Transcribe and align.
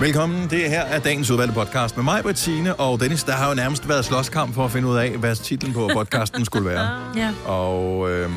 Velkommen. 0.00 0.50
Det 0.50 0.70
her 0.70 0.80
er 0.82 0.98
dagens 0.98 1.30
udvalgte 1.30 1.54
podcast 1.54 1.96
med 1.96 2.04
mig, 2.04 2.22
Bettine 2.24 2.74
og 2.74 3.00
Dennis. 3.00 3.24
Der 3.24 3.32
har 3.32 3.48
jo 3.48 3.54
nærmest 3.54 3.88
været 3.88 4.04
slåskamp 4.04 4.54
for 4.54 4.64
at 4.64 4.70
finde 4.72 4.88
ud 4.88 4.96
af, 4.96 5.10
hvad 5.10 5.36
titlen 5.36 5.72
på 5.72 5.90
podcasten 5.94 6.44
skulle 6.44 6.68
være. 6.70 7.00
Ja. 7.16 7.32
Og 7.50 8.10
øhm, 8.10 8.34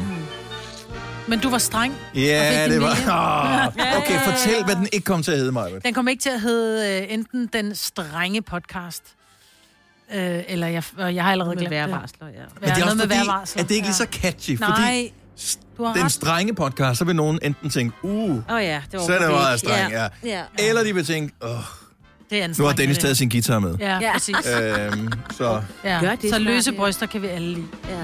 Men 1.28 1.40
du 1.40 1.50
var 1.50 1.58
streng. 1.58 1.94
ja, 2.16 2.68
det 2.70 2.82
var... 2.82 2.88
Oh, 2.90 3.98
okay, 4.02 4.20
fortæl, 4.20 4.64
hvad 4.66 4.76
den 4.76 4.88
ikke 4.94 5.06
kom 5.06 5.24
til 5.24 5.32
at 5.32 5.38
hedde, 5.38 5.52
mig. 5.52 5.72
Den 5.86 5.94
kommer 5.94 6.10
ikke 6.10 6.22
til 6.22 6.30
at 6.30 6.42
hedde 6.42 7.02
øh, 7.04 7.14
enten 7.14 7.50
den 7.54 7.76
strenge 7.76 8.42
podcast, 8.42 9.04
øh, 10.14 10.40
eller 10.48 10.68
jeg, 10.68 10.84
jeg 10.98 11.24
har 11.24 11.32
allerede 11.32 11.56
glemt 11.56 11.70
det. 11.70 11.78
vejrvarsler, 11.78 12.28
ja. 12.28 12.34
Men 12.62 12.70
det 12.70 12.78
er 12.78 12.84
også 12.86 12.96
med 12.98 13.08
fordi, 13.08 13.60
at 13.62 13.70
det 13.70 13.76
ikke 13.76 13.86
er 13.86 13.90
Ja. 13.90 13.94
så 13.94 14.08
catchy. 14.12 14.52
Nej, 14.52 14.70
Fordi 14.70 14.82
har 14.82 15.12
den 15.96 16.10
strenge 16.10 16.56
podcast, 16.56 17.00
så 17.00 17.06
vil 17.06 17.16
nogen 17.16 17.40
enten 17.42 17.70
tænke, 17.70 17.96
uh, 18.04 18.12
Åh 18.30 18.36
oh, 18.56 18.64
ja, 18.64 18.82
det 18.92 19.00
var 19.00 19.06
så 19.06 19.14
er 19.14 19.20
det 19.20 19.30
ikke. 19.54 19.58
streng, 19.58 19.92
ja. 19.92 20.08
ja. 20.24 20.44
Eller 20.60 20.84
de 20.84 20.96
vil 20.96 21.06
tænke, 21.06 21.34
åh, 21.44 21.50
Det 22.30 22.44
er 22.44 22.48
nu 22.60 22.66
har 22.66 22.74
Dennis 22.74 22.98
taget 22.98 23.18
sin 23.18 23.30
guitar 23.30 23.60
med. 23.60 23.76
Ja, 23.80 24.00
Ja. 24.02 24.14
præcis. 24.14 24.36
Øhm, 24.62 25.12
så 25.38 25.62
Ja. 25.84 26.00
Gør 26.02 26.16
det 26.16 26.30
så 26.34 26.40
løse 26.40 26.72
bryster 26.72 27.06
kan 27.06 27.22
vi 27.22 27.28
alle 27.28 27.48
lide. 27.54 27.66
ja. 27.90 27.96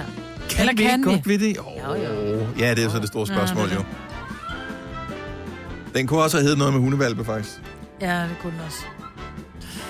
kan 0.50 0.60
Eller 0.60 0.74
vi 0.74 0.84
kan 0.84 1.00
ikke 1.00 1.10
vi? 1.10 1.16
godt 1.16 1.28
ved 1.28 1.40
det? 1.40 1.58
Oh. 1.60 2.60
Ja, 2.60 2.74
det 2.74 2.84
er 2.84 2.90
så 2.90 3.00
det 3.00 3.08
store 3.08 3.28
spørgsmål, 3.28 3.70
Ja, 3.70 3.76
jo. 3.76 3.84
Den 5.96 6.08
kunne 6.08 6.22
også 6.24 6.38
have 6.38 6.44
heddet 6.44 6.58
noget 6.58 6.74
med 6.74 6.82
hundevalpe, 6.82 7.26
faktisk. 7.26 7.56
Ja, 8.02 8.22
det 8.22 8.36
kunne 8.42 8.52
den 8.54 8.62
også. 8.66 8.80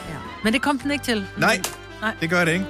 Ja. 0.10 0.16
Men 0.44 0.54
det 0.54 0.62
kom 0.62 0.80
den 0.80 0.91
ikke 0.91 1.04
til. 1.05 1.26
Nej, 1.38 1.62
Nej. 2.02 2.14
det 2.22 2.30
gør 2.30 2.46
det 2.46 2.54
ikke. 2.54 2.66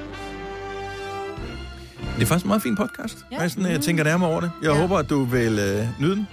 Det 2.18 2.24
er 2.24 2.28
faktisk 2.28 2.46
en 2.46 2.48
meget 2.48 2.62
fin 2.62 2.76
podcast. 2.76 3.18
Ja. 3.32 3.36
Ja. 3.36 3.42
Jeg, 3.42 3.52
sådan, 3.52 3.72
jeg 3.72 3.82
tænker 3.82 4.04
nærmere 4.04 4.30
over 4.30 4.42
det. 4.42 4.52
Jeg 4.62 4.70
Ja. 4.70 4.76
ja. 4.76 4.82
håber, 4.82 4.98
at 4.98 5.10
du 5.10 5.24
vil 5.24 5.60
øh, 5.60 5.88
nyde 6.00 6.16
den. 6.16 6.28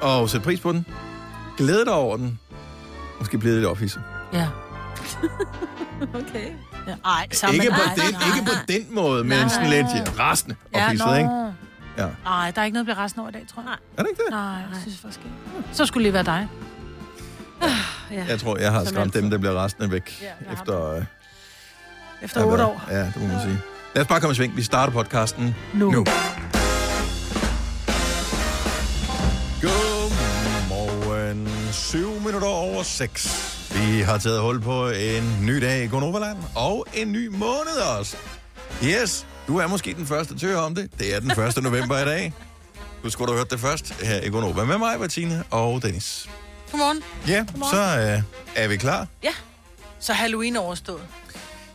Og 0.00 0.30
sætte 0.30 0.44
pris 0.44 0.60
på 0.60 0.72
den. 0.72 0.86
Glæde 1.58 1.84
dig 1.84 1.92
over 1.92 2.16
den. 2.16 2.38
Måske 3.18 3.38
blive 3.38 3.54
lidt 3.54 3.66
ophidset. 3.66 4.02
Ja. 4.32 4.48
Okay. 6.14 6.46
ja. 6.88 6.94
Ej, 7.04 7.26
sammen 7.32 7.60
Ikke 7.62 7.74
på, 7.74 7.80
dig. 7.96 8.04
den, 8.04 8.14
Nej. 8.14 8.22
ikke 8.36 8.46
på 8.50 8.56
den 8.68 8.94
måde, 8.94 9.24
men 9.24 9.38
Nej. 9.38 9.48
sådan 9.48 9.70
lidt 9.70 9.86
ja, 9.94 10.22
rasende 10.22 10.56
Ja, 10.74 10.84
ophidset, 10.86 11.16
ikke? 11.18 11.30
Ja. 11.98 12.06
Nej, 12.24 12.50
der 12.50 12.60
er 12.60 12.64
ikke 12.64 12.74
noget 12.74 12.88
at 12.90 12.94
blive 12.94 13.04
resten 13.04 13.20
over 13.20 13.28
i 13.28 13.32
dag, 13.32 13.44
tror 13.54 13.62
jeg. 13.62 13.66
Nej. 13.66 13.76
Er 13.96 14.02
det 14.02 14.10
ikke 14.10 14.22
det? 14.22 14.30
Nej, 14.30 14.40
jeg 14.42 14.78
synes 14.82 14.98
faktisk 14.98 15.20
ikke. 15.24 15.36
Så 15.72 15.86
skulle 15.86 16.04
det 16.04 16.12
lige 16.12 16.26
være 16.26 16.36
dig. 16.36 16.48
Ja. 18.10 18.24
Jeg 18.28 18.40
tror, 18.40 18.58
jeg 18.58 18.72
har 18.72 18.84
skræmt 18.84 19.14
dem, 19.14 19.30
der 19.30 19.38
bliver 19.38 19.64
resten 19.64 19.90
væk 19.90 20.22
Ja, 20.22 20.52
efter... 20.52 20.90
Øh, 20.94 21.04
Efter 22.22 22.44
otte 22.44 22.64
år. 22.64 22.82
Ja, 22.90 23.04
det 23.06 23.16
må 23.16 23.26
man 23.26 23.40
sige. 23.40 23.58
Lad 23.94 24.02
os 24.02 24.08
bare 24.08 24.20
komme 24.20 24.32
i 24.32 24.34
sving. 24.34 24.56
Vi 24.56 24.62
starter 24.62 24.92
podcasten 24.92 25.54
Nu. 25.74 25.90
nu. 25.90 26.04
Godmorgen. 29.62 31.48
7 31.72 32.20
minutter 32.24 32.48
over 32.48 32.82
6. 32.82 33.68
Vi 33.74 34.00
har 34.00 34.18
taget 34.18 34.40
hul 34.40 34.60
på 34.60 34.88
en 34.88 35.38
ny 35.42 35.60
dag 35.60 35.84
i 35.84 35.86
Gonoverland, 35.86 36.38
og 36.54 36.86
en 36.94 37.12
ny 37.12 37.26
måned 37.28 37.98
også. 37.98 38.16
Yes, 38.84 39.26
du 39.48 39.58
er 39.58 39.66
måske 39.66 39.94
den 39.94 40.06
første 40.06 40.38
til 40.38 40.46
at 40.46 40.52
høre 40.52 40.62
om 40.64 40.74
det. 40.74 40.90
Det 40.98 41.14
er 41.14 41.20
den 41.20 41.30
1. 41.30 41.62
november 41.62 41.98
i 41.98 42.04
dag. 42.04 42.32
Du 43.04 43.10
skulle 43.10 43.30
have 43.32 43.38
hørt 43.38 43.50
det 43.50 43.60
først 43.60 43.92
her 44.02 44.20
i 44.20 44.28
Gonova 44.28 44.64
med 44.64 44.78
mig, 44.78 45.00
Martine 45.00 45.44
og 45.50 45.82
Dennis. 45.82 46.28
Godmorgen. 46.70 47.02
Ja, 47.28 47.44
så 47.72 47.76
øh, 48.16 48.22
er 48.64 48.68
vi 48.68 48.76
klar. 48.76 49.06
Så 50.00 50.12
Halloween 50.12 50.56
er 50.56 50.60
overstået. 50.60 51.02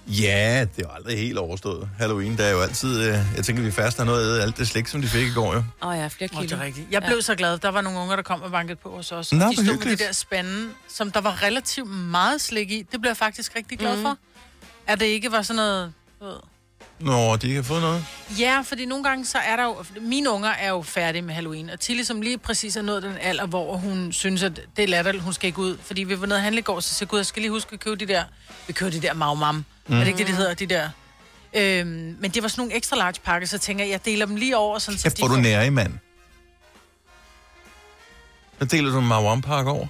Ja, 0.07 0.61
det 0.61 0.83
er 0.83 0.87
jo 0.89 0.89
aldrig 0.95 1.17
helt 1.17 1.37
overstået. 1.37 1.89
Halloween, 1.99 2.37
der 2.37 2.43
er 2.43 2.51
jo 2.51 2.61
altid... 2.61 3.01
Øh, 3.01 3.19
jeg 3.35 3.43
tænker, 3.45 3.63
vi 3.63 3.71
fast 3.71 3.97
har 3.97 4.05
noget 4.05 4.37
af 4.39 4.41
alt 4.43 4.57
det 4.57 4.67
slik, 4.67 4.87
som 4.87 5.01
de 5.01 5.07
fik 5.07 5.27
i 5.27 5.33
går, 5.33 5.53
jo. 5.53 5.63
Åh 5.81 5.87
oh, 5.89 5.97
ja, 5.97 6.07
flere 6.07 6.29
Oh, 6.33 6.41
kilo. 6.41 6.41
det 6.41 6.51
er 6.51 6.65
rigtigt. 6.65 6.87
Jeg 6.91 7.03
blev 7.03 7.21
så 7.21 7.35
glad. 7.35 7.57
Der 7.57 7.69
var 7.69 7.81
nogle 7.81 7.99
unger, 7.99 8.15
der 8.15 8.23
kom 8.23 8.41
og 8.41 8.51
bankede 8.51 8.75
på 8.75 8.89
hos 8.95 9.11
os. 9.11 9.33
Nå, 9.33 9.37
og 9.37 9.41
de 9.41 9.45
hvor 9.45 9.53
stod 9.53 9.63
med 9.63 9.73
de 9.73 9.77
hyggeligt. 9.79 9.99
der 9.99 10.11
spande, 10.11 10.69
som 10.87 11.11
der 11.11 11.21
var 11.21 11.43
relativt 11.43 11.89
meget 11.89 12.41
slik 12.41 12.71
i. 12.71 12.85
Det 12.91 13.01
blev 13.01 13.09
jeg 13.09 13.17
faktisk 13.17 13.55
rigtig 13.55 13.79
glad 13.79 14.01
for. 14.01 14.17
At 14.87 14.99
det 14.99 15.05
ikke 15.05 15.31
var 15.31 15.41
sådan 15.41 15.55
noget... 15.55 15.93
ved. 16.21 16.33
Nå, 16.99 17.35
de 17.35 17.47
ikke 17.47 17.55
har 17.55 17.63
fået 17.63 17.81
noget. 17.81 18.05
Ja, 18.39 18.61
fordi 18.65 18.85
nogle 18.85 19.03
gange 19.03 19.25
så 19.25 19.37
er 19.37 19.55
der 19.55 19.63
jo... 19.63 19.75
Mine 20.01 20.29
unger 20.31 20.49
er 20.49 20.69
jo 20.69 20.81
færdige 20.81 21.21
med 21.21 21.33
Halloween, 21.33 21.69
og 21.69 21.79
Tilly, 21.79 22.03
som 22.03 22.21
lige 22.21 22.37
præcis 22.37 22.75
er 22.75 22.81
nået 22.81 23.03
den 23.03 23.17
alder, 23.21 23.45
hvor 23.45 23.77
hun 23.77 24.11
synes, 24.13 24.43
at 24.43 24.61
det 24.77 24.83
er 24.83 24.87
latterligt, 24.87 25.23
hun 25.23 25.33
skal 25.33 25.47
ikke 25.47 25.59
ud. 25.59 25.77
Fordi 25.83 26.03
vi 26.03 26.19
var 26.19 26.25
nede 26.25 26.37
og 26.37 26.41
handle 26.43 26.59
i 26.59 26.61
går, 26.63 26.79
så 26.79 26.97
jeg, 27.01 27.07
gud, 27.07 27.19
jeg 27.19 27.25
skal 27.25 27.41
lige 27.41 27.51
huske 27.51 27.73
at 27.73 27.79
købe 27.79 27.95
de 27.95 28.07
der... 28.07 28.23
Vi 28.67 28.73
køber 28.73 28.91
de 28.91 29.01
der 29.01 29.13
magmam. 29.13 29.65
Mm. 29.87 29.95
Er 29.95 29.99
det 29.99 30.07
ikke 30.07 30.17
det, 30.17 30.27
de 30.27 30.33
hedder? 30.33 30.53
De 30.53 30.65
der... 30.65 30.89
Øhm, 31.53 32.17
men 32.19 32.31
det 32.31 32.43
var 32.43 32.49
sådan 32.49 32.61
nogle 32.61 32.75
ekstra 32.75 32.97
large 32.97 33.19
pakker, 33.23 33.47
så 33.47 33.57
tænker 33.57 33.83
jeg, 33.85 33.91
jeg 33.91 34.05
deler 34.05 34.25
dem 34.25 34.35
lige 34.35 34.57
over, 34.57 34.79
sådan, 34.79 34.97
så 34.97 35.03
Kæft, 35.03 35.17
hvor 35.17 35.27
du 35.27 35.35
nære, 35.35 35.71
mand. 35.71 35.93
Hvad 38.57 38.67
deler 38.67 38.91
du 38.91 38.99
en 38.99 39.07
Marwan 39.07 39.41
Park 39.41 39.65
over? 39.67 39.87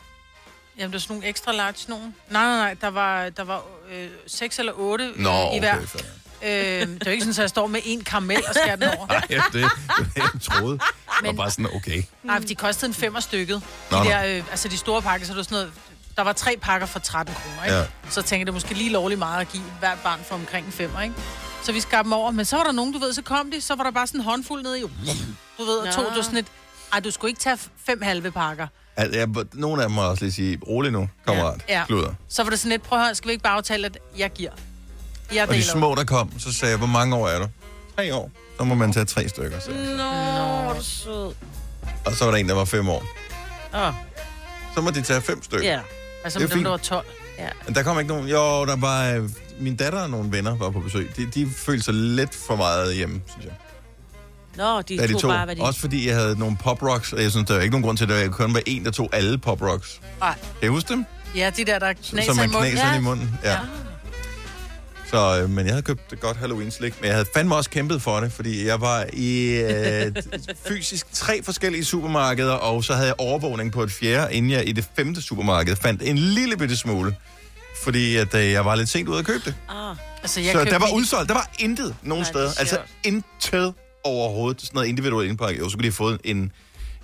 Jamen, 0.78 0.92
det 0.92 0.94
var 0.94 1.00
sådan 1.00 1.16
nogle 1.16 1.28
ekstra 1.30 1.52
large 1.52 1.76
nogen. 1.88 2.16
Nej, 2.30 2.44
nej, 2.44 2.58
nej, 2.58 2.74
der 2.82 2.88
var, 2.88 3.30
der 3.30 3.44
var 3.44 3.64
øh, 3.92 4.08
seks 4.28 4.60
eller 4.60 4.74
otte 4.76 5.12
Nå, 5.16 5.30
øh, 5.30 5.56
i 5.56 5.60
hver. 5.60 5.76
okay. 5.76 5.88
fair. 5.88 6.02
Øh, 6.44 6.50
det 6.50 6.82
er 6.84 6.98
jo 7.06 7.12
ikke 7.12 7.22
sådan, 7.24 7.30
at 7.32 7.38
jeg 7.40 7.50
står 7.50 7.68
med 7.68 7.80
en 7.86 8.04
karamel 8.04 8.38
og 8.48 8.56
skærer 8.56 8.76
den 8.76 8.90
over. 8.98 9.08
Ej, 9.14 9.20
det, 9.30 9.42
det, 9.54 9.70
jeg 10.16 10.30
troede. 10.42 10.74
Det 10.74 10.82
var 11.08 11.22
Men- 11.22 11.38
bare 11.38 11.52
sådan, 11.52 11.68
okay. 11.76 12.04
Nej, 12.24 12.40
de 12.40 12.56
kostede 12.56 12.90
en 12.90 12.94
femmer 12.94 13.20
stykket. 13.20 13.62
De 13.92 13.96
Nå, 13.98 14.04
der, 14.04 14.26
øh, 14.26 14.44
altså 14.52 14.68
de 14.68 14.78
store 14.78 15.02
pakker, 15.02 15.26
så 15.26 15.32
det 15.34 15.38
var 15.38 15.44
sådan 15.44 15.56
noget... 15.56 15.72
Der 16.18 16.24
var 16.24 16.34
tre 16.34 16.56
pakker 16.62 16.88
for 16.88 17.00
13 17.00 17.36
kroner, 17.36 17.64
ikke? 17.64 17.76
Ja. 17.76 17.82
Ja. 17.82 17.88
Så 18.10 18.22
tænkte 18.22 18.36
jeg, 18.36 18.46
det 18.46 18.52
er 18.52 18.54
måske 18.54 18.74
lige 18.74 18.90
lovligt 18.92 19.20
meget 19.20 19.42
at 19.42 19.50
give 19.52 19.64
hvert 19.80 20.00
barn 20.04 20.20
for 20.28 20.36
omkring 20.36 20.66
en 20.66 20.72
femmer, 20.72 21.02
ikke? 21.02 21.16
Så 21.64 21.72
vi 21.72 21.80
skar 21.80 22.02
dem 22.04 22.14
over. 22.14 22.32
Men 22.32 22.46
så 22.46 22.56
var 22.56 22.64
der 22.64 22.72
nogen, 22.72 22.94
du 22.94 23.00
ved, 23.00 23.14
så 23.14 23.22
kom 23.22 23.52
de, 23.52 23.62
så 23.62 23.76
var 23.76 23.84
der 23.84 23.92
bare 23.92 24.08
sådan 24.08 24.20
en 24.22 24.24
håndfuld 24.26 24.64
nede 24.64 24.80
i... 24.80 24.82
Du 25.58 25.64
ved, 25.66 25.78
og 25.78 25.86
Nå. 25.86 25.92
to, 25.92 26.02
du 26.16 26.24
sådan 26.24 26.38
et... 26.38 26.46
Ej, 26.94 27.00
du 27.00 27.12
skulle 27.12 27.30
ikke 27.30 27.40
tage 27.42 27.58
fem 27.86 28.02
halve 28.02 28.32
pakker. 28.32 28.68
Altså, 28.98 29.20
jeg, 29.20 29.28
nogle 29.54 29.82
af 29.84 29.90
dem 29.90 29.96
må 29.96 30.02
også 30.04 30.24
lige 30.24 30.34
sige, 30.34 30.60
rolig 30.68 30.92
nu, 30.92 31.10
kammerat. 31.28 31.62
Ja. 31.70 31.84
Kluder. 31.86 32.14
Så 32.30 32.44
var 32.44 32.50
det 32.50 32.60
sådan 32.60 32.70
lidt, 32.70 32.84
prøv 32.84 33.00
at 33.00 33.06
høre, 33.06 33.16
skal 33.16 33.28
vi 33.28 33.32
ikke 33.32 33.44
bare 33.44 33.54
aftale, 33.54 33.86
at 33.86 33.98
jeg 34.18 34.32
giver? 34.32 34.52
Jeg 35.36 35.48
Og 35.50 35.56
de 35.56 35.64
små, 35.64 35.96
der 35.96 36.04
kom, 36.04 36.40
så 36.40 36.54
sagde 36.54 36.70
jeg, 36.72 36.78
hvor 36.78 36.88
mange 36.88 37.16
år 37.16 37.28
er 37.28 37.40
du? 37.40 37.48
Tre 37.96 38.16
år. 38.16 38.32
Så 38.60 38.64
må 38.64 38.76
man 38.76 38.94
tage 38.94 39.06
tre 39.06 39.30
stykker. 39.30 39.60
Så. 39.60 39.72
Nå, 39.72 40.74
du 40.74 40.84
sød. 40.84 41.34
Og 42.06 42.14
så 42.16 42.24
var 42.26 42.32
der 42.32 42.38
en, 42.38 42.50
der 42.50 42.56
var 42.56 42.66
fem 42.66 42.90
år. 42.90 43.04
Åh, 43.76 43.94
Så 44.76 44.82
må 44.82 44.90
de 44.92 45.02
tage 45.02 45.22
fem 45.22 45.44
stykker. 45.44 45.72
ja. 45.72 45.80
Altså 46.24 46.40
dem, 46.40 46.50
fint. 46.50 46.64
der 46.66 46.70
var 46.72 46.78
12. 46.78 47.06
ja. 47.40 47.48
Men 47.66 47.76
der 47.76 47.84
kom 47.84 48.00
ikke 48.00 48.08
nogen... 48.14 48.28
Jo, 48.28 48.66
der 48.66 48.76
var... 48.76 49.10
øh, 49.10 49.30
Min 49.60 49.76
datter 49.76 50.00
og 50.02 50.10
nogle 50.10 50.32
venner 50.32 50.56
var 50.56 50.70
på 50.70 50.80
besøg. 50.80 51.12
De, 51.18 51.26
de 51.26 51.50
følte 51.56 51.84
sig 51.86 51.94
lidt 51.94 52.36
for 52.48 52.56
meget 52.56 52.96
hjemme, 52.96 53.22
synes 53.32 53.46
jeg. 53.46 53.54
Nå, 54.56 54.82
de, 54.82 54.98
Da 54.98 55.08
de 55.08 55.12
tog 55.14 55.22
to. 55.22 55.28
bare, 55.28 55.46
hvad 55.46 55.56
de... 55.56 55.62
Også 55.62 55.80
fordi 55.80 56.08
jeg 56.08 56.16
havde 56.16 56.40
nogle 56.40 56.58
pop 56.58 56.84
rocks, 56.84 57.14
og 57.14 57.22
jeg 57.22 57.32
synes, 57.32 57.48
der 57.48 57.56
er 57.56 57.62
ikke 57.62 57.72
nogen 57.72 57.84
grund 57.84 57.98
til, 57.98 58.04
at 58.04 58.10
der 58.10 58.30
kun 58.30 58.54
var 58.54 58.62
en, 58.66 58.86
der 58.86 58.92
tog 58.92 59.10
alle 59.14 59.38
pop 59.38 59.62
rocks. 59.62 60.02
Nej. 60.20 60.36
Kan 60.60 60.68
I 60.68 60.68
huske 60.68 60.90
dem? 60.94 61.06
Ja, 61.36 61.50
de 61.58 61.66
der, 61.66 61.80
der 61.80 61.94
Så 62.02 62.12
knaser 62.12 62.34
man 62.34 62.50
i 62.50 62.54
munden. 62.54 62.72
knaser 62.72 62.88
Ja. 62.92 62.98
i 62.98 63.02
munden. 63.02 63.40
Ja. 63.44 63.58
Så, 65.12 65.42
øh, 65.42 65.50
men 65.50 65.66
jeg 65.66 65.74
havde 65.74 65.82
købt 65.82 66.14
et 66.14 66.20
godt 66.20 66.38
Halloween-slik, 66.38 66.94
men 67.02 67.06
jeg 67.08 67.14
havde 67.16 67.28
fandme 67.34 67.56
også 67.56 67.70
kæmpet 67.70 68.02
for 68.02 68.20
det, 68.20 68.32
fordi 68.32 68.66
jeg 68.68 68.82
var 68.82 69.06
i 69.14 69.48
øh, 69.62 70.12
fysisk 70.68 71.08
tre 71.14 71.44
forskellige 71.44 71.86
supermarkeder, 71.86 72.54
og 72.54 72.84
så 72.84 72.94
havde 72.94 73.08
jeg 73.08 73.16
overvågning 73.18 73.72
på 73.72 73.84
et 73.84 73.92
fjerde, 73.92 74.34
inden 74.34 74.52
jeg 74.52 74.68
i 74.68 74.72
det 74.72 74.86
femte 74.96 75.22
supermarked 75.22 75.76
fandt 75.76 76.02
en 76.02 76.18
lille 76.18 76.58
bitte 76.58 76.78
smule, 76.78 77.16
fordi 77.84 78.16
at, 78.16 78.34
øh, 78.36 78.52
jeg 78.52 78.66
var 78.66 78.76
lidt 78.76 78.90
sent 78.90 79.10
ude 79.10 79.20
at 79.20 79.26
købe 79.26 79.42
det. 79.46 79.56
Ah, 79.70 79.96
Altså, 80.22 80.42
jeg 80.42 80.52
så 80.52 80.58
købte 80.58 80.72
der 80.72 80.80
var 80.80 80.92
udsolgt. 80.94 81.30
Der 81.30 81.36
var 81.36 81.50
intet 81.60 81.96
nogen 82.02 82.22
Nej, 82.22 82.28
er 82.28 82.32
steder. 82.32 82.52
Altså 82.60 82.78
intet 83.04 83.74
overhovedet. 84.04 84.62
Sådan 84.62 84.76
noget 84.76 84.88
individuelt 84.88 85.30
indpakket. 85.30 85.60
Jo, 85.60 85.70
så 85.70 85.76
kunne 85.78 85.84
de 85.84 85.88
have 85.88 85.94
fået 85.94 86.22
en, 86.24 86.52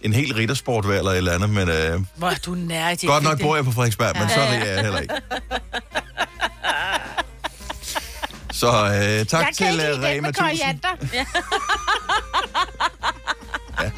en 0.01 0.13
helt 0.13 0.35
riddersport 0.35 0.85
eller 0.85 1.11
et 1.11 1.17
eller 1.17 1.31
andet, 1.31 1.49
men 1.49 1.69
øh, 1.69 1.99
Hvor 2.15 2.33
du 2.45 2.55
nær, 2.55 3.05
godt 3.07 3.23
nok 3.23 3.41
bor 3.41 3.55
jeg 3.55 3.65
på 3.65 3.71
Frederiksberg, 3.71 4.19
men 4.19 4.29
så 4.29 4.39
er 4.39 4.59
det 4.59 4.67
jeg 4.67 4.81
heller 4.81 4.99
ikke. 4.99 5.13
Så 8.53 8.67
øh, 8.67 9.25
tak 9.25 9.45
til 9.53 9.65
uh, 9.65 10.03
Rema 10.03 10.27
1000. 10.29 10.79
Ja. 11.13 11.25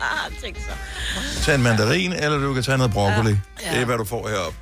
Tænk 0.44 0.58
så. 0.58 1.42
Tag 1.44 1.56
en 1.56 1.64
mandarin, 1.64 2.14
eller 2.14 2.38
du 2.38 2.54
kan 2.54 2.64
tage 2.64 2.78
noget 2.78 2.94
broccoli. 2.94 3.30
Ja. 3.32 3.38
Ja. 3.66 3.74
Det 3.74 3.82
er, 3.82 3.86
hvad 3.86 3.98
du 3.98 4.06
får 4.06 4.28
heroppe. 4.28 4.58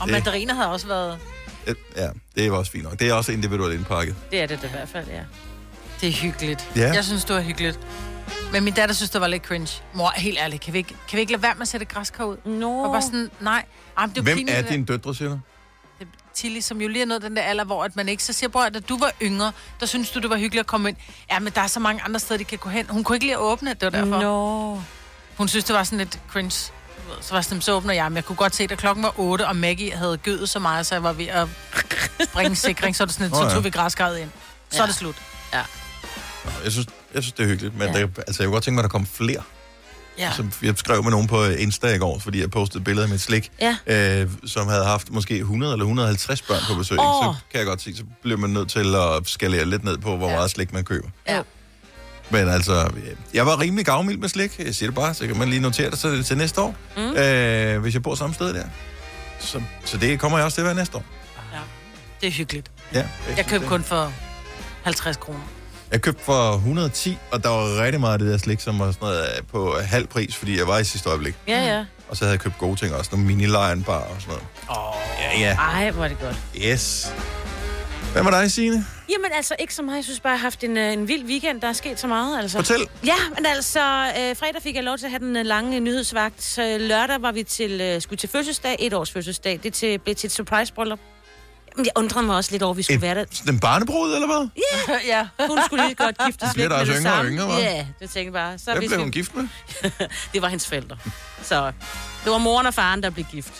Og 0.00 0.06
Det- 0.06 0.12
mandariner 0.12 0.54
havde 0.54 0.68
også 0.68 0.86
været... 0.86 1.18
Øh, 1.66 1.74
Ja, 1.96 2.08
det 2.36 2.46
er 2.46 2.52
også 2.52 2.72
fint 2.72 2.84
nok. 2.84 2.98
Det 2.98 3.08
er 3.08 3.14
også 3.14 3.32
individuelt 3.32 3.74
indpakket. 3.74 4.14
Det 4.30 4.40
er 4.42 4.46
det 4.46 4.62
da 4.62 4.66
i 4.66 4.70
hvert 4.70 4.88
fald, 4.88 5.06
ja. 5.08 5.20
Det 6.00 6.08
er 6.08 6.12
hyggeligt. 6.12 6.70
Ja. 6.76 6.92
Jeg 6.94 7.04
synes, 7.04 7.24
det 7.24 7.36
var 7.36 7.42
hyggeligt. 7.42 7.78
Men 8.52 8.64
min 8.64 8.72
datter 8.74 8.94
synes, 8.94 9.10
det 9.10 9.20
var 9.20 9.26
lidt 9.26 9.42
cringe. 9.42 9.82
Mor, 9.94 10.12
helt 10.16 10.38
ærligt, 10.40 10.62
kan 10.62 10.72
vi 10.72 10.78
ikke, 10.78 10.94
kan 11.08 11.16
vi 11.16 11.20
ikke 11.20 11.32
lade 11.32 11.42
være 11.42 11.54
med 11.54 11.62
at 11.62 11.68
sætte 11.68 11.86
græskar 11.86 12.24
ud? 12.24 12.36
Nå. 12.44 12.84
Og 12.84 12.92
bare 12.92 13.02
sådan, 13.02 13.30
nej. 13.40 13.64
Ej, 13.98 14.06
men 14.06 14.14
det 14.14 14.18
er 14.18 14.22
Hvem 14.22 14.36
pinligt, 14.36 14.58
er 14.58 14.62
det 14.62 14.70
dine 14.70 14.84
døtre, 14.84 15.14
siger 15.14 15.28
du? 15.28 15.38
Der- 16.30 16.36
Tilly, 16.36 16.60
som 16.60 16.80
jo 16.80 16.88
lige 16.88 17.02
er 17.02 17.06
nået 17.06 17.22
den 17.22 17.36
der 17.36 17.42
alder, 17.42 17.64
hvor 17.64 17.84
at 17.84 17.96
man 17.96 18.08
ikke 18.08 18.24
så 18.24 18.32
siger, 18.32 18.50
bror, 18.50 18.68
da 18.68 18.80
du 18.80 18.98
var 18.98 19.12
yngre, 19.22 19.52
der 19.80 19.86
synes 19.86 20.10
du, 20.10 20.18
det 20.20 20.30
var 20.30 20.36
hyggeligt 20.36 20.60
at 20.60 20.66
komme 20.66 20.88
ind. 20.88 20.96
Ja, 21.30 21.38
men 21.38 21.52
der 21.54 21.60
er 21.60 21.66
så 21.66 21.80
mange 21.80 22.02
andre 22.02 22.20
steder, 22.20 22.38
de 22.38 22.44
kan 22.44 22.58
gå 22.58 22.68
hen. 22.68 22.86
Hun 22.90 23.04
kunne 23.04 23.16
ikke 23.16 23.26
lide 23.26 23.34
at 23.34 23.40
åbne, 23.40 23.70
det 23.70 23.82
var 23.82 23.90
derfor. 23.90 24.20
Nå. 24.22 24.82
Hun 25.36 25.48
synes, 25.48 25.64
det 25.64 25.74
var 25.76 25.84
sådan 25.84 25.98
lidt 25.98 26.18
cringe. 26.30 26.50
Så 27.20 27.34
var 27.34 27.40
sådan, 27.40 27.60
så 27.62 27.72
åbner 27.72 27.94
jeg, 27.94 28.04
men 28.10 28.16
jeg 28.16 28.24
kunne 28.24 28.36
godt 28.36 28.54
se, 28.54 28.62
at 28.70 28.78
klokken 28.78 29.02
var 29.04 29.14
8, 29.16 29.46
og 29.46 29.56
Maggie 29.56 29.92
havde 29.96 30.16
gødet 30.18 30.48
så 30.48 30.58
meget, 30.58 30.86
så 30.86 30.94
jeg 30.94 31.02
var 31.02 31.12
ved 31.12 31.26
at 31.26 31.48
bringe 32.32 32.56
sikring, 32.56 32.96
så 32.96 33.02
er 33.02 33.04
det 33.06 33.14
sådan 33.14 33.26
lidt, 33.26 33.34
Åh, 33.34 33.40
så 33.42 33.48
ja. 33.48 33.54
tog 33.54 33.64
vi 33.64 33.70
græskarret 33.70 34.18
ind. 34.18 34.30
Så 34.70 34.76
Ja. 34.76 34.82
er 34.82 34.86
det 34.86 34.94
slut. 34.94 35.16
Nå, 36.44 36.50
Jeg 36.64 36.72
synes, 36.72 36.86
jeg 37.14 37.22
synes 37.22 37.32
det 37.32 37.42
er 37.42 37.46
hyggeligt, 37.48 37.74
men 37.78 37.88
Ja. 37.88 37.98
ja. 37.98 38.06
det, 38.06 38.18
altså, 38.26 38.42
jeg 38.42 38.46
kunne 38.46 38.52
godt 38.54 38.64
tænke 38.64 38.74
mig, 38.74 38.80
at 38.84 38.90
der 38.90 38.98
kom 38.98 39.06
flere. 39.06 39.42
Ja. 40.20 40.32
Som 40.36 40.52
jeg 40.62 40.74
skrev 40.76 41.02
med 41.02 41.10
nogen 41.10 41.26
på 41.26 41.44
Insta 41.44 41.94
i 41.94 41.98
går, 41.98 42.18
fordi 42.18 42.40
jeg 42.40 42.50
postede 42.50 42.84
billeder 42.84 43.06
af 43.06 43.10
mit 43.10 43.20
slik, 43.20 43.50
Ja. 43.60 43.76
øh, 44.22 44.30
som 44.46 44.68
havde 44.68 44.84
haft 44.84 45.10
måske 45.10 45.36
100 45.38 45.72
eller 45.72 45.84
150 45.84 46.42
børn 46.42 46.60
på 46.68 46.74
besøg. 46.74 46.98
Åh. 46.98 47.04
Så 47.24 47.34
kan 47.50 47.58
jeg 47.58 47.66
godt 47.66 47.82
sige, 47.82 47.96
så 47.96 48.02
bliver 48.22 48.38
man 48.38 48.50
nødt 48.50 48.70
til 48.70 48.94
at 48.94 49.28
skalere 49.28 49.64
lidt 49.64 49.84
ned 49.84 49.98
på, 49.98 50.16
hvor 50.16 50.28
Ja. 50.28 50.34
meget 50.36 50.50
slik 50.50 50.72
man 50.72 50.84
køber. 50.84 51.08
Ja. 51.28 51.42
Men 52.30 52.48
altså, 52.48 52.90
jeg 53.34 53.46
var 53.46 53.60
rimelig 53.60 53.84
gavmild 53.86 54.18
med 54.18 54.28
slik. 54.28 54.58
Jeg 54.58 54.74
siger 54.74 54.88
det 54.90 54.94
bare, 54.94 55.14
så 55.14 55.26
kan 55.26 55.36
man 55.38 55.48
lige 55.48 55.60
notere 55.60 55.90
det 55.90 55.98
så 55.98 56.22
til 56.22 56.36
næste 56.36 56.60
år, 56.60 56.74
mm. 56.96 57.02
øh, 57.02 57.80
hvis 57.80 57.94
jeg 57.94 58.02
bor 58.02 58.14
samme 58.14 58.34
sted 58.34 58.54
der. 58.54 58.64
Så, 59.40 59.62
så 59.84 59.96
det 59.96 60.20
kommer 60.20 60.38
jeg 60.38 60.44
også 60.44 60.54
til 60.56 60.62
at 60.62 60.66
være 60.66 60.74
næste 60.74 60.96
år. 60.96 61.04
Det 62.20 62.26
er 62.26 62.30
hyggeligt. 62.32 62.70
Ja, 62.94 63.06
Jeg 63.36 63.46
købte 63.46 63.66
kun 63.66 63.82
for 63.84 64.12
50 64.82 65.16
kroner. 65.16 65.40
Jeg 65.92 66.02
købte 66.02 66.24
for 66.24 66.52
110, 66.52 67.18
og 67.32 67.42
der 67.42 67.48
var 67.48 67.82
rigtig 67.82 68.00
meget 68.00 68.12
af 68.12 68.18
det 68.18 68.28
der 68.28 68.38
slik, 68.38 68.60
som 68.60 68.78
var 68.78 68.92
sådan 68.92 68.98
noget 69.08 69.22
øh, 69.22 69.42
på 69.52 69.74
halv 69.80 70.06
pris, 70.06 70.36
fordi 70.36 70.58
jeg 70.58 70.66
var 70.66 70.78
i 70.78 70.84
sidste 70.84 71.08
øjeblik. 71.08 71.34
Ja, 71.48 71.64
ja. 71.64 71.84
Og 72.08 72.16
så 72.16 72.24
havde 72.24 72.32
jeg 72.32 72.40
købt 72.40 72.58
gode 72.58 72.76
ting 72.76 72.94
også, 72.94 73.10
nogle 73.12 73.26
mini 73.26 73.46
lion 73.46 73.82
bar 73.82 73.98
og 73.98 74.16
sådan 74.20 74.28
noget. 74.28 74.42
Åh, 74.70 74.88
oh. 74.88 74.94
Ja, 75.20 75.40
ja. 75.40 75.54
Ej, 75.54 75.90
hvor 75.90 76.04
er 76.04 76.08
det 76.08 76.18
godt. 76.18 76.36
Yes. 76.56 77.14
Hvad 78.12 78.22
med 78.22 78.32
dig, 78.32 78.50
Signe? 78.50 78.86
Jamen 79.10 79.30
altså, 79.36 79.54
ikke 79.58 79.74
så 79.74 79.82
meget. 79.82 79.96
Jeg 79.96 80.04
synes 80.04 80.20
bare, 80.20 80.30
jeg 80.30 80.38
har 80.38 80.42
haft 80.42 80.64
en, 80.64 80.76
øh, 80.76 80.92
en 80.92 81.08
vild 81.08 81.24
weekend. 81.24 81.60
Der 81.60 81.68
er 81.68 81.72
sket 81.72 82.00
så 82.00 82.06
meget, 82.06 82.38
altså. 82.38 82.58
Fortæl. 82.58 82.86
Ja, 83.06 83.14
men 83.36 83.46
altså, 83.46 83.80
øh, 83.80 84.36
fredag 84.36 84.62
fik 84.62 84.74
jeg 84.74 84.84
lov 84.84 84.98
til 84.98 85.06
at 85.06 85.10
have 85.10 85.18
den 85.18 85.36
øh, 85.36 85.44
lange 85.46 85.76
øh, 85.76 85.82
nyhedsvagt. 85.82 86.42
Så 86.42 86.76
lørdag 86.80 87.22
var 87.22 87.32
vi 87.32 87.42
til, 87.42 87.80
øh, 87.80 88.00
skulle 88.02 88.18
til 88.18 88.28
fødselsdag, 88.28 88.76
et 88.78 88.92
års 88.94 89.12
fødselsdag. 89.12 89.60
Det 89.62 89.74
til, 89.74 89.98
blev 89.98 90.14
til 90.14 90.26
et 90.26 90.32
surprise 90.32 90.72
bryllup. 90.72 90.98
Jamen, 90.98 91.19
jeg 91.78 91.86
undrede 91.96 92.26
mig 92.26 92.36
også 92.36 92.50
lidt 92.52 92.62
over, 92.62 92.70
at 92.72 92.76
vi 92.76 92.82
skulle 92.82 92.96
Et, 92.96 93.02
være 93.02 93.14
der. 93.14 93.24
sådan 93.32 93.54
en 93.54 93.60
barnebrud, 93.60 94.14
eller 94.14 94.26
hvad? 94.26 94.48
ja. 95.06 95.28
Hun 95.48 95.58
skulle 95.66 95.84
lige 95.84 95.94
godt 95.94 96.16
giftes 96.26 96.48
væk 96.56 96.68
med 96.68 96.76
også 96.76 96.92
det 96.92 96.98
yngre 97.00 97.12
samme. 97.16 97.30
yngre, 97.30 97.44
hva'? 97.56 97.60
Ja, 97.60 97.86
det 98.00 98.10
tænkte 98.10 98.18
jeg 98.20 98.32
bare. 98.32 98.58
Så 98.58 98.70
Hvem 98.72 98.82
vi 98.82 98.88
blev 98.88 99.00
hun 99.00 99.10
gift 99.10 99.34
med? 99.34 99.48
Det 100.32 100.42
var 100.42 100.48
hendes 100.48 100.66
forældre. 100.66 100.96
Så 101.42 101.66
det 102.24 102.32
var 102.32 102.38
moren 102.38 102.66
og 102.66 102.74
faren, 102.74 103.02
der 103.02 103.10
blev 103.10 103.24
gift. 103.32 103.52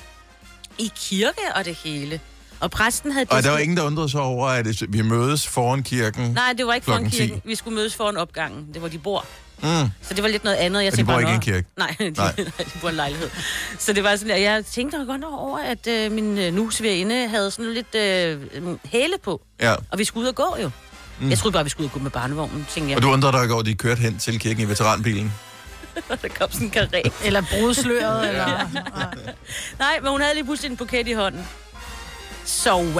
I 0.78 0.92
kirke 0.96 1.40
og 1.56 1.64
det 1.64 1.74
hele. 1.74 2.20
Og 2.60 2.70
præsten 2.70 3.12
havde... 3.12 3.26
Og 3.30 3.42
der 3.42 3.50
var 3.50 3.58
ingen, 3.58 3.76
der 3.76 3.82
undrede 3.82 4.08
sig 4.08 4.20
over, 4.20 4.46
at 4.48 4.66
vi 4.88 5.02
mødes 5.02 5.46
foran 5.46 5.82
kirken. 5.82 6.30
Nej, 6.30 6.52
det 6.58 6.66
var 6.66 6.74
ikke 6.74 6.84
foran 6.84 6.98
Klokken 7.00 7.10
10. 7.20 7.26
kirken. 7.26 7.42
Vi 7.44 7.54
skulle 7.54 7.74
mødes 7.74 7.94
foran 7.94 8.16
opgangen. 8.16 8.66
Det 8.74 8.82
var 8.82 8.88
de 8.88 8.98
bor. 8.98 9.24
Mm. 9.62 9.90
Så 10.02 10.14
det 10.14 10.22
var 10.22 10.28
lidt 10.28 10.44
noget 10.44 10.56
andet. 10.56 10.80
Jeg 10.80 10.86
Og 10.86 10.92
de 10.92 10.96
tænkte 10.96 11.12
bor 11.12 11.20
bare, 11.20 11.20
ikke 11.20 11.32
i 11.32 11.34
en 11.34 11.40
kirke? 11.40 11.68
Nej, 11.76 11.96
de, 12.00 12.10
Nej. 12.10 12.34
Nej. 12.36 12.46
de 12.58 12.78
bor 12.80 12.88
i 12.88 12.90
en 12.90 12.96
lejlighed. 12.96 13.30
Så 13.78 13.92
det 13.92 14.04
var 14.04 14.16
sådan, 14.16 14.30
at 14.30 14.42
jeg 14.42 14.64
tænkte 14.66 15.04
godt 15.06 15.24
over, 15.24 15.58
at 15.58 15.86
øh, 15.86 16.12
min 16.12 16.38
øh, 16.38 16.54
nu 16.54 16.70
svigerinde 16.70 17.28
havde 17.28 17.50
sådan 17.50 17.74
lidt 17.74 17.94
øh, 17.94 18.76
hæle 18.84 19.14
på. 19.24 19.42
Ja. 19.60 19.74
Og 19.90 19.98
vi 19.98 20.04
skulle 20.04 20.24
ud 20.24 20.28
og 20.28 20.34
gå 20.34 20.56
jo. 20.62 20.70
Mm. 21.20 21.30
Jeg 21.30 21.38
troede 21.38 21.52
bare, 21.52 21.64
vi 21.64 21.70
skulle 21.70 21.84
ud 21.84 21.88
og 21.88 21.92
gå 21.92 21.98
med 22.00 22.10
barnevognen, 22.10 22.66
tænkte 22.70 22.90
jeg. 22.90 22.96
Og 22.96 23.02
du 23.02 23.10
undrede 23.10 23.32
dig 23.32 23.42
ikke 23.42 23.54
over, 23.54 23.60
at 23.62 23.66
de 23.66 23.74
kørte 23.74 24.00
hen 24.00 24.18
til 24.18 24.40
kirken 24.40 24.62
i 24.62 24.68
veteranbilen. 24.68 25.32
der 26.22 26.28
kom 26.38 26.52
sådan 26.52 26.66
en 26.66 26.72
karé. 26.76 27.10
Eller 27.24 27.42
brudsløret, 27.50 28.28
eller... 28.28 28.46
Nej, 29.78 30.00
men 30.02 30.10
hun 30.10 30.20
havde 30.20 30.34
lige 30.34 30.44
pludselig 30.44 30.70
en 30.70 30.76
buket 30.76 31.08
i 31.08 31.12
hånden. 31.12 31.48
Så 32.44 32.74
uh, 32.74 32.94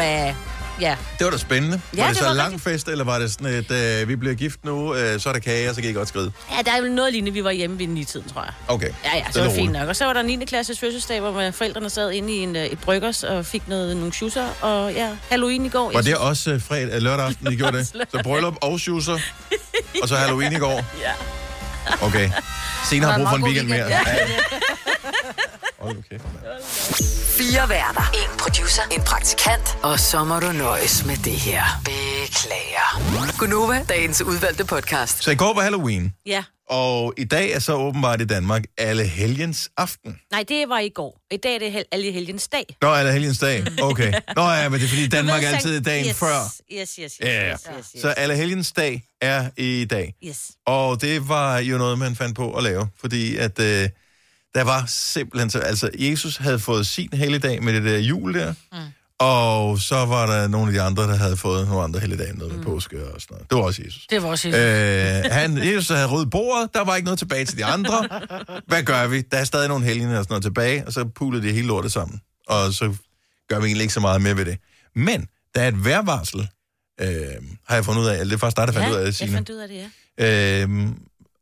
ja, 0.81 0.97
Det 1.19 1.25
var 1.25 1.31
da 1.31 1.39
spændende. 1.39 1.81
Ja, 1.97 2.01
var 2.01 2.07
det, 2.09 2.15
det 2.17 2.23
så 2.23 2.29
var 2.29 2.35
lang 2.35 2.53
rigtig- 2.53 2.73
fest, 2.73 2.89
eller 2.89 3.05
var 3.05 3.19
det 3.19 3.33
sådan 3.33 3.47
et, 3.47 3.71
øh, 3.71 4.09
vi 4.09 4.17
bliver 4.17 4.35
gift 4.35 4.65
nu, 4.65 4.95
øh, 4.95 5.21
så 5.21 5.29
er 5.29 5.33
der 5.33 5.41
kage, 5.41 5.69
og 5.69 5.75
så 5.75 5.81
kan 5.81 5.91
I 5.91 5.93
godt 5.93 6.09
skride? 6.09 6.33
ja, 6.57 6.63
der 6.63 6.73
er 6.73 6.77
jo 6.83 6.95
noget 6.95 7.13
lignende. 7.13 7.33
Vi 7.33 7.45
var 7.45 7.51
hjemme 7.51 7.79
ved 7.79 7.87
9-tiden, 7.87 8.29
tror 8.29 8.43
jeg. 8.43 8.53
Okay. 8.69 8.91
Ja, 9.05 9.17
ja, 9.17 9.25
så 9.25 9.31
Stille 9.31 9.45
var 9.47 9.53
det 9.53 9.61
fint 9.61 9.73
nok. 9.73 9.89
Og 9.89 9.97
så 9.97 10.05
var 10.05 10.13
der 10.13 10.23
9. 10.23 10.45
klasses 10.45 10.81
fødselsdag, 10.81 11.21
hvor 11.21 11.51
forældrene 11.51 11.91
sad 11.91 12.11
inde 12.11 12.33
i 12.33 12.37
en, 12.39 12.57
øh, 12.57 12.65
et 12.65 12.79
bryggers 12.79 13.23
og 13.25 13.47
fik 13.47 13.69
noget, 13.69 13.97
nogle 13.97 14.13
schusser. 14.13 14.47
Og 14.61 14.93
ja, 14.93 15.09
Halloween 15.31 15.67
i 15.67 15.69
går. 15.69 15.93
Var 15.93 16.01
det 16.03 16.17
også 16.17 16.51
øh, 16.51 16.63
fredag, 16.63 16.95
øh, 16.95 17.03
lørdag 17.03 17.27
aften, 17.27 17.53
I 17.53 17.57
gjorde 17.57 17.79
det? 17.79 17.87
Så 18.13 18.21
bryllup 18.23 18.55
og 18.61 18.81
schusser, 18.81 19.19
og 20.03 20.09
så 20.09 20.17
Halloween 20.17 20.53
i 20.53 20.59
går? 20.59 20.85
Ja. 21.03 21.13
Okay. 22.07 22.31
Senere 22.91 23.11
har 23.11 23.19
brug 23.19 23.29
for 23.29 23.37
en 23.37 23.45
weekend 23.45 23.69
god 23.69 23.77
mere. 23.77 23.87
weekend. 23.87 24.07
Ja. 24.31 25.50
Hold 25.81 25.97
nu 25.97 26.03
kæft, 26.11 26.25
mand. 26.25 26.63
Fire 27.39 27.69
værter. 27.69 28.11
En 28.15 28.39
producer. 28.39 28.83
En 28.97 29.03
praktikant. 29.03 29.79
Og 29.83 30.01
så 30.01 30.25
må 30.25 30.41
du 30.41 30.53
nøjes 30.53 31.05
med 31.07 31.17
det 31.17 31.33
her. 31.33 31.63
Beklager. 31.85 33.39
Gunova, 33.39 33.85
dagens 33.89 34.23
udvalgte 34.23 34.65
podcast. 34.65 35.23
Så 35.25 35.31
i 35.31 35.35
går 35.35 35.55
var 35.55 35.63
Halloween, 35.63 36.13
Ja. 36.27 36.45
og 36.71 37.15
i 37.17 37.25
dag 37.25 37.53
er 37.53 37.59
så 37.59 37.75
åbenbart 37.75 38.21
i 38.21 38.25
Danmark 38.25 38.65
alle 38.79 39.05
helgens 39.05 39.71
aften. 39.77 40.19
Nej, 40.33 40.45
det 40.49 40.69
var 40.69 40.79
i 40.79 40.89
går. 40.89 41.21
I 41.31 41.37
dag 41.37 41.55
er 41.55 41.59
det 41.59 41.73
hel- 41.73 41.85
alle 41.93 42.13
helgens 42.13 42.49
dag. 42.49 42.65
Nå, 42.83 42.89
alle 42.95 43.13
helgens 43.13 43.39
dag. 43.39 43.65
Okay. 43.83 44.13
Nå 44.37 44.43
ja, 44.51 44.69
men 44.69 44.81
det 44.81 44.85
er 44.85 44.89
fordi 44.89 45.09
Danmark 45.09 45.45
er 45.45 45.49
altid 45.49 45.81
dagen 45.81 46.07
yes, 46.07 46.17
før. 46.17 46.41
Yes, 46.73 46.79
yes, 46.81 46.97
yes. 47.01 47.13
Ja, 47.21 47.47
ja. 47.47 47.53
yes, 47.53 47.61
yes, 47.79 47.87
yes. 47.95 48.03
Så 48.03 48.09
alle 48.09 48.37
helgens 48.37 48.73
dag 48.73 49.03
er 49.21 49.49
i 49.57 49.85
dag. 49.91 50.15
yes. 50.25 50.51
Og 50.67 51.01
det 51.01 51.29
var 51.29 51.59
jo 51.59 51.79
noget, 51.79 51.99
man 51.99 52.17
fandt 52.17 52.37
på 52.37 52.53
at 52.57 52.63
lave, 52.63 52.89
fordi 53.01 53.37
at 53.37 53.59
øh, 53.59 53.89
der 54.55 54.65
var 54.65 54.85
simpelthen... 54.89 55.51
Så, 55.51 55.59
altså, 55.59 55.91
Jesus 55.95 56.37
havde 56.37 56.59
fået 56.59 56.87
sin 56.87 57.09
helligdag 57.13 57.63
med 57.63 57.73
det 57.73 57.85
der 57.85 57.99
jul 57.99 58.35
der, 58.35 58.55
mm. 58.73 58.79
og 59.19 59.79
så 59.79 59.95
var 60.05 60.27
der 60.27 60.49
nogle 60.49 60.67
af 60.67 60.73
de 60.73 60.81
andre, 60.83 61.03
der 61.03 61.17
havde 61.17 61.37
fået 61.37 61.69
nogle 61.69 61.83
andre 61.83 62.01
helligdage, 62.01 62.33
noget 62.39 62.53
med 62.53 62.61
mm. 62.61 62.67
påske 62.67 62.97
og 63.05 63.21
sådan 63.21 63.35
noget. 63.35 63.51
Det 63.51 63.59
var 63.59 63.65
også 63.65 63.83
Jesus. 63.87 64.07
Det 64.11 64.23
var 64.23 64.29
også 64.29 64.49
Øh, 64.49 65.33
han, 65.33 65.59
Jesus 65.75 65.89
havde 65.89 66.07
ryddet 66.07 66.31
bordet, 66.31 66.75
der 66.75 66.85
var 66.85 66.97
ikke 66.97 67.05
noget 67.05 67.19
tilbage 67.19 67.45
til 67.45 67.59
de 67.59 67.65
andre. 67.65 68.09
Hvad 68.67 68.83
gør 68.83 69.07
vi? 69.07 69.21
Der 69.21 69.37
er 69.37 69.45
stadig 69.45 69.69
nogle 69.69 69.85
helgener 69.85 70.19
og 70.19 70.25
sådan 70.25 70.33
noget 70.33 70.43
tilbage, 70.43 70.87
og 70.87 70.93
så 70.93 71.05
puler 71.05 71.41
de 71.41 71.53
hele 71.53 71.67
lortet 71.67 71.93
sammen. 71.93 72.21
Og 72.49 72.73
så 72.73 72.95
gør 73.49 73.59
vi 73.61 73.67
egentlig 73.67 73.83
ikke 73.83 73.95
så 73.95 74.01
meget 74.01 74.23
mere 74.23 74.37
ved 74.37 74.45
det. 74.45 74.59
Men 74.95 75.27
der 75.55 75.63
er 75.63 75.69
et 75.69 75.85
vejrvarsel, 75.85 76.49
øh, 77.01 77.09
har 77.69 77.75
jeg 77.75 77.85
fundet 77.85 78.03
ud 78.03 78.07
af. 78.07 78.13
Eller 78.13 78.25
det 78.25 78.33
er 78.35 78.39
faktisk 78.39 78.57
dig, 78.57 78.67
der 78.67 78.73
fandt 78.73 78.87
Ja, 78.87 78.93
ud 78.93 78.97
af 78.97 79.01
det, 79.01 79.07
jeg 79.07 79.15
Signe. 79.15 79.33
fandt 79.33 79.51
ud 79.51 79.57
af 79.57 79.69
det, 79.69 79.89
ja. 80.19 80.63
Øhm, 80.63 80.95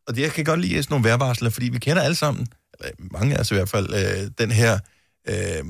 og 0.08 0.16
det, 0.16 0.22
jeg 0.22 0.32
kan 0.32 0.44
godt 0.44 0.60
lide 0.60 0.82
sådan 0.82 0.92
nogle 0.94 1.08
vejrvarsler, 1.08 1.50
fordi 1.50 1.68
vi 1.68 1.78
kender 1.78 2.02
alle 2.02 2.14
sammen, 2.14 2.46
mange 3.10 3.34
af 3.36 3.40
os 3.40 3.50
i 3.50 3.54
hvert 3.54 3.68
fald, 3.68 3.94
øh, 3.94 4.30
den 4.38 4.50
her 4.50 4.78
øh, 5.28 5.64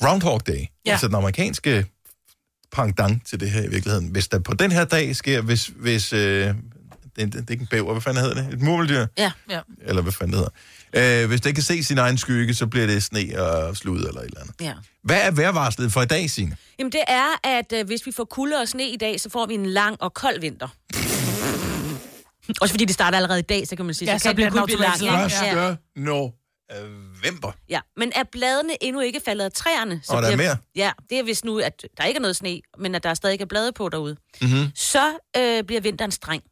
Groundhog 0.00 0.46
Day. 0.46 0.52
Ja. 0.86 0.90
Altså 0.92 1.06
den 1.06 1.14
amerikanske 1.14 1.86
pangdang 2.72 3.26
til 3.26 3.40
det 3.40 3.50
her 3.50 3.62
i 3.62 3.68
virkeligheden. 3.68 4.08
Hvis 4.08 4.28
der 4.28 4.38
på 4.38 4.54
den 4.54 4.72
her 4.72 4.84
dag 4.84 5.16
sker, 5.16 5.40
hvis, 5.40 5.70
hvis 5.76 6.12
øh, 6.12 6.20
det, 6.20 6.54
det, 7.16 7.32
det 7.32 7.38
er 7.38 7.50
ikke 7.50 7.62
en 7.62 7.66
bæver, 7.66 7.92
hvad 7.92 8.02
fanden 8.02 8.22
hedder 8.22 8.42
det? 8.42 8.54
Et 8.54 8.60
murmeldyr? 8.62 9.06
Ja. 9.18 9.32
Ja. 9.50 9.60
Eller 9.86 10.02
hvad 10.02 10.12
fanden 10.12 10.36
det 10.36 10.46
hedder. 10.92 11.22
Øh, 11.22 11.28
hvis 11.28 11.40
det 11.40 11.54
kan 11.54 11.64
se 11.64 11.84
sin 11.84 11.98
egen 11.98 12.18
skygge, 12.18 12.54
så 12.54 12.66
bliver 12.66 12.86
det 12.86 13.02
sne 13.02 13.42
og 13.42 13.76
slud 13.76 13.98
eller 13.98 14.20
et 14.20 14.26
eller 14.26 14.40
andet. 14.40 14.54
ja. 14.60 14.72
Hvad 15.04 15.20
er 15.22 15.30
vejrvarslet 15.30 15.92
for 15.92 16.02
i 16.02 16.06
dag, 16.06 16.30
Signe? 16.30 16.56
Jamen, 16.78 16.92
det 16.92 17.02
er, 17.08 17.26
at 17.48 17.72
øh, 17.74 17.86
hvis 17.86 18.06
vi 18.06 18.12
får 18.12 18.24
kulde 18.24 18.56
og 18.56 18.68
sne 18.68 18.88
i 18.88 18.96
dag, 18.96 19.20
så 19.20 19.30
får 19.30 19.46
vi 19.46 19.54
en 19.54 19.66
lang 19.66 20.02
og 20.02 20.14
kold 20.14 20.40
vinter. 20.40 20.68
Også 22.60 22.72
fordi 22.72 22.84
det 22.84 22.94
starter 22.94 23.16
allerede 23.18 23.38
i 23.38 23.42
dag, 23.42 23.68
så 23.68 23.76
kan 23.76 23.84
man 23.84 23.94
sige, 23.94 24.10
Ja, 24.10 24.18
så, 24.18 24.22
så 24.22 24.28
kan 24.28 24.34
bliver 24.34 24.50
den 24.50 24.58
kun 24.58 24.66
blive 24.66 24.80
lang. 24.80 25.02
Ja, 25.02 25.28
ja. 25.42 25.74
November. 26.70 27.52
ja. 27.68 27.80
Men 27.96 28.12
er 28.14 28.22
bladene 28.32 28.84
endnu 28.84 29.00
ikke 29.00 29.20
faldet 29.24 29.44
af 29.44 29.52
træerne? 29.52 30.00
Så 30.04 30.12
Og 30.12 30.22
der 30.22 30.28
er 30.30 30.36
mere? 30.36 30.56
Ja, 30.76 30.92
det 31.10 31.18
er 31.18 31.22
hvis 31.22 31.44
nu, 31.44 31.58
at 31.58 31.84
der 31.98 32.04
ikke 32.04 32.18
er 32.18 32.22
noget 32.22 32.36
sne, 32.36 32.60
men 32.78 32.94
at 32.94 33.02
der 33.02 33.14
stadig 33.14 33.40
er 33.40 33.44
blade 33.46 33.72
på 33.72 33.88
derude. 33.88 34.16
Mm-hmm. 34.40 34.66
Så 34.74 35.12
øh, 35.36 35.64
bliver 35.64 35.80
vinteren 35.80 36.10
streng. 36.10 36.42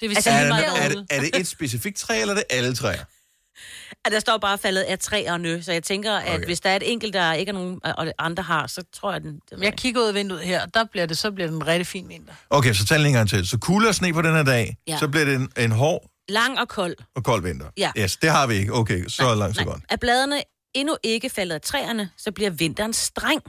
Det 0.00 0.08
vil 0.08 0.16
Altså, 0.16 0.30
sige, 0.30 0.40
Er, 0.40 0.52
det, 0.56 0.84
er, 0.84 0.88
det, 0.88 1.06
er 1.10 1.20
det 1.20 1.30
et 1.40 1.46
specifikt 1.46 1.96
træ, 1.96 2.20
eller 2.20 2.34
er 2.34 2.36
det 2.38 2.44
alle 2.50 2.74
træer? 2.74 3.04
At 4.04 4.12
der 4.12 4.20
står 4.20 4.38
bare 4.38 4.58
faldet 4.58 4.82
af 4.82 4.98
træerne, 4.98 5.62
så 5.62 5.72
jeg 5.72 5.82
tænker, 5.82 6.12
at 6.16 6.34
Okay. 6.34 6.44
hvis 6.44 6.60
der 6.60 6.70
er 6.70 6.76
et 6.76 6.92
enkelt, 6.92 7.12
der 7.14 7.32
ikke 7.32 7.50
er 7.50 7.52
nogen, 7.54 7.80
og 7.84 8.06
andre 8.18 8.42
har, 8.42 8.66
så 8.66 8.82
tror 8.92 9.12
jeg, 9.12 9.20
den... 9.22 9.40
Det 9.50 9.62
Jeg 9.62 9.76
kigger 9.76 10.00
ud 10.00 10.06
af 10.08 10.14
vinduet 10.14 10.40
her, 10.40 10.62
og 10.62 10.74
der 10.74 10.84
bliver 10.84 11.06
det, 11.06 11.18
så 11.18 11.30
bliver 11.30 11.46
det 11.48 11.54
en 11.56 11.66
rigtig 11.66 11.86
fin 11.86 12.08
vinter. 12.08 12.32
Okay, 12.50 12.72
så 12.72 12.86
tag 12.86 13.06
en 13.06 13.12
gang 13.12 13.28
til. 13.28 13.48
Så 13.48 13.58
kulde 13.58 13.88
og 13.88 13.94
sne 13.94 14.12
på 14.12 14.22
den 14.22 14.34
her 14.34 14.42
dag. 14.42 14.76
Ja. 14.86 14.98
så 14.98 15.08
bliver 15.08 15.24
det 15.24 15.34
en, 15.34 15.48
en 15.58 15.70
hård 15.72 16.10
Lang 16.28 16.58
og 16.60 16.68
kold. 16.68 16.96
og 17.16 17.24
kold 17.24 17.42
vinter. 17.42 17.66
Ja. 17.76 17.92
Yes, 17.98 18.16
det 18.16 18.30
har 18.30 18.46
vi 18.46 18.54
ikke. 18.54 18.72
Okay, 18.74 19.08
så 19.08 19.22
nej, 19.22 19.34
langt 19.34 19.56
så 19.56 19.64
godt. 19.64 19.82
Er 19.88 19.96
bladene 19.96 20.42
endnu 20.74 20.96
ikke 21.02 21.30
faldet 21.30 21.54
af 21.54 21.60
træerne, 21.60 22.10
så 22.18 22.32
bliver 22.32 22.50
vinteren 22.50 22.92
streng. 22.92 23.42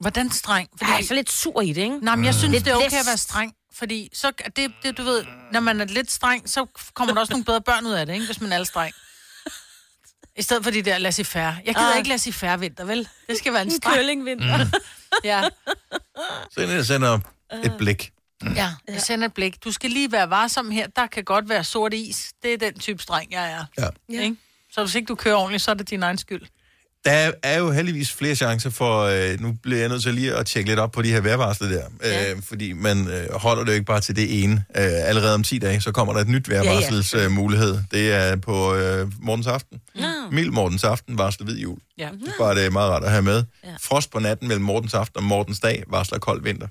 Hvordan 0.00 0.30
streng? 0.30 0.68
Fordi... 0.78 0.90
Jeg 0.90 1.00
er 1.00 1.04
så 1.04 1.14
lidt 1.14 1.30
sur 1.30 1.60
i 1.60 1.72
det, 1.72 1.82
ikke? 1.82 1.98
Nej, 1.98 2.16
men 2.16 2.24
jeg 2.24 2.34
synes, 2.34 2.52
Lidt 2.52 2.64
det 2.64 2.70
er 2.70 2.76
okay 2.76 2.86
at 3.00 3.06
være 3.06 3.16
streng. 3.16 3.52
Fordi 3.74 4.10
så, 4.12 4.32
det, 4.56 4.72
det, 4.82 4.98
du 4.98 5.02
ved, 5.02 5.24
når 5.52 5.60
man 5.60 5.80
er 5.80 5.84
lidt 5.84 6.10
streng, 6.10 6.48
så 6.50 6.66
kommer 6.94 7.14
der 7.14 7.20
også 7.20 7.32
nogle 7.32 7.44
bedre 7.44 7.60
børn 7.60 7.86
ud 7.86 7.92
af 7.92 8.06
det, 8.06 8.12
ikke? 8.12 8.26
hvis 8.26 8.40
man 8.40 8.52
er 8.52 8.56
alt 8.56 8.68
streng. 8.68 8.94
I 10.36 10.42
stedet 10.42 10.64
for 10.64 10.70
de 10.70 10.82
der 10.82 10.98
laissez-faire. 10.98 11.56
Jeg 11.64 11.74
gider 11.74 11.90
Ah. 11.92 11.96
ikke 11.98 12.08
laissez-faire 12.08 12.60
vinter, 12.60 12.84
vel? 12.84 13.08
Det 13.28 13.38
skal 13.38 13.52
være 13.52 13.62
en 13.62 13.68
En 13.68 13.76
streng. 13.76 13.96
kølingvinter. 13.96 14.64
Mm. 14.64 14.70
Ja, 15.24 15.48
Så 16.54 16.60
jeg 16.60 16.86
sender 16.86 17.18
et 17.64 17.74
blik. 17.78 18.12
Ja, 18.56 18.68
jeg 18.88 19.00
sender 19.00 19.26
et 19.26 19.34
blik. 19.34 19.64
Du 19.64 19.72
skal 19.72 19.90
lige 19.90 20.12
være 20.12 20.30
varsom 20.30 20.70
her. 20.70 20.86
Der 20.96 21.06
kan 21.06 21.24
godt 21.24 21.48
være 21.48 21.64
sort 21.64 21.94
is. 21.94 22.32
Det 22.42 22.52
er 22.52 22.58
den 22.58 22.78
type 22.78 23.02
streng, 23.02 23.32
jeg 23.32 23.50
er. 23.52 23.64
Ja. 23.82 23.88
Ja. 24.16 24.22
Ikke? 24.22 24.36
Så 24.72 24.84
hvis 24.84 24.94
ikke 24.94 25.06
du 25.06 25.14
kører 25.14 25.34
ordentligt, 25.36 25.62
så 25.62 25.70
er 25.70 25.74
det 25.74 25.90
din 25.90 26.02
egen 26.02 26.18
skyld. 26.18 26.42
Der 27.04 27.32
er 27.42 27.58
jo 27.58 27.70
heldigvis 27.70 28.12
flere 28.12 28.34
chancer 28.34 28.70
for, 28.70 29.00
øh, 29.02 29.40
nu 29.40 29.52
bliver 29.62 29.78
jeg 29.80 29.88
nødt 29.88 30.02
til 30.02 30.14
lige 30.14 30.34
at 30.34 30.46
tjekke 30.46 30.70
lidt 30.70 30.78
op 30.80 30.92
på 30.92 31.02
de 31.02 31.10
her 31.12 31.20
vejrvarsler 31.20 31.68
der, 31.68 31.84
Ja. 32.04 32.30
øh, 32.32 32.42
fordi 32.42 32.72
man 32.72 33.08
øh, 33.08 33.32
holder 33.32 33.62
det 33.64 33.68
jo 33.70 33.74
ikke 33.74 33.84
bare 33.86 34.00
til 34.00 34.16
det 34.16 34.42
ene. 34.44 34.52
Øh, 34.76 34.82
allerede 35.08 35.34
om 35.34 35.42
10 35.42 35.58
dage, 35.58 35.80
så 35.80 35.92
kommer 35.92 36.12
der 36.14 36.20
et 36.20 36.28
nyt 36.28 36.48
vejrvarsels 36.50 37.14
øh, 37.14 37.30
mulighed. 37.30 37.78
Det 37.90 38.12
er 38.12 38.36
på 38.36 38.74
øh, 38.74 39.12
morgens 39.22 39.46
aften. 39.46 39.80
Nå. 39.94 40.02
Mild 40.32 40.50
morgens 40.50 40.84
aften 40.84 41.18
varsler 41.18 41.44
hvid 41.44 41.56
jul. 41.58 41.78
Ja. 41.98 42.08
Det 42.20 42.28
er 42.28 42.32
bare 42.38 42.54
det 42.54 42.66
er 42.66 42.70
meget 42.70 42.90
rart 42.90 43.04
at 43.04 43.10
have 43.10 43.22
med. 43.22 43.44
Ja. 43.64 43.68
Frost 43.82 44.10
på 44.10 44.18
natten 44.18 44.48
mellem 44.48 44.64
morgens 44.64 44.94
aften 44.94 45.16
og 45.16 45.24
morgens 45.24 45.60
dag 45.60 45.82
varsler 45.90 46.18
kold 46.18 46.42
vinter. 46.42 46.66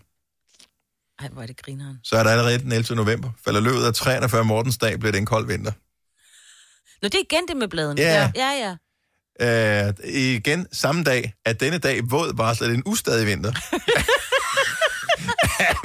Ej, 1.19 1.27
hvor 1.27 1.41
er 1.41 1.47
det 1.47 1.57
grineren. 1.57 1.99
Så 2.03 2.17
er 2.17 2.23
der 2.23 2.31
allerede 2.31 2.59
den 2.59 2.71
11. 2.71 2.95
november. 2.95 3.29
Falder 3.45 3.59
løbet 3.59 3.85
af 3.85 3.93
træerne 3.93 4.29
før 4.29 4.43
morgens 4.43 4.77
dag, 4.77 4.99
bliver 4.99 5.11
det 5.11 5.19
en 5.19 5.25
kold 5.25 5.47
vinter. 5.47 5.71
Nå, 7.01 7.07
det 7.07 7.15
er 7.15 7.23
igen 7.31 7.47
det 7.47 7.57
med 7.57 7.67
bladene. 7.67 8.01
Ja. 8.01 8.31
Ja, 8.35 8.51
ja. 8.51 8.75
Øh, 9.41 9.93
igen 10.03 10.67
samme 10.71 11.03
dag, 11.03 11.33
at 11.45 11.59
denne 11.59 11.77
dag 11.77 12.11
våd 12.11 12.33
varsler 12.35 12.67
det 12.67 12.75
en 12.75 12.83
ustadig 12.85 13.27
vinter. 13.27 13.51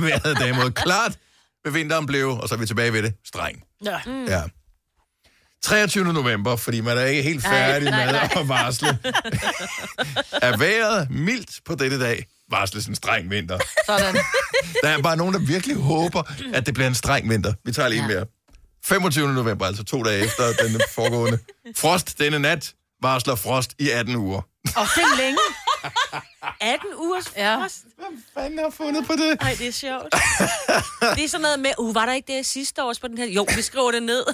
Vejret 0.02 0.38
derimod 0.38 0.70
klart 0.70 1.18
ved 1.64 1.72
vinteren 1.72 2.06
blev, 2.06 2.28
og 2.28 2.48
så 2.48 2.54
er 2.54 2.58
vi 2.58 2.66
tilbage 2.66 2.92
ved 2.92 3.02
det, 3.02 3.14
streng. 3.24 3.62
Ja. 3.84 3.98
Mm. 4.06 4.24
Ja. 4.24 4.42
23. 5.62 6.12
november, 6.12 6.56
fordi 6.56 6.80
man 6.80 6.98
er 6.98 7.04
ikke 7.04 7.22
helt 7.22 7.42
færdig 7.42 7.90
nej, 7.90 8.04
med 8.04 8.12
nej. 8.12 8.28
at 8.36 8.48
varsle. 8.48 8.88
er 10.48 10.56
vejret 10.56 11.10
mildt 11.10 11.60
på 11.64 11.74
denne 11.74 12.00
dag, 12.00 12.26
varsles 12.50 12.86
en 12.86 12.94
streng 12.94 13.30
vinter. 13.30 13.58
Sådan. 13.86 14.14
Der 14.82 14.88
er 14.88 15.02
bare 15.02 15.16
nogen, 15.16 15.34
der 15.34 15.40
virkelig 15.40 15.76
håber, 15.76 16.22
at 16.54 16.66
det 16.66 16.74
bliver 16.74 16.86
en 16.88 16.94
streng 16.94 17.30
vinter. 17.30 17.52
Vi 17.64 17.72
tager 17.72 17.88
lige 17.88 18.00
en 18.02 18.08
mere. 18.08 18.24
25. 18.84 19.32
november, 19.32 19.66
altså 19.66 19.84
to 19.84 20.02
dage 20.02 20.24
efter 20.24 20.52
den 20.62 20.80
foregående. 20.94 21.38
Frost 21.76 22.18
denne 22.18 22.38
nat 22.38 22.74
varsler 23.02 23.34
frost 23.34 23.74
i 23.78 23.90
18 23.90 24.16
uger. 24.16 24.40
Og 24.76 24.86
det 24.96 25.02
er 25.02 25.16
længe. 25.16 25.38
18 26.60 26.86
ugers 26.96 27.32
Ja. 27.36 27.56
frost. 27.56 27.76
Fanden 28.34 28.58
har 28.58 28.70
fundet 28.70 29.06
på 29.06 29.12
det? 29.12 29.40
Nej, 29.40 29.54
det 29.58 29.68
er 29.68 29.72
sjovt. 29.72 30.04
det 31.16 31.24
er 31.24 31.28
sådan 31.28 31.42
noget 31.42 31.60
med, 31.60 31.70
uh, 31.78 31.94
var 31.94 32.06
der 32.06 32.12
ikke 32.12 32.36
det 32.36 32.46
sidste 32.46 32.84
års 32.84 33.00
på 33.00 33.08
den 33.08 33.18
her? 33.18 33.26
Jo, 33.26 33.46
vi 33.56 33.62
skriver 33.62 33.90
det 33.90 34.02
ned. 34.02 34.24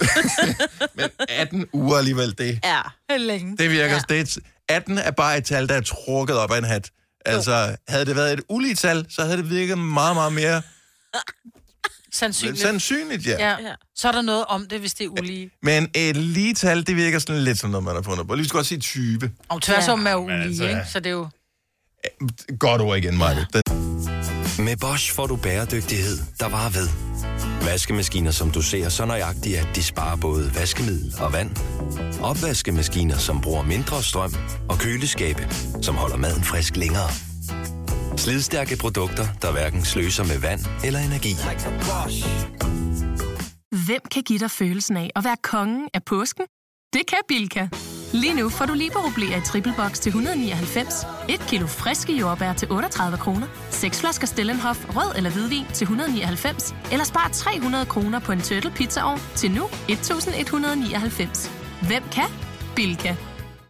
Men 0.96 1.08
18 1.28 1.66
uger 1.72 1.98
alligevel, 1.98 2.38
det, 2.38 2.60
ja. 2.64 2.80
Det 3.10 3.20
længe. 3.20 3.56
det 3.56 3.70
virker. 3.70 4.00
Ja. 4.10 4.16
Er, 4.20 4.38
18 4.68 4.98
er 4.98 5.10
bare 5.10 5.38
et 5.38 5.44
tal, 5.44 5.68
der 5.68 5.74
er 5.74 5.80
trukket 5.80 6.36
op 6.38 6.52
af 6.52 6.58
en 6.58 6.64
hat. 6.64 6.90
Altså, 7.24 7.76
havde 7.88 8.04
det 8.06 8.16
været 8.16 8.32
et 8.32 8.40
ulige 8.48 8.74
tal, 8.74 9.06
så 9.10 9.22
havde 9.24 9.36
det 9.36 9.50
virket 9.50 9.78
meget, 9.78 10.16
meget 10.16 10.32
mere 10.32 10.62
Sandsynligt. 12.12 12.60
sandsynligt, 12.60 13.26
ja. 13.26 13.30
ja. 13.30 13.48
Ja. 13.50 13.68
Ja. 13.68 13.74
Så 13.94 14.08
er 14.08 14.12
der 14.12 14.22
noget 14.22 14.44
om 14.44 14.66
det, 14.68 14.80
hvis 14.80 14.94
det 14.94 15.04
er 15.04 15.08
ulige. 15.08 15.50
Men 15.62 15.90
et 15.94 16.16
lige 16.16 16.54
tal, 16.54 16.86
det 16.86 16.96
virker 16.96 17.18
sådan 17.18 17.42
lidt 17.42 17.58
som 17.58 17.70
noget, 17.70 17.84
man 17.84 17.94
har 17.94 18.02
fundet 18.02 18.26
på. 18.26 18.34
Lige 18.34 18.46
så 18.46 18.52
godt 18.54 18.66
sige 18.66 18.80
20. 18.80 19.30
Og 19.48 19.62
tværsum 19.62 20.06
er 20.06 20.10
jo 20.10 20.18
ulige, 20.18 20.42
altså- 20.42 20.64
ikke? 20.68 20.80
Så 20.92 21.00
det 21.00 21.06
er 21.06 21.10
jo... 21.10 21.28
Godt 22.58 22.82
ord 22.82 22.98
igen, 22.98 23.18
Maja. 23.18 23.44
Den 23.52 23.62
med 24.64 24.76
Bosch 24.76 25.14
får 25.14 25.26
du 25.26 25.36
bæredygtighed, 25.36 26.18
der 26.40 26.48
varer 26.48 26.70
ved. 26.70 26.88
Vaskemaskiner, 27.64 28.30
som 28.30 28.50
du 28.50 28.62
ser 28.62 28.88
så 28.88 29.04
nøjagtigt, 29.04 29.58
at 29.58 29.68
de 29.74 29.82
sparer 29.82 30.16
både 30.16 30.54
vaskemiddel 30.54 31.14
og 31.20 31.32
vand. 31.32 31.50
Opvaskemaskiner, 32.22 33.18
som 33.18 33.40
bruger 33.40 33.62
mindre 33.62 34.02
strøm. 34.02 34.34
Og 34.68 34.78
køleskabe, 34.78 35.48
som 35.82 35.94
holder 35.94 36.16
maden 36.16 36.42
frisk 36.42 36.76
længere. 36.76 37.10
Slidstærke 38.16 38.76
produkter, 38.76 39.26
der 39.42 39.52
hverken 39.52 39.84
sløser 39.84 40.24
med 40.24 40.38
vand 40.38 40.60
eller 40.84 41.00
energi. 41.00 41.34
Hvem 43.86 44.00
kan 44.10 44.22
give 44.22 44.38
dig 44.38 44.50
følelsen 44.50 44.96
af 44.96 45.10
at 45.16 45.24
være 45.24 45.36
kongen 45.42 45.88
af 45.94 46.04
påsken? 46.04 46.44
Det 46.92 47.06
kan 47.06 47.18
Bilka! 47.28 47.68
Lige 48.12 48.34
nu 48.34 48.48
får 48.48 48.66
du 48.66 48.74
liberobleer 48.74 49.36
i 49.36 49.40
triple 49.40 49.74
box 49.76 49.98
til 50.00 50.10
199, 50.10 51.06
et 51.28 51.40
kilo 51.40 51.66
friske 51.66 52.12
jordbær 52.12 52.52
til 52.52 52.72
38 52.72 53.18
kroner, 53.18 53.46
seks 53.70 54.00
flasker 54.00 54.26
Stellenhof 54.26 54.96
rød 54.96 55.16
eller 55.16 55.30
hvidvin 55.30 55.66
til 55.74 55.84
199, 55.84 56.74
eller 56.92 57.04
spar 57.04 57.30
300 57.32 57.86
kroner 57.86 58.20
på 58.20 58.32
en 58.32 58.40
turtle 58.40 58.70
pizzaovn 58.70 59.20
til 59.36 59.50
nu 59.50 59.64
1199. 59.88 61.50
Hvem 61.88 62.02
kan? 62.12 62.28
Bilka. 62.76 63.29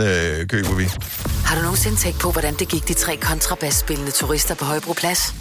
øh, 0.00 0.46
køber 0.48 0.74
vi. 0.74 0.84
Har 1.46 1.56
du 1.56 1.62
nogensinde 1.62 1.96
tænkt 1.96 2.18
på, 2.20 2.32
hvordan 2.32 2.54
det 2.54 2.68
gik 2.68 2.88
de 2.88 2.94
tre 2.94 3.16
kontrabasspillende 3.16 4.10
turister 4.10 4.54
på 4.54 4.64
Højbroplads? 4.64 5.34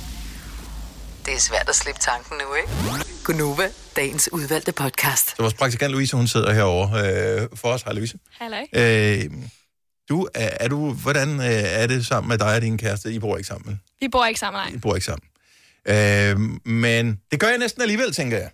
Det 1.25 1.33
er 1.33 1.39
svært 1.39 1.69
at 1.69 1.75
slippe 1.75 2.01
tanken 2.01 2.37
nu, 2.37 2.53
ikke? 2.55 3.05
Gunova, 3.23 3.69
dagens 3.95 4.29
udvalgte 4.33 4.71
podcast. 4.71 5.29
Så 5.29 5.35
vores 5.39 5.53
praktikant 5.53 5.91
Louise, 5.91 6.15
hun 6.17 6.27
sidder 6.27 6.53
herovre 6.53 6.99
øh, 7.41 7.47
for 7.55 7.67
os. 7.67 7.81
Hej 7.81 7.93
Louise. 7.93 8.17
Halløj. 8.39 8.65
Øh, 8.73 9.25
du, 10.09 10.27
er, 10.33 10.49
er 10.59 10.67
du, 10.67 10.93
hvordan 10.93 11.39
øh, 11.39 11.45
er 11.51 11.87
det 11.87 12.05
sammen 12.07 12.29
med 12.29 12.37
dig 12.37 12.55
og 12.55 12.61
din 12.61 12.77
kæreste? 12.77 13.11
I 13.13 13.19
bor 13.19 13.37
ikke 13.37 13.47
sammen. 13.47 13.81
Vi 13.99 14.07
bor 14.07 14.25
ikke 14.25 14.39
sammen, 14.39 14.59
nej. 14.59 14.71
I 14.75 14.77
bor 14.77 14.95
ikke 14.95 15.05
sammen. 15.05 15.27
Øh, 15.87 16.39
men 16.71 17.19
det 17.31 17.39
gør 17.39 17.47
jeg 17.47 17.57
næsten 17.57 17.81
alligevel, 17.81 18.13
tænker 18.13 18.37
jeg. 18.37 18.49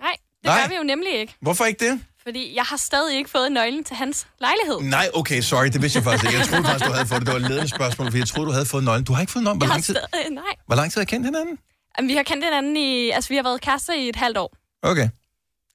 Nej, 0.00 0.12
det 0.42 0.44
Nej. 0.44 0.60
gør 0.60 0.68
vi 0.68 0.74
jo 0.74 0.82
nemlig 0.82 1.20
ikke. 1.20 1.34
Hvorfor 1.40 1.64
ikke 1.64 1.86
det? 1.90 2.00
Fordi 2.22 2.54
jeg 2.56 2.64
har 2.64 2.76
stadig 2.76 3.16
ikke 3.16 3.30
fået 3.30 3.52
nøglen 3.52 3.84
til 3.84 3.96
hans 3.96 4.26
lejlighed. 4.40 4.80
Nej, 4.80 5.08
okay, 5.14 5.40
sorry, 5.40 5.66
det 5.66 5.82
vidste 5.82 5.96
jeg 5.96 6.04
faktisk 6.04 6.24
ikke. 6.24 6.38
Jeg 6.38 6.46
troede 6.48 6.64
faktisk, 6.64 6.86
du 6.86 6.92
havde 6.92 7.06
fået 7.06 7.20
det. 7.20 7.26
Det 7.26 7.34
var 7.34 7.40
et 7.40 7.48
ledende 7.50 7.68
spørgsmål, 7.68 8.10
for 8.10 8.18
jeg 8.18 8.26
troede, 8.28 8.46
du 8.48 8.52
havde 8.52 8.66
fået 8.66 8.84
nøglen. 8.84 9.04
Du 9.04 9.12
har 9.12 9.20
ikke 9.20 9.32
fået 9.32 9.44
nøglen. 9.44 9.58
Hvor 9.60 9.66
lang 9.68 9.84
tid, 9.84 9.94
stadig, 10.12 10.30
nej. 10.30 10.44
hvor 10.66 10.76
lang 10.76 10.92
tid 10.92 11.00
har 11.00 11.02
I 11.02 11.06
kendt 11.06 11.26
hinanden? 11.26 11.58
Jamen, 11.98 12.08
vi 12.08 12.14
har 12.14 12.22
kendt 12.22 12.44
hinanden 12.44 12.76
i... 12.76 13.10
Altså, 13.10 13.28
vi 13.28 13.36
har 13.36 13.42
været 13.42 13.60
kærester 13.60 13.92
i 13.92 14.08
et 14.08 14.16
halvt 14.16 14.38
år. 14.38 14.56
Okay. 14.82 15.08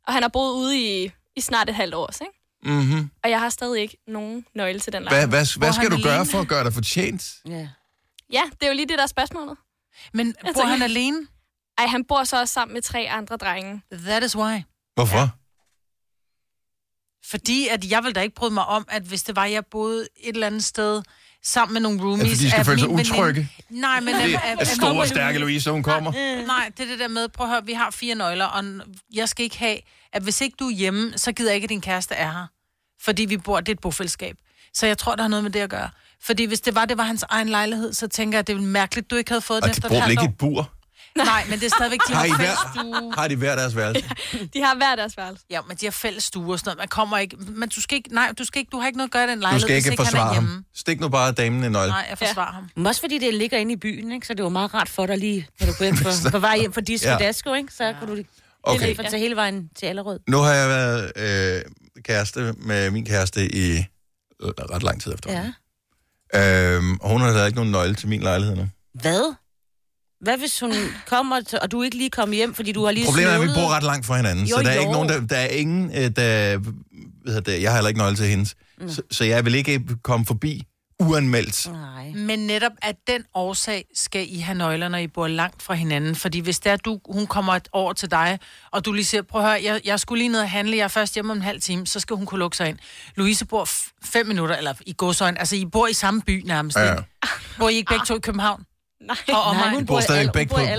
Og 0.07 0.13
han 0.13 0.21
har 0.23 0.29
boet 0.29 0.53
ude 0.53 0.77
i, 0.79 1.11
i 1.35 1.41
snart 1.41 1.69
et 1.69 1.75
halvt 1.75 1.93
år, 1.95 2.09
ikke? 2.21 2.33
Mm-hmm. 2.81 3.09
Og 3.23 3.29
jeg 3.29 3.39
har 3.39 3.49
stadig 3.49 3.81
ikke 3.81 3.97
nogen 4.07 4.45
nøgle 4.55 4.79
til 4.79 4.93
den 4.93 5.01
Hvad, 5.03 5.11
lejlighed. 5.11 5.29
hvad, 5.29 5.57
hvad 5.57 5.67
Bor 5.67 5.73
skal 5.73 5.91
du 5.91 5.97
gøre 6.03 6.13
alene? 6.13 6.31
for 6.31 6.39
at 6.41 6.47
gøre 6.47 6.63
dig 6.63 6.73
fortjent? 6.73 7.23
ja. 7.47 7.67
Ja, 8.33 8.41
det 8.51 8.63
er 8.63 8.67
jo 8.67 8.73
lige 8.73 8.87
det, 8.87 8.97
der 8.97 9.03
er 9.03 9.07
spørgsmålet. 9.07 9.57
Men 10.13 10.35
bor 10.55 10.65
han 10.65 10.81
alene? 10.81 11.17
Ej, 11.77 11.85
han 11.85 12.05
bor 12.05 12.23
så 12.23 12.39
også 12.39 12.53
sammen 12.53 12.73
med 12.73 12.81
tre 12.81 13.07
andre 13.09 13.37
drenge. 13.37 13.81
That 13.91 14.23
is 14.23 14.35
why. 14.37 14.61
Hvorfor? 14.95 15.17
Ja. 15.17 15.29
Fordi 17.29 17.67
at 17.67 17.91
jeg 17.91 18.03
ville 18.03 18.13
da 18.13 18.21
ikke 18.21 18.35
bryde 18.35 18.53
mig 18.53 18.65
om, 18.65 18.85
at 18.89 19.03
hvis 19.03 19.23
det 19.23 19.35
var, 19.35 19.45
jeg 19.45 19.65
boede 19.65 20.07
et 20.23 20.33
eller 20.33 20.47
andet 20.47 20.63
sted 20.63 21.01
sammen 21.43 21.73
med 21.73 21.81
nogle 21.81 22.01
roomies... 22.01 22.21
fordi 22.21 22.43
de 22.43 22.49
skal 22.49 22.59
at 22.59 22.65
føle 22.65 22.79
sig 22.79 22.89
veninde- 22.89 23.11
utrygge. 23.13 23.49
Nej, 23.69 23.99
men... 23.99 24.15
Det 24.15 24.21
at- 24.21 24.33
er 24.33 24.39
at- 24.39 24.59
at 24.61 24.67
store, 24.67 24.93
min- 24.93 25.07
stærke 25.07 25.39
Louise, 25.39 25.71
hun 25.71 25.83
kommer. 25.83 26.11
Nej, 26.47 26.71
det 26.77 26.83
er 26.85 26.89
det 26.89 26.99
der 26.99 27.07
med, 27.07 27.27
prøv 27.29 27.47
at 27.47 27.51
høre, 27.53 27.65
vi 27.65 27.73
har 27.73 27.91
fire 27.91 28.15
nøgler, 28.15 28.45
og 28.45 28.63
jeg 29.13 29.29
skal 29.29 29.43
ikke 29.43 29.57
have, 29.59 29.77
at 30.13 30.23
hvis 30.23 30.41
ikke 30.41 30.55
du 30.59 30.65
er 30.67 30.71
hjemme, 30.71 31.13
så 31.17 31.31
gider 31.31 31.49
jeg 31.49 31.55
ikke, 31.55 31.65
at 31.65 31.69
din 31.69 31.81
kæreste 31.81 32.15
er 32.15 32.31
her. 32.31 32.47
Fordi 33.03 33.25
vi 33.25 33.37
bor, 33.37 33.59
det 33.59 33.67
er 33.69 33.73
et 33.73 33.79
bofællesskab. 33.79 34.35
Så 34.73 34.85
jeg 34.87 34.97
tror, 34.97 35.15
der 35.15 35.21
har 35.23 35.27
noget 35.29 35.43
med 35.43 35.51
det 35.51 35.59
at 35.59 35.69
gøre. 35.69 35.89
Fordi 36.23 36.43
hvis 36.45 36.61
det 36.61 36.75
var, 36.75 36.85
det 36.85 36.97
var 36.97 37.03
hans 37.03 37.23
egen 37.29 37.49
lejlighed, 37.49 37.93
så 37.93 38.07
tænker 38.07 38.37
jeg, 38.37 38.39
at 38.39 38.47
det 38.47 38.55
er 38.55 38.59
mærkeligt, 38.61 39.11
du 39.11 39.15
ikke 39.15 39.31
havde 39.31 39.41
fået 39.41 39.61
Og 39.61 39.67
de 39.67 39.71
efter 39.71 39.89
et 39.89 40.01
halvt 40.01 40.19
år. 40.19 40.23
et 40.23 40.37
bur? 40.37 40.71
Nej, 41.17 41.43
men 41.49 41.59
det 41.59 41.65
er 41.65 41.69
stadigvæk, 41.69 41.99
de 42.07 42.13
Har 42.13 42.19
har 42.19 42.25
I 42.25 42.29
fælles 42.29 42.57
hver, 42.59 42.71
stue. 42.81 43.13
har 43.17 43.27
de 43.27 43.35
hver 43.35 43.55
deres 43.55 43.75
værelse? 43.75 44.09
De 44.53 44.61
har 44.61 44.75
hver 44.75 44.95
deres 44.95 45.17
værelse. 45.17 45.43
Ja, 45.49 45.59
men 45.67 45.77
de 45.77 45.85
har 45.85 45.91
fælles 45.91 46.23
stue 46.23 46.53
og 46.53 46.59
sådan 46.59 46.67
noget. 46.69 46.77
Man 46.77 46.87
kommer 46.87 47.17
ikke... 47.17 47.37
Men 47.37 47.69
du 47.69 47.81
skal 47.81 47.95
ikke... 47.95 48.13
Nej, 48.13 48.31
du 48.39 48.43
skal 48.45 48.59
ikke... 48.59 48.69
Du 48.69 48.79
har 48.79 48.87
ikke 48.87 48.97
noget 48.97 49.07
at 49.07 49.11
gøre 49.11 49.23
i 49.23 49.27
den 49.27 49.37
Du 49.37 49.41
lejlighed, 49.41 49.61
skal 49.61 49.75
hvis 49.75 49.85
ikke 49.85 49.93
ikke 49.93 50.03
forsvare 50.03 50.33
ham. 50.33 50.43
hjemme. 50.45 50.63
Stik 50.75 50.99
nu 50.99 51.09
bare 51.09 51.31
damen 51.31 51.63
en 51.63 51.71
nøgle. 51.71 51.91
Nej, 51.91 52.05
jeg 52.09 52.17
forsvarer 52.17 52.47
ja. 52.47 52.51
ham. 52.53 52.69
Men 52.75 52.87
også 52.87 53.01
fordi 53.01 53.17
det 53.19 53.33
ligger 53.33 53.57
inde 53.57 53.73
i 53.73 53.75
byen, 53.75 54.11
ikke? 54.11 54.27
så 54.27 54.33
det 54.33 54.43
var 54.43 54.49
meget 54.49 54.73
rart 54.73 54.89
for 54.89 55.05
dig 55.05 55.17
lige, 55.17 55.47
når 55.59 55.67
du 55.67 55.73
går 55.77 55.85
hjem 55.85 55.95
på, 55.95 56.09
på 56.31 56.39
vej 56.39 56.57
hjem 56.59 56.73
fra 56.73 56.81
Disco 56.81 57.07
Ja. 57.07 57.13
ja. 57.13 57.17
Dasko, 57.19 57.53
ikke? 57.53 57.73
så 57.73 57.93
kunne 57.99 58.09
du 58.09 58.15
lige 58.15 58.27
Okay. 58.63 58.91
okay. 58.99 59.09
tage 59.09 59.19
hele 59.19 59.35
vejen 59.35 59.69
til 59.79 59.85
Allerød. 59.85 60.19
Nu 60.29 60.37
har 60.37 60.51
jeg 60.53 60.69
været 60.69 61.11
øh, 61.15 61.61
kæreste 62.03 62.53
med 62.57 62.91
min 62.91 63.05
kæreste 63.05 63.55
i 63.55 63.71
øh, 64.43 64.49
ret 64.71 64.83
lang 64.83 65.01
tid 65.01 65.13
efter. 65.13 65.31
Ja. 65.31 66.75
Øhm, 66.75 66.97
og 67.01 67.09
hun 67.09 67.21
har 67.21 67.33
da 67.33 67.45
ikke 67.45 67.55
nogen 67.55 67.71
nøgle 67.71 67.95
til 67.95 68.07
min 68.09 68.21
lejlighed 68.21 68.55
nu. 68.55 68.67
Hvad? 68.93 69.33
Hvad 70.21 70.37
hvis 70.37 70.59
hun 70.59 70.71
kommer, 71.07 71.41
til, 71.41 71.59
og 71.61 71.71
du 71.71 71.81
ikke 71.81 71.97
lige 71.97 72.09
kommer 72.09 72.35
hjem, 72.35 72.53
fordi 72.53 72.71
du 72.71 72.85
har 72.85 72.91
lige 72.91 73.05
Problemet 73.05 73.31
er, 73.31 73.35
at 73.35 73.41
vi 73.41 73.47
bor 73.55 73.69
ret 73.75 73.83
langt 73.83 74.05
fra 74.05 74.15
hinanden, 74.15 74.45
Jo, 74.45 74.55
så 74.57 74.63
der 74.63 74.69
er 74.69 74.73
jo. 74.75 74.79
ikke 74.79 74.91
nogen, 74.91 75.09
der, 75.09 75.19
der 75.27 75.35
er 75.37 75.47
ingen, 75.47 75.89
øh, 75.89 76.11
der, 76.15 76.59
hedder 77.27 77.41
det, 77.41 77.61
jeg 77.61 77.71
har 77.71 77.77
heller 77.77 77.87
ikke 77.87 77.97
nøgle 77.99 78.15
til 78.15 78.25
hendes, 78.25 78.55
så, 78.87 79.01
så 79.11 79.23
jeg 79.23 79.45
vil 79.45 79.55
ikke 79.55 79.81
komme 80.03 80.25
forbi 80.25 80.63
uanmeldt. 80.99 81.67
Nej. 81.71 82.11
Men 82.15 82.39
netop 82.39 82.71
af 82.81 82.95
den 83.07 83.23
årsag 83.33 83.85
skal 83.95 84.25
I 84.29 84.37
have 84.39 84.57
nøgler, 84.57 84.87
når 84.87 84.97
I 84.97 85.07
bor 85.07 85.27
langt 85.27 85.61
fra 85.63 85.73
hinanden. 85.73 86.15
Fordi 86.15 86.39
hvis 86.39 86.59
det 86.59 86.71
er, 86.71 86.75
du, 86.75 86.99
hun 87.09 87.27
kommer 87.27 87.53
et 87.53 87.67
år 87.73 87.93
til 87.93 88.11
dig, 88.11 88.39
og 88.71 88.85
du 88.85 88.91
lige 88.91 89.05
siger, 89.05 89.21
prøv 89.21 89.41
at 89.41 89.47
høre, 89.47 89.59
jeg, 89.63 89.81
jeg 89.85 89.99
skulle 89.99 90.19
lige 90.19 90.29
ned 90.29 90.39
og 90.41 90.49
handle, 90.49 90.77
jeg 90.77 90.83
er 90.83 90.87
først 90.87 91.13
hjemme 91.13 91.31
om 91.31 91.37
en 91.37 91.43
halv 91.43 91.61
time, 91.61 91.87
så 91.87 91.99
skal 91.99 92.15
hun 92.15 92.25
kunne 92.25 92.39
lukke 92.39 92.57
sig 92.57 92.69
ind. 92.69 92.77
Louise 93.15 93.45
bor 93.45 93.65
f- 93.65 93.91
fem 94.03 94.27
minutter, 94.27 94.55
eller 94.55 94.73
i 94.85 94.93
godsøjen, 94.97 95.37
altså 95.37 95.55
I 95.55 95.65
bor 95.65 95.87
i 95.87 95.93
samme 95.93 96.21
by 96.21 96.43
nærmest. 96.45 96.77
Ja, 96.77 96.91
ja. 96.93 96.95
Bor 97.59 97.69
I 97.69 97.75
ikke 97.75 97.89
begge 97.89 98.05
to 98.05 98.15
i 98.15 98.19
København? 98.19 98.63
Nej. 99.01 99.17
Og 99.29 99.55
Nej, 99.55 99.69
hun 99.69 99.85
bor 99.85 99.95
bor, 99.95 99.99
stadig 100.01 100.25
i, 100.25 100.29
begge 100.33 100.53
på-. 100.55 100.61
Ja. 100.61 100.77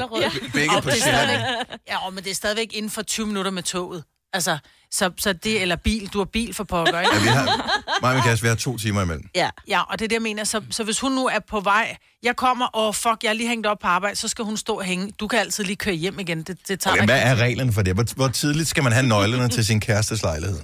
Begge 0.52 0.70
på 0.82 0.90
det 0.90 0.96
er 0.98 1.02
Sjælland. 1.02 1.02
stadigvæk, 1.02 1.78
ja, 1.88 2.10
men 2.12 2.24
det 2.24 2.30
er 2.30 2.34
stadigvæk 2.34 2.68
inden 2.72 2.90
for 2.90 3.02
20 3.02 3.26
minutter 3.26 3.50
med 3.50 3.62
toget. 3.62 4.04
Altså, 4.32 4.58
så, 4.90 5.10
så 5.18 5.32
det, 5.32 5.62
eller 5.62 5.76
bil, 5.76 6.08
du 6.12 6.18
har 6.18 6.24
bil 6.24 6.54
for 6.54 6.64
pokker, 6.64 7.00
ikke? 7.00 7.14
Ja, 7.14 7.20
vi 7.22 7.28
har, 7.28 7.80
mig 8.02 8.16
og 8.16 8.22
kæreste, 8.24 8.42
vi 8.42 8.48
har 8.48 8.54
to 8.54 8.78
timer 8.78 9.02
imellem. 9.02 9.24
Ja. 9.34 9.50
Ja, 9.68 9.80
og 9.82 9.98
det 9.98 10.04
er 10.04 10.08
det, 10.08 10.14
jeg 10.14 10.22
mener. 10.22 10.44
Så, 10.44 10.60
så 10.70 10.84
hvis 10.84 11.00
hun 11.00 11.12
nu 11.12 11.26
er 11.26 11.38
på 11.48 11.60
vej, 11.60 11.96
jeg 12.22 12.36
kommer, 12.36 12.66
og 12.66 12.94
fuck, 12.94 13.16
jeg 13.22 13.28
er 13.28 13.32
lige 13.32 13.48
hængt 13.48 13.66
op 13.66 13.78
på 13.78 13.86
arbejde, 13.86 14.16
så 14.16 14.28
skal 14.28 14.44
hun 14.44 14.56
stå 14.56 14.74
og 14.78 14.84
hænge. 14.84 15.12
Du 15.20 15.28
kan 15.28 15.38
altid 15.38 15.64
lige 15.64 15.76
køre 15.76 15.94
hjem 15.94 16.18
igen. 16.18 16.42
Det, 16.42 16.58
det 16.68 16.80
tager 16.80 16.92
Okay, 16.92 17.02
ikke- 17.02 17.12
hvad 17.12 17.22
er 17.22 17.36
reglerne 17.36 17.72
for 17.72 17.82
det? 17.82 17.94
Hvor, 17.94 18.04
hvor 18.16 18.28
tidligt 18.28 18.68
skal 18.68 18.82
man 18.82 18.92
have 18.92 19.06
nøglerne 19.06 19.48
til 19.48 19.66
sin 19.66 19.80
kærestes 19.80 20.22
lejlighed? 20.22 20.58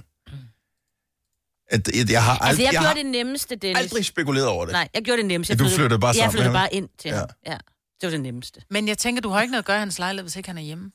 At, 1.73 1.87
jeg, 1.95 2.11
jeg 2.11 2.23
har, 2.23 2.31
Altså, 2.31 2.47
aldrig, 2.47 2.63
jeg 2.63 2.73
jeg 2.73 2.79
gjorde 2.81 2.87
har 2.87 2.93
det 2.93 3.05
nemmeste, 3.05 3.55
Dennis. 3.55 3.77
aldrig 3.83 4.05
spekuleret 4.05 4.47
over 4.47 4.65
det. 4.65 4.71
Nej, 4.71 4.87
jeg 4.93 5.01
gjorde 5.03 5.17
det 5.21 5.25
nemmeste. 5.27 5.51
Jeg 5.51 5.59
Du 5.59 5.63
flyttede- 5.63 5.79
flyttede 5.79 5.99
bare 5.99 6.07
Jeg 6.09 6.15
sammen 6.15 6.27
med 6.35 6.41
flyttede 6.41 6.53
bare 6.53 6.73
ind 6.73 6.89
til 6.99 7.09
Ja. 7.09 7.15
ham. 7.17 7.27
Ja. 7.47 7.51
Det 8.01 8.07
var 8.07 8.09
det 8.09 8.21
nemmeste. 8.21 8.61
Men 8.69 8.87
jeg 8.87 8.97
tænker, 8.97 9.21
du 9.21 9.29
har 9.29 9.41
ikke 9.41 9.51
noget 9.51 9.61
at 9.61 9.65
gøre 9.65 9.77
i 9.77 9.79
hans 9.79 9.99
lejlighed, 9.99 10.23
hvis 10.23 10.35
ikke 10.35 10.49
han 10.49 10.57
er 10.57 10.61
hjemme. 10.61 10.91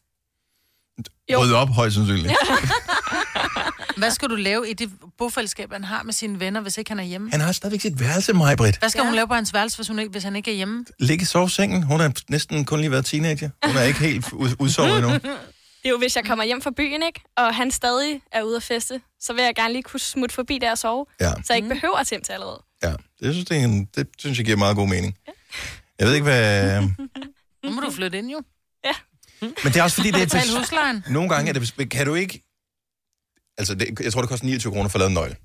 Jo. 1.32 1.40
Rydde 1.42 1.54
op, 1.56 1.68
højst 1.68 1.94
sandsynligt. 1.94 2.32
Hvad 3.96 4.10
skal 4.10 4.28
du 4.28 4.34
lave 4.34 4.70
i 4.70 4.72
det 4.72 4.90
bofællesskab, 5.18 5.72
han 5.72 5.84
har 5.84 6.02
med 6.02 6.12
sine 6.12 6.40
venner, 6.40 6.60
hvis 6.60 6.78
ikke 6.78 6.90
han 6.90 6.98
er 6.98 7.02
hjemme? 7.04 7.30
Han 7.30 7.40
har 7.40 7.52
stadigvæk 7.52 7.80
sit 7.80 8.00
værelse, 8.00 8.32
mig, 8.32 8.56
Britt. 8.56 8.78
Hvad 8.78 8.88
skal 8.90 9.00
ja. 9.00 9.04
hun 9.06 9.14
lave 9.14 9.28
på 9.28 9.34
hans 9.34 9.54
værelse, 9.54 9.76
hvis, 9.78 9.88
hun 9.88 9.98
ikke, 9.98 10.10
hvis 10.10 10.22
han 10.22 10.36
ikke 10.36 10.50
er 10.50 10.54
hjemme? 10.54 10.84
Ligge 10.98 11.22
i 11.22 11.24
sovesengen. 11.24 11.82
Hun 11.82 12.00
har 12.00 12.12
næsten 12.28 12.64
kun 12.64 12.80
lige 12.80 12.90
været 12.90 13.04
teenager. 13.04 13.50
Hun 13.66 13.76
er 13.76 13.82
ikke 13.82 14.00
helt 14.00 14.32
ud- 14.32 14.56
udsovet 14.58 14.98
endnu. 14.98 15.10
Det 15.88 15.92
er 15.92 15.96
jo, 15.96 15.98
hvis 15.98 16.16
jeg 16.16 16.24
kommer 16.24 16.44
hjem 16.44 16.62
fra 16.62 16.70
byen, 16.70 17.02
ikke? 17.02 17.20
Og 17.36 17.54
han 17.54 17.70
stadig 17.70 18.22
er 18.32 18.42
ude 18.42 18.56
at 18.56 18.62
feste, 18.62 19.00
så 19.20 19.32
vil 19.32 19.44
jeg 19.44 19.54
gerne 19.54 19.72
lige 19.72 19.82
kunne 19.82 20.00
smutte 20.00 20.34
forbi 20.34 20.58
der 20.58 20.70
og 20.70 20.78
sove. 20.78 21.06
Ja. 21.20 21.30
Så 21.30 21.42
jeg 21.48 21.56
ikke 21.56 21.68
behøver 21.68 21.96
at 21.96 22.06
til 22.06 22.32
allerede. 22.32 22.62
Ja, 22.82 22.92
det 23.20 23.34
synes, 23.34 23.44
det, 23.44 23.64
en, 23.64 23.84
det 23.84 24.08
synes 24.18 24.38
jeg 24.38 24.44
giver 24.44 24.56
meget 24.56 24.76
god 24.76 24.88
mening. 24.88 25.16
Jeg 25.98 26.06
ved 26.06 26.14
ikke, 26.14 26.24
hvad... 26.24 26.82
Nu 27.64 27.70
må 27.70 27.80
du 27.80 27.90
flytte 27.90 28.18
ind, 28.18 28.30
jo. 28.30 28.40
Men 29.40 29.72
det 29.72 29.76
er 29.76 29.82
også 29.82 29.96
fordi, 29.96 30.10
det 30.10 30.22
er... 30.22 30.26
Betal 30.40 30.58
huslejen. 30.58 31.04
Nogle 31.10 31.28
gange 31.28 31.48
er 31.48 31.52
det... 31.52 31.90
Kan 31.90 32.06
du 32.06 32.14
ikke... 32.14 32.44
Altså, 33.58 33.74
det, 33.74 34.00
jeg 34.00 34.12
tror, 34.12 34.20
det 34.20 34.30
koster 34.30 34.46
29 34.46 34.72
kroner 34.72 34.88
for 34.88 34.98
at 34.98 35.00
lave 35.00 35.08
en 35.08 35.14
nøgle. 35.14 35.36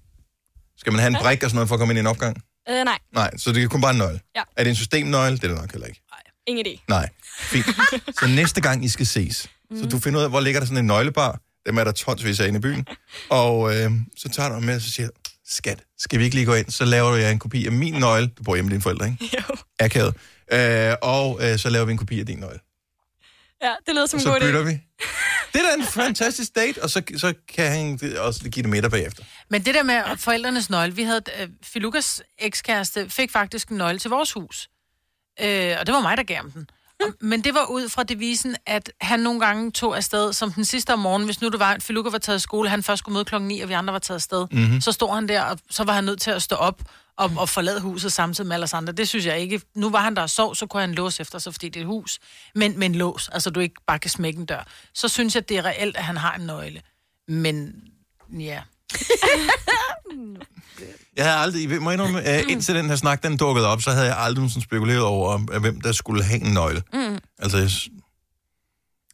Skal 0.77 0.91
man 0.91 0.99
have 0.99 1.09
en 1.09 1.17
brik 1.21 1.43
og 1.43 1.49
sådan 1.49 1.55
noget 1.55 1.67
for 1.67 1.75
at 1.75 1.79
komme 1.79 1.91
ind 1.91 1.97
i 1.97 1.99
en 1.99 2.07
opgang? 2.07 2.43
Øh, 2.69 2.83
nej, 2.83 2.99
Nej, 3.13 3.37
så 3.37 3.51
det 3.51 3.63
er 3.63 3.67
kun 3.67 3.81
bare 3.81 3.91
en 3.91 3.97
nøgle. 3.97 4.19
Ja. 4.35 4.41
Er 4.57 4.63
det 4.63 4.69
en 4.69 4.75
systemnøgle? 4.75 5.37
Det 5.37 5.43
er 5.43 5.47
det 5.47 5.57
nok 5.57 5.71
heller 5.71 5.87
ikke. 5.87 6.01
ingen 6.47 6.65
idé. 6.65 6.83
Nej, 6.87 7.09
fint. 7.39 7.65
Så 8.19 8.27
næste 8.27 8.61
gang, 8.61 8.85
I 8.85 8.89
skal 8.89 9.07
ses, 9.07 9.49
så 9.81 9.89
du 9.91 9.99
finder 9.99 10.19
ud 10.19 10.23
af, 10.23 10.29
hvor 10.29 10.39
ligger 10.39 10.59
der 10.59 10.67
sådan 10.67 10.77
en 10.77 10.87
nøglebar. 10.87 11.39
Dem 11.65 11.77
er 11.77 11.83
der 11.83 11.91
tonsvis 11.91 12.39
af 12.39 12.47
inde 12.47 12.57
i 12.57 12.61
byen. 12.61 12.87
Og 13.29 13.75
øh, 13.75 13.91
så 14.17 14.29
tager 14.29 14.49
du 14.49 14.55
dem 14.55 14.63
med, 14.63 14.75
og 14.75 14.81
så 14.81 14.91
siger 14.91 15.09
skat, 15.47 15.83
skal 15.97 16.19
vi 16.19 16.23
ikke 16.23 16.35
lige 16.35 16.45
gå 16.45 16.53
ind? 16.53 16.69
Så 16.71 16.85
laver 16.85 17.09
du 17.09 17.15
jer 17.15 17.29
en 17.29 17.39
kopi 17.39 17.65
af 17.65 17.71
min 17.71 17.93
nøgle. 17.93 18.27
Du 18.27 18.43
bor 18.43 18.55
hjemme 18.55 18.67
med 18.67 18.71
dine 18.71 18.81
forældre, 18.81 19.05
ikke? 19.05 19.37
Jo. 19.37 19.55
Akavet. 19.79 20.15
Øh, 20.53 20.95
og 21.01 21.39
øh, 21.43 21.59
så 21.59 21.69
laver 21.69 21.85
vi 21.85 21.91
en 21.91 21.97
kopi 21.97 22.19
af 22.19 22.25
din 22.25 22.37
nøgle. 22.37 22.59
Ja, 23.63 23.73
det 23.85 23.95
lyder 23.95 24.05
som 24.05 24.17
en 24.17 24.23
så 24.23 24.29
god 24.29 24.41
idé. 24.41 24.45
bytter 24.45 24.63
vi. 24.63 24.71
Det 25.53 25.61
er 25.61 25.65
da 25.65 25.73
en 25.73 25.85
fantastisk 25.85 26.55
date, 26.55 26.83
og 26.83 26.89
så, 26.89 27.01
så 27.17 27.33
kan 27.47 27.71
han 27.71 28.17
også 28.17 28.49
give 28.49 28.63
det 28.63 28.69
middag 28.69 28.91
bagefter. 28.91 29.23
Men 29.49 29.65
det 29.65 29.75
der 29.75 29.83
med 29.83 30.17
forældrenes 30.17 30.69
nøgle, 30.69 30.95
vi 30.95 31.03
havde, 31.03 31.21
uh, 31.43 31.49
Filukas 31.63 32.21
ekskæreste 32.39 33.09
fik 33.09 33.31
faktisk 33.31 33.67
en 33.67 33.77
nøgle 33.77 33.99
til 33.99 34.09
vores 34.09 34.31
hus. 34.31 34.69
Uh, 35.41 35.45
og 35.79 35.85
det 35.85 35.93
var 35.93 36.01
mig, 36.01 36.17
der 36.17 36.23
gav 36.23 36.37
ham 36.37 36.51
den. 36.51 36.67
Men 37.19 37.43
det 37.43 37.53
var 37.53 37.65
ud 37.65 37.89
fra 37.89 38.03
devisen, 38.03 38.55
at 38.65 38.91
han 39.01 39.19
nogle 39.19 39.39
gange 39.39 39.71
tog 39.71 39.97
afsted, 39.97 40.33
som 40.33 40.51
den 40.51 40.65
sidste 40.65 40.93
om 40.93 40.99
morgenen, 40.99 41.25
hvis 41.25 41.41
nu 41.41 41.49
det 41.49 41.59
var, 41.59 41.73
at 41.73 41.83
Filuka 41.83 42.09
var 42.09 42.17
taget 42.17 42.39
i 42.39 42.41
skole, 42.41 42.69
han 42.69 42.83
først 42.83 42.99
skulle 42.99 43.13
møde 43.13 43.25
klokken 43.25 43.47
9, 43.47 43.59
og 43.59 43.69
vi 43.69 43.73
andre 43.73 43.93
var 43.93 43.99
taget 43.99 44.17
afsted. 44.17 44.47
Mm-hmm. 44.51 44.81
Så 44.81 44.91
stod 44.91 45.13
han 45.13 45.27
der, 45.27 45.41
og 45.41 45.59
så 45.69 45.83
var 45.83 45.93
han 45.93 46.03
nødt 46.03 46.21
til 46.21 46.31
at 46.31 46.41
stå 46.41 46.55
op 46.55 46.81
og, 47.17 47.31
og 47.37 47.49
forlade 47.49 47.79
huset 47.81 48.13
samtidig 48.13 48.47
med 48.47 48.55
alle 48.55 48.63
os 48.63 48.73
andre. 48.73 48.93
Det 48.93 49.09
synes 49.09 49.25
jeg 49.25 49.39
ikke. 49.39 49.61
Nu 49.75 49.89
var 49.89 49.99
han 49.99 50.15
der 50.15 50.21
og 50.21 50.29
sov, 50.29 50.55
så 50.55 50.65
kunne 50.65 50.81
han 50.81 50.93
låse 50.93 51.21
efter 51.21 51.39
sig, 51.39 51.53
fordi 51.53 51.69
det 51.69 51.75
er 51.75 51.81
et 51.81 51.87
hus. 51.87 52.19
Men, 52.55 52.79
men 52.79 52.95
lås, 52.95 53.29
altså 53.29 53.49
du 53.49 53.59
ikke 53.59 53.75
bare 53.87 53.99
kan 53.99 54.11
smække 54.11 54.39
en 54.39 54.45
dør. 54.45 54.67
Så 54.93 55.07
synes 55.07 55.35
jeg, 55.35 55.49
det 55.49 55.57
er 55.57 55.65
reelt, 55.65 55.97
at 55.97 56.03
han 56.03 56.17
har 56.17 56.35
en 56.35 56.45
nøgle. 56.45 56.81
Men 57.27 57.73
ja, 58.29 58.61
Jeg 61.17 61.25
havde 61.25 61.37
aldrig, 61.37 61.81
må 61.81 61.91
indrømme, 61.91 62.17
uh, 62.17 62.51
indtil 62.51 62.75
den 62.75 62.89
her 62.89 62.95
snak, 62.95 63.23
den 63.23 63.37
dukkede 63.37 63.67
op, 63.67 63.81
så 63.81 63.91
havde 63.91 64.05
jeg 64.05 64.17
aldrig 64.17 64.49
sådan 64.49 64.61
spekuleret 64.61 65.01
over, 65.01 65.35
uh, 65.35 65.61
hvem 65.61 65.81
der 65.81 65.91
skulle 65.91 66.23
have 66.23 66.41
en 66.41 66.53
nøgle. 66.53 66.83
Mm. 66.93 67.17
Altså, 67.39 67.57
jeg, 67.57 67.69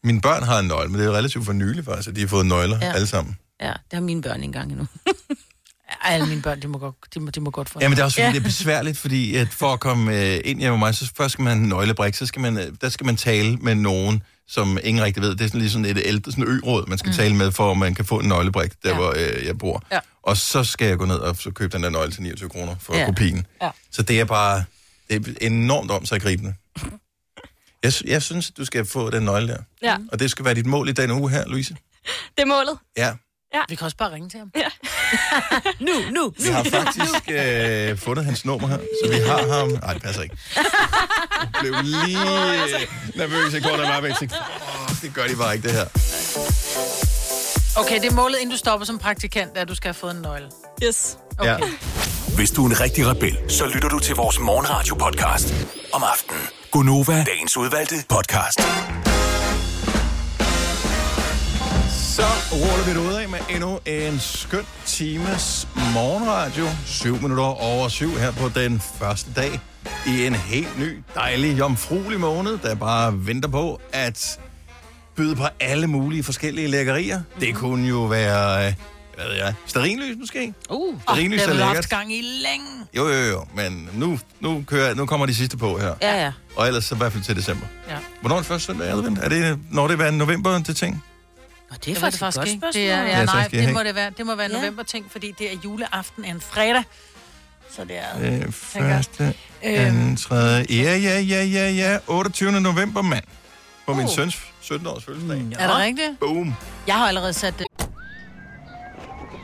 mine 0.04 0.22
børn 0.22 0.44
har 0.44 0.60
en 0.60 0.68
nøgle, 0.68 0.90
men 0.90 1.00
det 1.00 1.08
er 1.08 1.12
relativt 1.12 1.46
for 1.46 1.54
nylig 1.54 1.86
faktisk, 1.86 2.10
at 2.10 2.16
de 2.16 2.22
har 2.22 2.28
fået 2.28 2.46
nøgler 2.46 2.78
ja. 2.82 2.94
Alle 2.94 3.08
sammen. 3.08 3.38
Ja, 3.62 3.72
det 3.72 3.94
har 3.94 4.02
mine 4.02 4.22
børn 4.22 4.44
engang 4.44 4.72
endnu. 4.72 4.88
alle 6.02 6.26
mine 6.28 6.42
børn, 6.42 6.62
de 6.62 6.68
må 6.68 6.78
godt, 6.78 6.96
de 7.14 7.20
må, 7.20 7.32
de 7.32 7.40
må 7.40 7.50
godt 7.50 7.70
få 7.70 7.80
en 7.80 7.84
Jamen, 7.84 7.96
det 7.96 8.02
er 8.02 8.06
også 8.06 8.16
fordi, 8.16 8.26
ja. 8.26 8.34
det 8.34 8.40
er 8.40 8.44
besværligt, 8.44 8.98
fordi 8.98 9.36
at 9.36 9.48
for 9.48 9.74
at 9.74 9.80
komme 9.80 10.12
uh, 10.12 10.18
ind 10.18 10.60
hjemme 10.60 10.70
med 10.70 10.78
mig, 10.78 10.96
så 10.96 11.12
først 11.18 11.32
skal 11.32 11.44
man 11.44 11.58
nøglebrik, 11.58 12.16
så 12.16 12.26
skal 12.26 12.42
man, 12.42 12.58
uh, 12.58 12.64
der 12.82 12.90
skal 12.90 13.06
man 13.06 13.18
tale 13.18 13.58
med 13.58 13.76
nogen, 13.76 14.24
som 14.48 14.78
ingen 14.84 15.04
rigtig 15.04 15.24
ved. 15.24 15.30
Det 15.36 15.42
er 15.42 15.48
sådan 15.48 15.62
lige 15.62 15.72
sådan 15.72 15.86
et 15.86 16.02
ældre 16.06 16.32
sådan 16.32 16.44
ø-råd, 16.44 16.88
man 16.88 16.98
skal 16.98 17.10
mm. 17.10 17.16
tale 17.16 17.36
med, 17.36 17.52
for 17.52 17.72
at 17.72 17.78
man 17.78 17.96
kan 17.96 18.06
få 18.06 18.20
en 18.20 18.28
nøglebrik, 18.28 18.72
der 18.84 18.90
ja. 18.90 18.96
hvor 18.96 19.14
øh, 19.18 19.46
jeg 19.46 19.58
bor. 19.58 19.84
Ja. 19.92 20.00
Og 20.24 20.38
så 20.38 20.64
skal 20.64 20.88
jeg 20.88 20.98
gå 20.98 21.06
ned 21.06 21.16
og 21.16 21.36
så 21.36 21.52
købe 21.52 21.74
den 21.74 21.84
der 21.84 21.90
nøgle 21.90 22.12
til 22.12 22.22
29 22.22 22.50
kroner 22.50 22.76
for 22.80 22.94
ja. 22.94 23.00
Ja. 23.00 23.06
kopien. 23.06 23.46
Ja. 23.62 23.70
Så 23.92 24.02
det 24.02 24.20
er 24.20 24.26
bare 24.26 24.64
det 25.10 25.28
er 25.28 25.48
enormt 25.48 25.92
om 25.92 26.06
sig 26.06 26.22
gribende. 26.22 26.54
Jeg, 27.84 27.94
jeg 28.06 28.22
synes, 28.22 28.52
du 28.52 28.66
skal 28.66 28.86
få 28.86 29.10
den 29.10 29.24
nøgle 29.24 29.48
der. 29.48 29.58
Ja, 29.82 29.98
Og 30.12 30.20
det 30.20 30.32
skal 30.32 30.46
være 30.46 30.54
dit 30.54 30.66
mål 30.66 30.90
i 30.90 30.92
den 30.92 31.12
uge 31.12 31.30
her, 31.30 31.48
Louise. 31.48 31.76
det 32.38 32.42
er 32.42 32.46
målet. 32.46 32.78
Ja. 32.98 33.14
Vi 33.70 33.76
kan 33.76 33.86
også 33.86 33.98
bare 33.98 34.12
ringe 34.12 34.30
til 34.30 34.40
ham. 34.40 34.52
Nu, 35.88 35.92
nu, 36.12 36.34
Vi 36.44 36.50
har 36.50 36.64
faktisk 36.64 37.30
øh, 37.32 37.98
fundet 37.98 38.26
hans 38.26 38.46
nummer 38.46 38.68
her, 38.68 38.78
så 38.78 39.10
vi 39.12 39.16
har 39.18 39.60
ham... 39.60 39.68
Nej, 39.68 39.94
det 39.94 40.02
passer 40.04 40.22
ikke. 40.22 40.38
Jeg 40.56 41.48
blev 41.62 41.74
lige 41.84 42.14
nervøs, 43.16 43.54
jeg 43.54 43.62
går 43.64 43.70
der 43.78 43.86
bare 43.88 44.04
væk. 44.04 44.10
Jeg 44.10 44.18
tænkte, 44.20 44.36
"Åh, 44.90 44.96
Det 45.02 45.14
gør 45.14 45.28
de 45.28 45.36
bare 45.36 45.56
ikke, 45.56 45.68
det 45.68 45.76
her. 45.78 45.86
Okay, 47.78 47.96
det 48.02 48.06
er 48.06 48.16
målet, 48.16 48.38
inden 48.38 48.52
du 48.52 48.58
stopper 48.58 48.86
som 48.86 48.98
praktikant, 49.00 49.58
at 49.58 49.68
du 49.68 49.76
skal 49.76 49.88
have 49.88 49.94
fået 49.94 50.16
en 50.16 50.22
nøgle. 50.22 50.46
Yes. 50.84 51.18
Okay. 51.38 51.50
Ja. 51.52 51.58
Hvis 52.36 52.52
du 52.52 52.66
er 52.66 52.70
en 52.70 52.80
rigtig 52.82 53.08
rebel, 53.08 53.38
så 53.48 53.66
lytter 53.66 53.90
du 53.90 54.00
til 54.00 54.16
vores 54.16 54.40
morgenradio-podcast 54.40 55.54
om 55.94 56.04
aftenen. 56.14 56.42
Gunova, 56.72 57.24
dagens 57.28 57.58
udvalgte 57.58 57.96
podcast. 58.10 58.60
Så 62.20 62.56
ruller 62.56 62.86
vi 62.86 62.92
det 62.92 63.10
ud 63.10 63.14
af 63.14 63.30
med 63.30 63.40
endnu 63.50 63.80
en 63.86 64.20
skøn 64.20 64.66
times 64.86 65.68
morgenradio. 65.94 66.66
7 66.86 67.22
minutter 67.22 67.44
over 67.44 67.88
syv 67.88 68.18
her 68.18 68.32
på 68.32 68.50
den 68.50 68.80
første 68.80 69.34
dag 69.36 69.60
i 70.08 70.26
en 70.26 70.36
helt 70.36 70.80
ny, 70.80 71.04
dejlig, 71.16 71.60
jomfruelig 71.60 72.20
måned, 72.20 72.58
der 72.58 72.76
bare 72.76 73.26
venter 73.26 73.50
på 73.50 73.82
at 73.94 74.40
byde 75.16 75.36
på 75.36 75.44
alle 75.60 75.88
mulige 75.88 76.24
forskellige 76.24 76.68
lækkerier. 76.68 77.22
Det 77.40 77.56
kunne 77.56 77.88
jo 77.88 78.04
være, 78.04 78.68
øh, 78.68 78.74
hvad 79.16 79.26
ved 79.26 79.36
jeg, 79.36 79.54
sterinlys 79.66 80.18
måske? 80.20 80.54
Uh, 80.70 81.02
Stearinlys 81.02 81.42
det 81.42 81.50
er 81.50 81.54
har 81.54 81.70
vi 81.70 81.76
haft 81.76 81.90
gang 81.90 82.14
i 82.14 82.22
længe. 82.22 82.68
Jo, 82.98 83.08
jo, 83.08 83.30
jo, 83.30 83.46
men 83.56 83.90
nu, 83.94 84.20
nu, 84.40 84.64
kører, 84.68 84.94
nu 84.94 85.06
kommer 85.06 85.26
de 85.26 85.36
sidste 85.36 85.58
på 85.58 85.78
her. 85.78 85.94
Ja, 86.02 86.24
ja. 86.24 86.32
Og 86.56 86.68
ellers 86.68 86.86
så 86.86 86.96
i 86.96 86.98
hvert 86.98 87.12
fald 87.12 87.24
til 87.24 87.36
december. 87.36 87.66
Ja. 87.90 87.98
Hvornår 88.20 88.36
er 88.36 88.40
det 88.40 88.48
første 88.48 88.66
søndag 88.66 88.88
i 88.88 88.92
advent? 88.92 89.20
Er 89.20 89.30
det, 89.30 89.60
når 89.72 89.88
det 89.88 90.02
er 90.02 90.12
november, 90.12 90.60
det 90.60 90.76
ting? 90.76 91.04
Nå, 91.72 91.76
det 91.86 91.88
er 91.92 91.94
Det 91.94 92.02
var 92.02 92.10
faktisk 92.10 92.12
det 92.12 92.16
et 92.16 92.20
godt 92.20 92.34
faktisk 92.34 92.58
spørgsmål. 92.58 92.74
Det 92.74 92.92
er, 92.92 93.02
Ja, 93.02 93.20
ja, 93.20 93.26
nej, 93.26 93.48
det 93.52 93.74
må 93.74 93.84
det 93.84 93.96
være. 93.96 94.12
Det 94.18 94.26
må 94.26 94.36
være 94.36 94.50
Ja. 94.52 94.58
november 94.58 94.84
ting, 94.84 95.12
fordi 95.12 95.34
det 95.40 95.54
er 95.54 95.58
juleaften 95.64 96.26
af 96.26 96.30
en 96.32 96.42
fredag. 96.42 96.84
Så 97.72 97.84
det 97.84 97.98
er... 97.98 98.42
Øh, 98.46 98.52
første, 98.52 99.34
anden, 99.62 100.16
tredje... 100.16 100.66
Ja, 100.70 100.98
ja, 100.98 101.20
ja, 101.20 101.44
ja, 101.44 101.70
ja. 101.70 101.98
28. 102.08 102.62
november, 102.62 103.02
mand. 103.02 103.24
På 103.88 103.94
min 103.94 104.06
Uh. 104.06 104.12
søns 104.12 104.36
17-års 104.64 105.06
fødselsdag. 105.06 105.38
Er 105.60 105.68
det 105.68 105.78
rigtigt? 105.78 106.20
Boom. 106.20 106.54
Jeg 106.88 106.96
har 106.96 107.08
allerede 107.08 107.34
sat 107.34 107.54
det. 107.60 107.68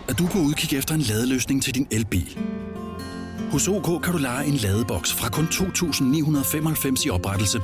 Er 0.09 0.13
du 0.13 0.27
på 0.27 0.37
udkig 0.37 0.77
efter 0.77 0.93
en 0.95 1.01
ladeløsning 1.01 1.63
til 1.63 1.75
din 1.75 1.87
elbil? 1.91 2.37
Hos 3.51 3.67
OK 3.67 4.03
kan 4.03 4.11
du 4.13 4.17
lege 4.17 4.45
en 4.45 4.53
ladeboks 4.53 5.13
fra 5.13 5.29
kun 5.29 5.45
2.995 5.51 7.05
i 7.05 7.09
oprettelse, 7.09 7.61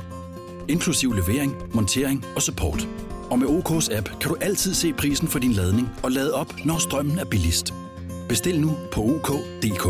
inklusiv 0.68 1.12
levering, 1.12 1.54
montering 1.74 2.24
og 2.36 2.42
support. 2.42 2.86
Og 3.32 3.38
med 3.38 3.48
OK's 3.48 3.96
app 3.96 4.08
kan 4.20 4.30
du 4.30 4.36
altid 4.40 4.74
se 4.74 4.92
prisen 4.92 5.28
for 5.28 5.38
din 5.38 5.52
ladning 5.52 5.88
og 6.02 6.10
lade 6.12 6.34
op, 6.34 6.64
når 6.64 6.78
strømmen 6.78 7.18
er 7.18 7.24
billigst. 7.24 7.74
Bestil 8.28 8.60
nu 8.60 8.78
på 8.92 9.00
OK.dk. 9.00 9.86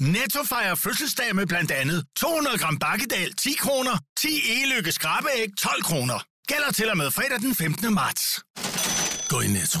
Netto 0.00 0.40
fejrer 0.48 0.74
fødselsdag 0.74 1.36
med 1.36 1.46
blandt 1.46 1.70
andet 1.70 2.04
200 2.16 2.58
gram 2.58 2.78
bakkedal 2.78 3.34
10 3.34 3.52
kroner, 3.58 3.98
10 4.18 4.28
e-lykke 4.28 4.92
skrabeæg 4.92 5.48
12 5.58 5.82
kroner. 5.82 6.18
Gælder 6.48 6.72
til 6.72 6.90
og 6.90 6.96
med 6.96 7.10
fredag 7.10 7.38
den 7.40 7.54
15. 7.54 7.94
marts. 7.94 8.40
Gå 9.28 9.40
i 9.40 9.48
Netto. 9.48 9.80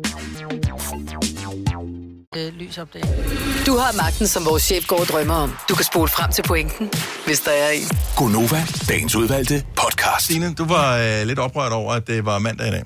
Øh, 2.41 2.53
lys 2.53 2.77
op 2.77 2.93
det. 2.93 3.01
Du 3.65 3.77
har 3.77 3.91
magten, 3.97 4.27
som 4.27 4.45
vores 4.45 4.63
chef 4.63 4.87
går 4.87 4.99
og 4.99 5.05
drømmer 5.05 5.33
om. 5.35 5.55
Du 5.69 5.75
kan 5.75 5.85
spole 5.85 6.07
frem 6.07 6.31
til 6.31 6.41
pointen, 6.43 6.91
hvis 7.25 7.39
der 7.39 7.51
er 7.51 7.69
en. 7.69 7.87
Gunova, 8.17 8.63
dagens 8.89 9.15
udvalgte 9.15 9.65
podcast. 9.75 10.25
Stine, 10.25 10.53
du 10.53 10.65
var 10.65 10.97
øh, 10.97 11.27
lidt 11.27 11.39
oprørt 11.39 11.71
over, 11.71 11.93
at 11.93 12.07
det 12.07 12.25
var 12.25 12.39
mandag 12.39 12.67
i 12.67 12.71
dag. 12.71 12.83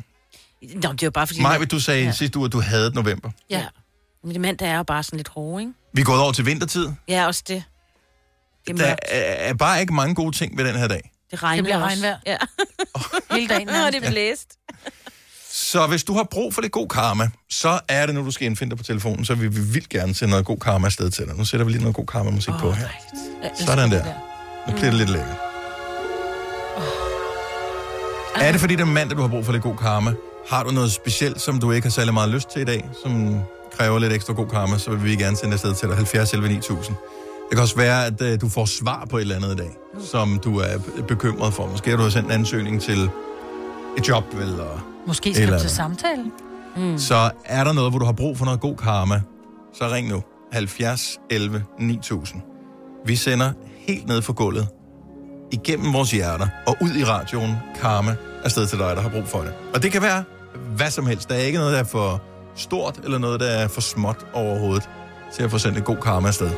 Nå, 0.84 0.92
det 0.94 1.02
var 1.04 1.10
bare 1.10 1.28
fordi... 1.28 1.42
Maja, 1.42 1.66
du 1.66 1.80
sagde 1.80 2.04
ja. 2.06 2.12
sidste 2.12 2.38
uge, 2.40 2.46
at 2.46 2.52
du 2.52 2.62
havde 2.62 2.92
november. 2.96 3.30
Ja. 3.50 3.66
Men 4.24 4.32
det 4.34 4.42
mandag 4.42 4.70
er 4.70 4.78
jo 4.78 4.84
bare 4.84 5.04
sådan 5.04 5.18
lidt 5.18 5.28
hård, 5.28 5.62
ikke? 5.62 5.74
Vi 5.94 6.02
er 6.02 6.06
gået 6.06 6.22
over 6.22 6.32
til 6.32 6.46
vintertid. 6.46 6.90
Ja, 7.08 7.26
også 7.28 7.44
det. 7.48 7.64
Det 8.68 8.74
er 8.74 8.78
Der 8.86 8.96
er, 9.08 9.50
er 9.50 9.54
bare 9.54 9.82
ikke 9.82 9.94
mange 9.94 10.16
gode 10.16 10.36
ting 10.36 10.58
ved 10.58 10.66
den 10.66 10.76
her 10.76 10.88
dag. 10.88 11.12
Det 11.32 11.44
regner 11.44 11.56
Det 11.56 11.64
bliver 11.64 11.78
også. 11.78 11.88
regnvejr. 11.88 12.18
Ja. 12.26 12.38
Hele 13.36 13.48
dagen. 13.48 13.68
Nå, 13.68 13.74
det 13.92 14.04
er 14.04 14.10
blæst. 14.12 14.54
Så 15.76 15.88
hvis 15.88 16.04
du 16.04 16.14
har 16.14 16.24
brug 16.24 16.54
for 16.54 16.62
lidt 16.62 16.72
god 16.72 16.88
karma, 16.88 17.30
så 17.50 17.80
er 17.88 18.06
det 18.06 18.16
nu, 18.16 18.26
du 18.26 18.32
skal 18.32 18.46
indfinde 18.46 18.72
dig 18.72 18.78
på 18.78 18.84
telefonen, 18.84 19.26
så 19.26 19.36
vil 19.36 19.56
vi 19.56 19.62
vildt 19.62 19.90
gerne 19.90 20.16
sende 20.16 20.30
noget 20.30 20.46
god 20.46 20.58
karma 20.58 20.86
afsted 20.86 21.10
til 21.10 21.26
dig. 21.26 21.36
Nu 21.38 21.46
sætter 21.46 21.66
vi 21.66 21.72
lige 21.72 21.82
noget 21.82 21.96
god 21.96 22.06
karma-musik 22.06 22.54
oh, 22.54 22.60
på 22.60 22.72
her. 22.72 22.88
Sådan 23.66 23.92
der. 23.92 24.04
Nu 24.68 24.74
bliver 24.74 24.90
det 24.90 24.94
lidt 24.94 25.10
lækkert. 25.10 25.38
Er 28.36 28.52
det 28.52 28.62
fordi, 28.62 28.76
det 28.76 28.82
er 28.82 28.86
mandag, 28.86 29.18
du 29.18 29.22
har 29.22 29.30
brug 29.30 29.46
for 29.46 29.52
lidt 29.52 29.64
god 29.64 29.78
karma? 29.78 30.14
Har 30.50 30.64
du 30.64 30.72
noget 30.72 30.92
specielt, 30.92 31.42
som 31.42 31.60
du 31.60 31.72
ikke 31.72 31.86
har 31.86 31.92
særlig 31.92 32.14
meget 32.14 32.30
lyst 32.30 32.50
til 32.50 32.62
i 32.62 32.66
dag, 32.66 32.90
som 33.04 33.40
kræver 33.78 34.00
lidt 34.00 34.14
ekstra 34.14 34.34
god 34.34 34.48
karma, 34.48 34.78
så 34.78 34.90
vil 34.90 35.04
vi 35.04 35.16
gerne 35.16 35.38
sende 35.38 35.52
det 35.52 35.54
afsted 35.54 35.76
til 35.76 35.88
dig. 35.88 35.96
70 35.96 36.34
11 36.34 36.50
9000. 36.50 36.96
Det 37.50 37.52
kan 37.52 37.62
også 37.62 37.76
være, 37.76 38.06
at 38.06 38.22
uh, 38.22 38.42
du 38.42 38.50
får 38.50 38.66
svar 38.66 39.08
på 39.10 39.18
et 39.18 39.22
eller 39.22 39.36
andet 39.36 39.52
i 39.54 39.58
dag, 39.58 39.72
som 40.12 40.40
du 40.44 40.58
er 40.58 40.78
bekymret 41.08 41.54
for. 41.54 41.68
Måske 41.68 41.90
har 41.90 41.98
du 41.98 42.12
sendt 42.12 42.26
en 42.26 42.32
ansøgning 42.32 42.82
til 42.82 43.10
et 43.98 44.08
job, 44.08 44.24
eller 44.34 44.95
Måske 45.08 45.34
skal 45.34 45.44
eller 45.44 45.58
du 45.58 45.62
til 45.62 45.70
samtale. 45.70 46.24
Mm. 46.76 46.98
Så 46.98 47.32
er 47.46 47.64
der 47.64 47.74
noget, 47.74 47.92
hvor 47.92 48.00
du 48.00 48.06
har 48.06 48.14
brug 48.14 48.38
for 48.38 48.46
noget 48.46 48.60
god 48.60 48.78
karma, 48.78 49.22
så 49.74 49.88
ring 49.88 50.08
nu. 50.08 50.24
70 50.52 51.20
11 51.30 51.64
9000. 51.80 52.42
Vi 53.06 53.16
sender 53.16 53.52
helt 53.78 54.08
ned 54.08 54.22
for 54.22 54.34
gulvet, 54.34 54.68
igennem 55.52 55.94
vores 55.94 56.12
hjerter 56.12 56.48
og 56.68 56.78
ud 56.82 56.92
i 56.96 57.04
radioen, 57.04 57.56
karma 57.82 58.16
afsted 58.44 58.68
til 58.68 58.80
dig, 58.80 58.96
der 58.96 59.02
har 59.02 59.10
brug 59.10 59.28
for 59.28 59.42
det. 59.42 59.54
Og 59.74 59.84
det 59.84 59.92
kan 59.92 60.02
være 60.02 60.24
hvad 60.76 60.92
som 60.92 61.06
helst. 61.06 61.30
Der 61.30 61.36
er 61.36 61.40
ikke 61.40 61.58
noget, 61.58 61.74
der 61.74 61.80
er 61.80 61.84
for 61.84 62.22
stort, 62.56 63.00
eller 63.04 63.18
noget, 63.18 63.40
der 63.40 63.48
er 63.48 63.68
for 63.68 63.82
småt 63.82 64.26
overhovedet, 64.34 64.90
til 65.34 65.44
at 65.44 65.52
få 65.52 65.58
sendt 65.58 65.78
et 65.78 65.86
god 65.86 65.98
karma 65.98 66.28
afsted. 66.28 66.50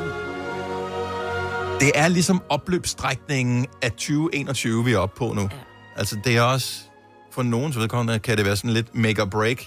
Det 1.79 1.91
er 1.95 2.07
ligesom 2.07 2.41
opløbsstrækningen 2.49 3.65
af 3.81 3.91
2021, 3.91 4.85
vi 4.85 4.93
er 4.93 4.97
oppe 4.97 5.17
på 5.17 5.33
nu. 5.33 5.41
Ja. 5.41 5.47
Altså, 5.95 6.17
det 6.23 6.37
er 6.37 6.41
også... 6.41 6.86
For 7.37 7.43
nogens 7.43 7.77
vedkommende 7.77 8.19
kan 8.19 8.37
det 8.37 8.45
være 8.45 8.55
sådan 8.55 8.69
lidt 8.69 8.95
make 8.95 9.21
or 9.21 9.25
break. 9.25 9.57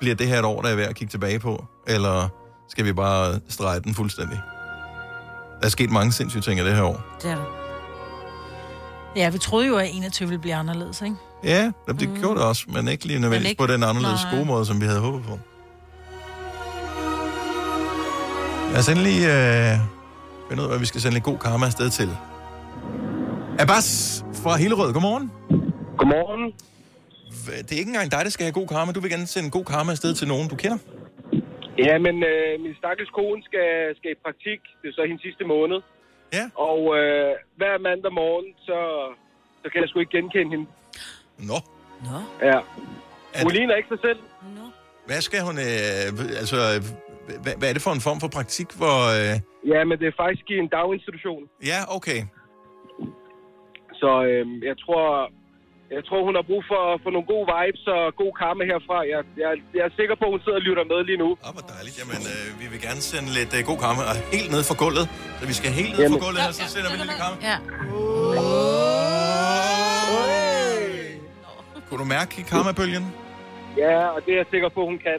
Bliver 0.00 0.14
det 0.14 0.28
her 0.28 0.38
et 0.38 0.44
år, 0.44 0.62
der 0.62 0.68
er 0.68 0.74
værd 0.76 0.88
at 0.88 0.94
kigge 0.96 1.10
tilbage 1.10 1.38
på? 1.38 1.64
Eller 1.86 2.28
skal 2.68 2.84
vi 2.84 2.92
bare 2.92 3.40
strege 3.48 3.80
den 3.80 3.94
fuldstændig? 3.94 4.40
Der 5.60 5.66
er 5.66 5.68
sket 5.68 5.90
mange 5.90 6.12
sindssyge 6.12 6.42
ting 6.42 6.60
i 6.60 6.64
det 6.64 6.74
her 6.74 6.82
år. 6.82 7.04
Det 7.22 7.30
er 7.30 7.34
der. 7.34 7.44
Ja, 9.16 9.30
vi 9.30 9.38
troede 9.38 9.66
jo, 9.66 9.76
at 9.76 9.88
21 9.92 10.28
ville 10.28 10.40
blive 10.40 10.54
anderledes, 10.54 11.02
ikke? 11.02 11.16
Ja, 11.44 11.72
det 11.88 12.08
mm. 12.08 12.16
gjorde 12.20 12.40
det 12.40 12.46
også, 12.48 12.64
men 12.68 12.88
ikke 12.88 13.04
lige 13.06 13.18
nødvendigvis 13.18 13.50
ikke- 13.50 13.60
på 13.60 13.66
den 13.66 13.82
anderledes 13.82 14.22
Nej. 14.24 14.34
gode 14.34 14.44
måde, 14.44 14.66
som 14.66 14.80
vi 14.80 14.86
havde 14.86 15.00
håbet 15.00 15.22
på. 15.22 15.38
Lad 18.70 18.78
os 18.78 18.88
endelig 18.88 19.16
øh, 19.28 19.78
finde 20.48 20.62
ud 20.62 20.64
af, 20.64 20.68
hvad 20.68 20.78
vi 20.78 20.86
skal 20.86 21.00
sende 21.00 21.14
lidt 21.14 21.24
god 21.24 21.38
karma 21.38 21.66
afsted 21.66 21.90
til. 21.90 22.16
Abbas 23.58 24.24
fra 24.42 24.56
Hillerød, 24.56 24.92
godmorgen. 24.92 25.30
Godmorgen. 25.98 26.52
Det 27.66 27.72
er 27.72 27.80
ikke 27.82 27.94
engang 27.94 28.10
dig, 28.10 28.20
der 28.24 28.30
skal 28.30 28.44
have 28.44 28.58
god 28.60 28.68
karma. 28.74 28.92
Du 28.92 29.00
vil 29.00 29.10
gerne 29.10 29.26
sende 29.26 29.50
god 29.50 29.64
karma 29.64 29.90
afsted 29.90 30.14
til 30.14 30.28
nogen, 30.28 30.48
du 30.48 30.56
kender. 30.56 30.78
Ja, 31.86 31.98
men 32.06 32.16
øh, 32.30 32.60
min 32.64 32.74
stakkels 32.80 33.10
kone 33.10 33.42
skal, 33.48 33.96
skal 33.98 34.10
i 34.10 34.18
praktik. 34.24 34.60
Det 34.82 34.88
er 34.88 34.92
så 34.98 35.02
hendes 35.08 35.22
sidste 35.22 35.44
måned. 35.44 35.78
Ja. 36.32 36.44
Og 36.68 36.80
øh, 36.98 37.32
hver 37.58 37.78
mandag 37.78 38.12
morgen, 38.12 38.48
så, 38.66 38.78
så 39.62 39.66
kan 39.70 39.80
jeg 39.80 39.88
sgu 39.88 39.98
ikke 40.00 40.16
genkende 40.18 40.50
hende. 40.54 40.66
Nå. 41.50 41.58
Nå. 42.08 42.18
Ja. 42.48 42.58
Hun 43.42 43.52
ligner 43.52 43.74
ikke 43.74 43.88
sig 43.88 44.00
selv. 44.06 44.20
Hvad 45.06 45.20
skal 45.20 45.40
hun... 45.48 45.56
Øh, 45.68 46.06
altså, 46.42 46.56
hvad, 47.42 47.54
hvad 47.58 47.68
er 47.68 47.72
det 47.72 47.82
for 47.82 47.92
en 47.98 48.00
form 48.08 48.20
for 48.20 48.28
praktik, 48.28 48.68
hvor... 48.80 48.98
Øh... 49.16 49.34
Ja, 49.72 49.84
men 49.84 49.98
det 50.00 50.06
er 50.08 50.16
faktisk 50.24 50.50
i 50.50 50.56
en 50.64 50.68
daginstitution. 50.68 51.42
Ja, 51.70 51.80
okay. 51.96 52.20
Så 54.00 54.10
øh, 54.30 54.46
jeg 54.68 54.76
tror... 54.78 55.30
Jeg 55.96 56.02
tror, 56.08 56.20
hun 56.28 56.34
har 56.38 56.44
brug 56.50 56.62
for, 56.72 56.82
for 57.02 57.10
nogle 57.14 57.26
gode 57.32 57.46
vibes 57.54 57.84
og 57.96 58.02
god 58.22 58.32
karma 58.40 58.62
herfra. 58.72 58.96
Jeg, 59.12 59.20
jeg, 59.42 59.50
jeg 59.76 59.82
er 59.88 59.92
sikker 60.00 60.14
på, 60.20 60.24
at 60.28 60.32
hun 60.34 60.40
sidder 60.44 60.58
og 60.62 60.66
lytter 60.68 60.84
med 60.92 60.98
lige 61.10 61.20
nu. 61.24 61.30
Åh, 61.46 61.52
hvor 61.56 61.64
dejligt. 61.74 61.94
Jamen, 62.00 62.22
øh, 62.34 62.46
vi 62.60 62.66
vil 62.72 62.80
gerne 62.88 63.02
sende 63.12 63.28
lidt 63.38 63.52
øh, 63.58 63.60
god 63.70 63.78
karma. 63.84 64.00
Og 64.10 64.16
helt 64.36 64.50
ned 64.54 64.62
fra 64.68 64.76
gulvet. 64.84 65.04
Så 65.38 65.44
vi 65.50 65.54
skal 65.60 65.70
helt 65.80 65.92
ned 65.98 66.04
fra 66.14 66.20
gulvet 66.26 66.40
her, 66.46 66.52
så 66.60 66.64
sender 66.74 66.90
vi 66.92 66.96
lidt 67.02 67.18
karma. 67.22 67.36
Ja. 67.50 67.56
Kunne 71.86 72.00
du 72.04 72.08
mærke 72.16 72.34
karmabølgen? 72.52 73.04
Ja, 73.84 73.96
og 74.14 74.18
det 74.24 74.30
er 74.34 74.38
jeg 74.42 74.48
sikker 74.54 74.68
på, 74.76 74.80
hun 74.90 74.98
kan. 75.06 75.18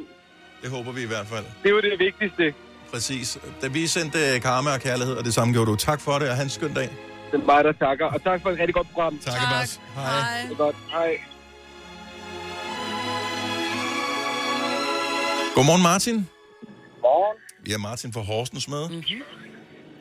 Det 0.62 0.70
håber 0.76 0.92
vi 0.98 1.02
i 1.08 1.10
hvert 1.14 1.28
fald. 1.34 1.46
Det 1.62 1.68
er 1.70 1.76
jo 1.78 1.82
det 1.88 1.94
vigtigste. 2.08 2.46
Præcis. 2.92 3.28
Da 3.62 3.68
vi 3.68 3.88
sendte 3.88 4.20
øh, 4.30 4.42
karma 4.42 4.70
og 4.78 4.82
kærlighed, 4.88 5.16
og 5.20 5.24
det 5.28 5.34
samme 5.34 5.50
gjorde 5.54 5.72
du. 5.72 5.76
Tak 5.76 6.00
for 6.02 6.14
det, 6.20 6.30
og 6.30 6.36
have 6.36 6.44
en 6.44 6.50
skøn 6.50 6.74
dag. 6.74 6.90
Det 7.32 7.42
er 7.42 7.46
mig, 7.46 7.64
der 7.64 7.72
takker. 7.72 8.06
Og 8.06 8.24
tak 8.24 8.42
for 8.42 8.50
et 8.50 8.60
rigtig 8.60 8.74
godt 8.74 8.88
program. 8.94 9.20
Tak, 9.20 9.34
Abbas. 9.48 9.82
Hej. 9.96 10.42
Det 10.44 10.52
er 10.52 10.58
godt. 10.58 10.76
Hej. 10.92 11.20
Godmorgen, 15.56 15.84
Martin. 15.84 16.16
Morgen. 17.02 17.38
Vi 17.64 17.74
er 17.74 17.78
Martin 17.78 18.14
fra 18.14 18.22
Horsens 18.22 18.68
med. 18.68 18.90
Mm-hmm. 18.90 19.22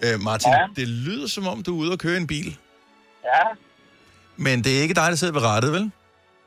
Øh, 0.04 0.20
Martin, 0.20 0.50
ja. 0.52 0.66
det 0.76 0.88
lyder 0.88 1.26
som 1.26 1.46
om, 1.46 1.62
du 1.62 1.74
er 1.76 1.80
ude 1.80 1.92
og 1.92 1.98
køre 1.98 2.16
en 2.16 2.26
bil. 2.26 2.56
Ja, 3.24 3.40
Men 4.36 4.64
det 4.64 4.78
er 4.78 4.82
ikke 4.82 4.94
dig, 4.94 5.06
der 5.10 5.14
sidder 5.14 5.32
ved 5.32 5.42
rattet, 5.42 5.72
vel? 5.72 5.80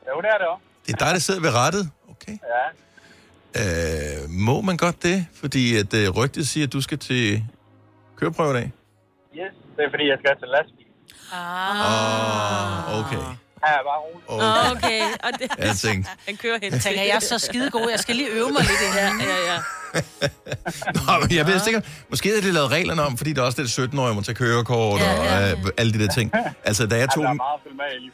jo, 0.08 0.20
det 0.20 0.28
er 0.34 0.38
det 0.38 0.46
også. 0.46 0.62
Det 0.86 0.92
er 0.92 0.96
dig, 0.96 1.14
der 1.14 1.18
sidder 1.18 1.40
ved 1.40 1.50
rattet. 1.54 1.90
Ja. 2.28 4.22
Øh, 4.24 4.30
må 4.30 4.60
man 4.60 4.76
godt 4.76 5.02
det? 5.02 5.26
Fordi 5.34 5.76
at 5.76 5.94
øh, 5.94 6.10
rygtet 6.10 6.48
siger, 6.48 6.66
at 6.66 6.72
du 6.72 6.80
skal 6.80 6.98
til 6.98 7.44
køreprøve 8.16 8.50
i 8.50 8.54
dag. 8.54 8.72
Yes, 9.36 9.54
det 9.76 9.82
er 9.86 9.90
fordi, 9.94 10.04
jeg 10.12 10.18
skal 10.22 10.32
til 10.42 10.48
lastbil. 10.56 10.86
Ah. 11.32 12.98
Okay. 13.00 13.24
Ja, 13.66 13.72
bare 13.88 14.00
roligt. 14.04 14.26
Okay. 14.28 14.70
Okay, 14.72 15.02
og 15.24 15.30
det... 15.38 15.46
Jeg 15.58 15.76
tænkte, 15.76 16.10
Han 16.28 16.36
kører 16.36 16.58
hen 16.62 16.72
Jeg 16.72 16.80
tænker, 16.80 17.02
jeg 17.02 17.16
er 17.16 17.20
så 17.20 17.38
skide 17.38 17.70
god. 17.70 17.90
Jeg 17.90 17.98
skal 18.00 18.16
lige 18.16 18.28
øve 18.28 18.50
mig 18.50 18.62
lidt 18.62 18.80
inden. 18.86 19.20
Ja, 19.20 19.26
ja, 19.32 19.52
ja. 19.52 19.58
Nå, 21.06 21.12
men 21.20 21.36
jeg 21.36 21.46
ved 21.46 21.58
sikkert, 21.58 21.88
måske 22.10 22.36
er 22.36 22.40
det 22.40 22.54
lavet 22.54 22.70
reglerne 22.70 23.02
om, 23.02 23.16
fordi 23.16 23.32
der 23.32 23.42
også 23.42 23.62
er 23.62 23.66
det 23.66 23.92
17-årige, 23.94 24.14
må 24.14 24.22
tage 24.22 24.34
kørekort 24.34 25.00
Ja, 25.00 25.18
og 25.18 25.24
ja, 25.24 25.38
ja. 25.46 25.52
øh, 25.52 25.58
alle 25.78 25.92
de 25.92 25.98
der 25.98 26.12
ting. 26.12 26.32
Altså, 26.64 26.86
da 26.86 26.96
jeg 26.96 27.08
tog, 27.14 27.24
i. 27.24 27.38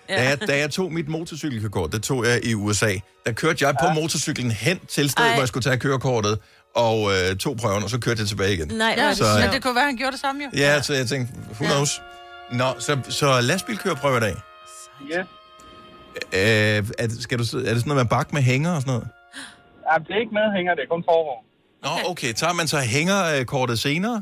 da 0.09 0.29
jeg, 0.29 0.49
da 0.49 0.59
jeg 0.59 0.71
tog 0.71 0.93
mit 0.93 1.09
motorcykelkørekort, 1.09 1.93
det 1.93 2.03
tog 2.03 2.27
jeg 2.27 2.41
i 2.45 2.55
USA, 2.55 2.93
der 3.27 3.33
kørte 3.33 3.67
jeg 3.67 3.75
på 3.83 3.89
motorcyklen 3.95 4.51
hen 4.51 4.79
til 4.79 5.11
stedet, 5.11 5.29
Ej. 5.29 5.35
hvor 5.35 5.43
jeg 5.43 5.49
skulle 5.49 5.65
tage 5.65 5.79
kørekortet, 5.79 6.39
og 6.75 6.99
øh, 7.15 7.37
tog 7.37 7.57
prøven, 7.57 7.83
og 7.85 7.91
så 7.91 8.01
kørte 8.01 8.21
jeg 8.21 8.29
tilbage 8.29 8.53
igen. 8.55 8.69
Nej, 8.69 8.95
Ja, 8.97 9.15
så, 9.15 9.25
så, 9.25 9.25
øh, 9.25 9.45
men 9.45 9.55
det 9.55 9.63
kunne 9.63 9.75
være, 9.75 9.85
han 9.85 9.97
gjorde 9.97 10.13
det 10.13 10.21
samme 10.21 10.45
jo. 10.45 10.49
Ja, 10.57 10.83
så 10.83 10.95
jeg 10.95 11.07
tænkte, 11.07 11.35
who 11.61 11.65
knows? 11.73 12.03
Nå, 12.53 12.69
så, 12.79 12.93
så 13.09 13.41
lastbilkøreprøve 13.41 14.17
i 14.17 14.21
dag. 14.21 14.35
Yes. 15.03 15.27
Øh, 16.33 16.79
er, 17.03 17.07
det, 17.11 17.23
skal 17.23 17.39
du, 17.39 17.43
er 17.43 17.47
det 17.75 17.81
sådan 17.83 17.83
noget 17.87 18.03
med 18.05 18.11
bak 18.17 18.33
med 18.33 18.43
hænger 18.43 18.73
og 18.77 18.81
sådan 18.83 18.93
noget? 18.95 19.09
Ja, 19.89 19.95
det 20.05 20.11
er 20.17 20.21
ikke 20.25 20.35
medhænger, 20.41 20.73
det 20.77 20.83
er 20.87 20.91
kun 20.95 21.05
forvogn. 21.11 21.45
Nå, 21.85 21.93
okay. 22.13 22.33
Tager 22.41 22.53
man 22.61 22.67
så 22.75 22.79
hængerkortet 22.95 23.77
senere? 23.87 24.17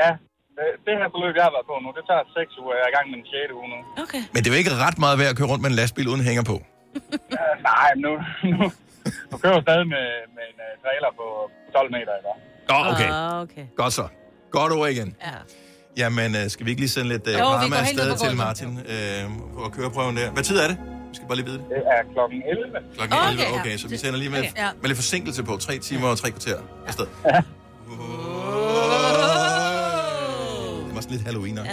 Ja, 0.00 0.10
det, 0.56 0.66
det 0.86 0.94
her 1.00 1.08
forløb, 1.14 1.34
jeg 1.38 1.44
har 1.48 1.52
været 1.56 1.66
på 1.70 1.74
nu, 1.84 1.88
det 1.98 2.04
tager 2.10 2.24
6 2.38 2.58
uger. 2.62 2.74
Jeg 2.78 2.84
er 2.86 2.90
i 2.92 2.96
gang 2.98 3.06
med 3.10 3.16
den 3.20 3.26
6. 3.26 3.52
uge 3.58 3.68
nu. 3.74 3.78
Okay. 4.04 4.22
Men 4.32 4.38
det 4.40 4.46
er 4.48 4.54
jo 4.54 4.58
ikke 4.62 4.74
ret 4.86 4.98
meget 5.04 5.16
værd 5.20 5.30
at 5.32 5.36
køre 5.38 5.48
rundt 5.52 5.62
med 5.64 5.70
en 5.74 5.76
lastbil 5.82 6.06
uden 6.12 6.22
hænger 6.30 6.44
på. 6.52 6.56
Ja, 7.38 7.46
nej, 7.70 7.88
nu, 8.04 8.12
nu, 8.52 8.64
nu 9.30 9.34
kører 9.38 9.54
jeg 9.54 9.62
stadig 9.68 9.86
med, 9.94 10.06
med 10.36 10.44
en 10.52 10.58
uh, 10.66 10.70
trailer 10.82 11.10
på 11.20 11.26
12 11.74 11.90
meter. 11.96 12.12
Ikke? 12.18 12.28
Nå, 12.70 12.76
okay. 12.92 13.08
Ah, 13.10 13.42
okay. 13.44 13.64
Godt 13.76 13.92
så. 13.92 14.06
Godt 14.50 14.72
ord 14.72 14.88
igen. 14.90 15.16
Ja. 15.26 15.30
Jamen, 15.96 16.36
øh, 16.36 16.50
skal 16.50 16.66
vi 16.66 16.70
ikke 16.70 16.82
lige 16.82 16.90
sende 16.90 17.08
lidt 17.08 17.26
øh, 17.28 17.34
Jo, 17.34 17.38
ned 17.68 17.76
afsted 17.78 18.10
på 18.12 18.16
til. 18.24 18.36
Martin 18.36 18.78
øh, 18.94 19.22
på 19.54 19.68
køreprøven 19.76 20.16
der? 20.16 20.30
Hvad 20.30 20.42
tid 20.42 20.56
er 20.58 20.68
det? 20.68 20.76
Vi 21.10 21.14
skal 21.16 21.28
bare 21.28 21.36
lige 21.36 21.46
vide 21.46 21.58
det. 21.58 21.66
Det 21.68 21.76
er 21.76 22.12
klokken 22.12 22.42
11. 22.42 22.78
Klokken 22.94 23.18
Okay, 23.18 23.30
11, 23.30 23.42
ja. 23.42 23.60
okay. 23.60 23.76
Så 23.76 23.88
vi 23.88 23.96
sender 23.96 24.18
lige 24.18 24.30
med, 24.30 24.38
Okay, 24.38 24.50
ja. 24.56 24.68
med 24.80 24.88
lidt 24.88 24.98
forsinkelse 24.98 25.42
på. 25.44 25.56
Tre 25.56 25.78
timer 25.78 26.08
og 26.08 26.18
tre 26.18 26.30
kvarter 26.30 26.58
afsted. 26.86 27.06
Det 30.86 30.94
var 30.94 31.00
sådan 31.00 31.16
lidt 31.16 31.22
halloween 31.26 31.58
ja. 31.58 31.62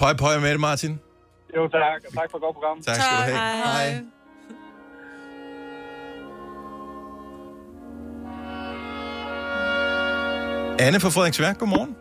Pøj, 0.00 0.14
pøj 0.14 0.38
med 0.38 0.50
det, 0.50 0.60
Martin. 0.60 1.00
Jo, 1.56 1.62
tak. 1.68 2.00
Og 2.06 2.12
tak 2.18 2.26
for 2.30 2.36
et 2.38 2.42
godt 2.46 2.54
program. 2.58 2.76
Tak 2.82 2.94
skal 2.94 3.16
du 3.18 3.22
have. 3.22 3.38
Hej. 3.64 3.88
Anne 10.86 10.98
fra 11.04 11.10
Frederiksværk, 11.16 11.56
godmorgen. 11.62 11.92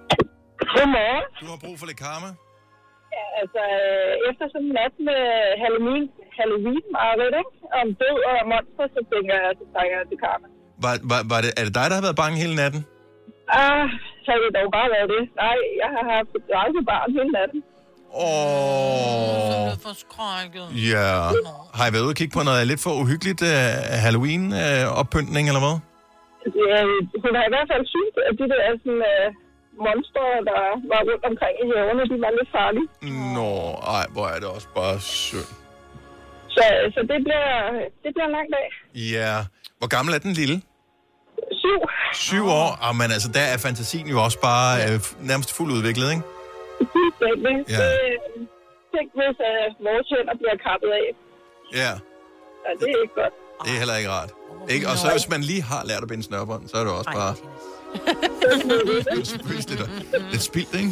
Godmorgen. 0.75 1.25
Du 1.41 1.45
har 1.51 1.59
brug 1.65 1.75
for 1.79 1.85
lidt 1.89 1.99
karma. 2.05 2.29
Ja, 3.15 3.25
altså, 3.41 3.61
øh, 3.79 4.11
efter 4.29 4.45
sådan 4.53 4.67
en 4.69 4.73
nat 4.79 4.95
med 5.09 5.21
Halloween, 5.63 6.05
Halloween 6.39 6.83
mareridt, 6.95 7.35
ikke? 7.41 7.53
Om 7.79 7.87
død 8.01 8.17
og 8.29 8.35
monster, 8.51 8.85
så 8.95 8.99
tænker 9.11 9.33
jeg, 9.41 9.49
så 9.59 9.65
trænger 9.73 9.95
jeg 9.99 10.05
til 10.11 10.19
karma. 10.25 10.47
Var, 10.83 10.93
var, 11.11 11.21
var 11.31 11.39
det, 11.45 11.51
er 11.59 11.63
det 11.67 11.73
dig, 11.79 11.85
der 11.89 11.95
har 11.99 12.05
været 12.07 12.19
bange 12.23 12.37
hele 12.43 12.55
natten? 12.61 12.81
Ah, 13.61 13.85
så 14.23 14.27
har 14.33 14.39
det 14.43 14.51
dog 14.57 14.67
bare 14.77 14.89
været 14.95 15.09
det. 15.15 15.23
Nej, 15.43 15.57
jeg 15.81 15.89
har 15.95 16.03
haft 16.15 16.31
et 16.39 16.85
barn 16.91 17.09
hele 17.17 17.31
natten. 17.39 17.59
Åh, 18.13 19.71
For 19.85 19.93
skrækket. 20.03 20.67
ja. 20.93 21.09
Har 21.77 21.85
I 21.89 21.91
været 21.93 22.05
ude 22.07 22.13
og 22.15 22.19
kigge 22.21 22.33
på 22.37 22.43
noget 22.49 22.67
lidt 22.71 22.81
for 22.85 22.91
uhyggeligt 23.01 23.41
uh, 23.41 23.47
Halloween-oppyntning, 24.05 25.45
eller 25.51 25.63
hvad? 25.65 25.75
det 26.55 26.65
er, 26.77 26.83
hun 27.23 27.31
har 27.37 27.45
i 27.49 27.51
hvert 27.55 27.67
fald 27.71 27.83
synes, 27.95 28.13
at 28.29 28.33
de 28.39 28.45
der 28.53 28.61
sådan, 28.83 29.01
uh, 29.13 29.25
monstre, 29.87 30.23
der 30.49 30.59
var 30.91 31.01
rundt 31.09 31.23
omkring 31.31 31.55
i 31.63 31.65
haverne, 31.75 32.03
de 32.11 32.15
var 32.25 32.31
lidt 32.39 32.49
farlige. 32.57 32.87
Nå, 33.37 33.51
ej, 33.97 34.05
hvor 34.15 34.25
er 34.33 34.37
det 34.41 34.47
også 34.55 34.67
bare 34.79 34.95
synd. 35.25 35.49
Så, 36.55 36.63
så 36.95 36.99
det, 37.11 37.19
bliver, 37.25 37.47
det 38.03 38.09
bliver 38.15 38.27
en 38.29 38.35
lang 38.37 38.47
dag. 38.57 38.67
Ja. 39.15 39.33
Hvor 39.79 39.87
gammel 39.95 40.11
er 40.15 40.19
den 40.27 40.33
lille? 40.41 40.57
Syv. 41.61 41.79
Syv 42.29 42.45
år? 42.61 42.69
Ah, 42.85 42.95
men 42.99 43.07
altså, 43.15 43.29
der 43.37 43.45
er 43.53 43.57
fantasien 43.57 44.07
jo 44.13 44.17
også 44.23 44.39
bare 44.49 44.71
øh, 44.87 44.99
nærmest 45.29 45.49
fuldt 45.57 45.71
udviklet, 45.77 46.07
ikke? 46.11 46.23
Fuldstændig. 46.95 47.55
Ja. 47.75 47.77
Det, 47.83 48.47
tænk, 48.93 49.07
hvis 49.19 49.37
uh, 49.51 49.65
vores 49.87 50.07
hænder 50.13 50.35
bliver 50.41 50.57
kappet 50.67 50.89
af. 51.01 51.07
Ja, 51.81 51.91
Ja, 52.65 52.69
det 52.79 52.87
er 52.95 53.01
ikke 53.05 53.17
godt. 53.21 53.33
det 53.65 53.71
er 53.75 53.79
heller 53.83 53.97
ikke 54.01 54.11
rart. 54.17 54.31
Ikke? 54.75 54.85
Og 54.91 54.95
så 55.01 55.07
hvis 55.15 55.27
man 55.33 55.41
lige 55.51 55.63
har 55.71 55.81
lært 55.89 56.01
at 56.05 56.09
binde 56.11 56.23
snørbånd, 56.29 56.63
så 56.71 56.75
er 56.79 56.83
det 56.87 56.93
også 56.99 57.11
bare... 57.21 57.33
Selvfølgelig 59.31 59.65
lidt, 60.13 60.31
lidt 60.31 60.43
spildt, 60.51 60.73
ikke? 60.81 60.91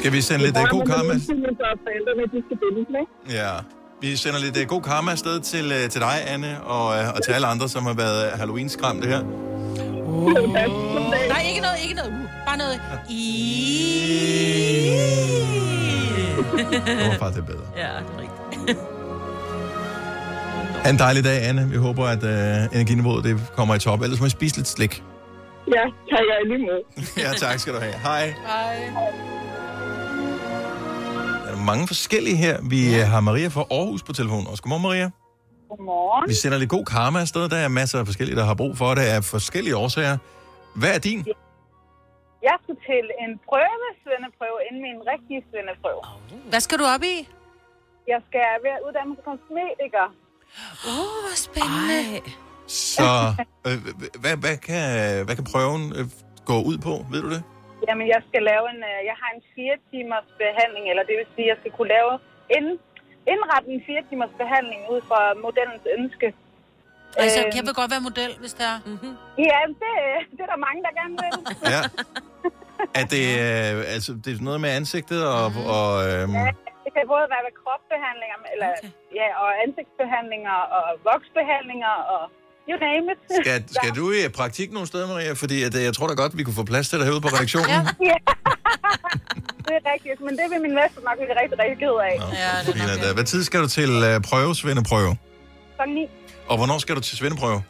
Skal 0.00 0.10
vi 0.12 0.20
sende 0.28 0.42
lidt 0.46 0.56
uh, 0.62 0.64
god 0.76 0.84
karma? 0.92 1.12
Så 1.18 1.32
forældrene, 1.86 2.22
de 2.34 2.38
skal 2.46 2.56
bindes, 2.62 2.88
ikke? 3.02 3.12
Ja. 3.38 3.52
Vi 4.00 4.16
sender 4.16 4.38
lidt 4.38 4.56
uh, 4.56 4.62
god 4.68 4.82
karma 4.82 5.10
afsted 5.10 5.40
til, 5.40 5.66
uh, 5.66 5.90
til 5.90 6.00
dig, 6.00 6.14
Anne, 6.26 6.62
og, 6.62 6.86
uh, 6.86 7.14
og 7.14 7.24
til 7.24 7.32
alle 7.32 7.46
andre, 7.46 7.68
som 7.68 7.86
har 7.86 7.94
været 7.94 8.32
uh, 8.32 8.38
Halloween-skræmte 8.38 9.08
her. 9.08 9.22
Nej, 11.28 11.44
ikke 11.48 11.60
noget, 11.60 11.76
ikke 11.82 11.94
noget. 11.94 12.10
Uh, 12.12 12.28
bare 12.46 12.58
noget. 12.58 12.80
I... 13.10 13.22
Det 16.86 17.08
var 17.08 17.18
faktisk 17.18 17.46
bedre. 17.46 17.60
Ja, 17.76 17.82
det 17.82 17.88
er 17.88 18.20
rigtigt. 18.20 18.78
Ha' 20.84 20.90
en 20.90 20.98
dejlig 20.98 21.24
dag, 21.24 21.42
Anne. 21.42 21.68
Vi 21.70 21.76
håber, 21.76 22.06
at 22.06 22.22
uh, 22.22 22.74
energiniveauet 22.74 23.24
det 23.24 23.40
kommer 23.56 23.74
i 23.74 23.78
top. 23.78 24.02
Ellers 24.02 24.20
må 24.20 24.26
I 24.26 24.30
spise 24.30 24.56
lidt 24.56 24.68
slik. 24.68 25.02
Ja, 25.74 25.82
kan 25.82 26.18
jeg 26.18 26.46
lige 26.46 26.58
måde. 26.58 26.82
ja, 27.24 27.32
tak 27.32 27.58
skal 27.58 27.74
du 27.74 27.78
have. 27.78 27.92
Hej. 27.92 28.34
Hej. 28.46 28.92
Mange 31.70 31.84
forskellige 31.86 32.36
her. 32.36 32.56
Vi 32.72 32.80
ja. 32.90 33.04
har 33.12 33.20
Maria 33.20 33.48
fra 33.48 33.64
Aarhus 33.70 34.02
på 34.02 34.12
telefonen 34.12 34.46
også. 34.50 34.62
Godmorgen, 34.62 34.82
Maria. 34.88 35.10
Godmorgen. 35.70 36.28
Vi 36.30 36.34
sender 36.42 36.58
lidt 36.58 36.70
god 36.76 36.84
karma 36.94 37.18
afsted. 37.26 37.48
Der 37.48 37.56
er 37.66 37.68
masser 37.68 37.98
af 38.00 38.06
forskellige, 38.10 38.36
der 38.40 38.44
har 38.50 38.54
brug 38.62 38.72
for 38.80 38.90
det 38.98 39.02
af 39.14 39.24
forskellige 39.24 39.76
årsager. 39.76 40.16
Hvad 40.80 40.94
er 40.96 40.98
din? 41.08 41.20
Jeg 42.48 42.56
skal 42.62 42.76
til 42.88 43.04
en 43.22 43.32
prøve, 43.48 43.86
svendeprøve, 44.04 44.58
inden 44.66 44.80
min 44.88 44.98
rigtige 45.12 45.40
svendeprøve. 45.50 46.02
Hvad 46.52 46.60
skal 46.66 46.78
du 46.78 46.84
op 46.94 47.02
i? 47.14 47.16
Jeg 48.12 48.20
skal 48.28 48.48
være 48.66 48.78
uddannet 48.86 49.16
som 49.16 49.24
kosmetiker. 49.28 50.06
Åh, 50.88 51.00
oh, 51.00 51.16
hvor 51.24 51.36
spændende. 51.46 52.00
Ej. 52.16 52.30
Så 52.66 53.08
øh, 53.66 53.78
hvad, 54.22 54.36
hvad, 54.36 54.56
kan, 54.68 54.84
hvad 55.26 55.34
kan 55.38 55.46
prøven 55.52 55.82
øh, 55.98 56.04
gå 56.50 56.56
ud 56.70 56.78
på? 56.78 57.06
Ved 57.12 57.22
du 57.22 57.30
det? 57.30 57.42
Jamen, 57.88 58.06
jeg 58.14 58.20
skal 58.28 58.42
lave 58.50 58.64
en... 58.74 58.80
øh, 58.90 58.98
Jeg 59.10 59.16
har 59.22 59.30
en 59.36 59.42
fire 59.54 59.76
timers 59.90 60.28
behandling, 60.42 60.84
eller 60.90 61.04
det 61.08 61.14
vil 61.20 61.26
sige, 61.34 61.46
jeg 61.52 61.58
skal 61.60 61.72
kunne 61.76 61.90
lave 61.96 62.12
en, 62.56 62.66
indrette 63.32 63.68
en 63.76 63.82
fire 63.88 64.02
timers 64.10 64.34
behandling 64.42 64.80
ud 64.94 65.00
fra 65.08 65.20
modellens 65.46 65.84
ønske. 65.98 66.28
Altså, 67.22 67.40
Øh, 67.46 67.56
jeg 67.56 67.62
vil 67.66 67.74
godt 67.82 67.90
være 67.94 68.04
model, 68.10 68.32
hvis 68.42 68.54
det 68.58 68.64
er. 68.72 68.78
Mm-hmm. 68.90 69.14
Ja, 69.50 69.60
det, 69.82 69.90
det 70.36 70.40
er 70.46 70.50
der 70.54 70.60
mange, 70.68 70.80
der 70.86 70.92
gerne 71.00 71.14
vil. 71.24 71.32
Ja. 71.74 71.82
Er 73.00 73.04
det, 73.14 73.24
øh, 73.46 73.94
altså, 73.96 74.10
det 74.24 74.30
er 74.32 74.44
noget 74.48 74.60
med 74.64 74.70
ansigtet 74.80 75.20
og... 75.36 75.46
og 75.76 75.90
øhm, 76.08 76.32
Ja, 76.40 76.48
det 76.84 76.90
kan 76.94 77.02
både 77.14 77.26
være 77.34 77.44
ved 77.48 77.54
kropsbehandlinger, 77.62 78.38
eller, 78.52 78.68
okay. 78.78 78.90
ja, 79.20 79.28
og 79.42 79.48
ansigtsbehandlinger, 79.64 80.56
og 80.76 80.84
voksbehandlinger, 81.10 81.94
og 82.14 82.22
you 82.68 82.76
name 82.88 83.04
it. 83.12 83.18
skal, 83.40 83.64
skal 83.78 83.90
du 83.98 84.04
i 84.12 84.28
praktik 84.28 84.68
nogle 84.72 84.86
steder, 84.86 85.06
Maria? 85.12 85.32
Fordi 85.32 85.62
at, 85.62 85.74
øh, 85.78 85.82
jeg 85.88 85.94
tror 85.94 86.06
da 86.06 86.14
godt, 86.14 86.32
vi 86.38 86.42
kunne 86.42 86.58
få 86.62 86.64
plads 86.72 86.88
til 86.88 86.98
dig 86.98 87.06
herude 87.06 87.20
på 87.26 87.28
redaktionen. 87.28 87.70
Ja. 87.70 87.80
ja. 88.10 88.18
det 89.66 89.74
er 89.80 89.84
rigtigt, 89.92 90.20
men 90.26 90.32
det 90.38 90.46
vil 90.50 90.60
min 90.66 90.74
mester 90.80 91.00
nok 91.08 91.16
blive 91.20 91.34
rigtig, 91.42 91.58
rigtig 91.62 91.78
ked 91.84 91.96
af. 92.10 92.14
Ja, 92.42 92.52
Fint, 92.72 92.90
at, 92.90 93.08
øh, 93.08 93.14
Hvad 93.14 93.24
tid 93.24 93.44
skal 93.48 93.60
du 93.64 93.68
til 93.78 93.90
øh, 94.08 94.20
prøve, 94.30 94.54
svendeprøve? 94.54 95.12
Så 95.76 95.84
9. 95.86 96.08
Og 96.50 96.56
hvornår 96.56 96.78
skal 96.78 96.94
du 96.96 97.00
til 97.00 97.16
svendeprøve? 97.20 97.62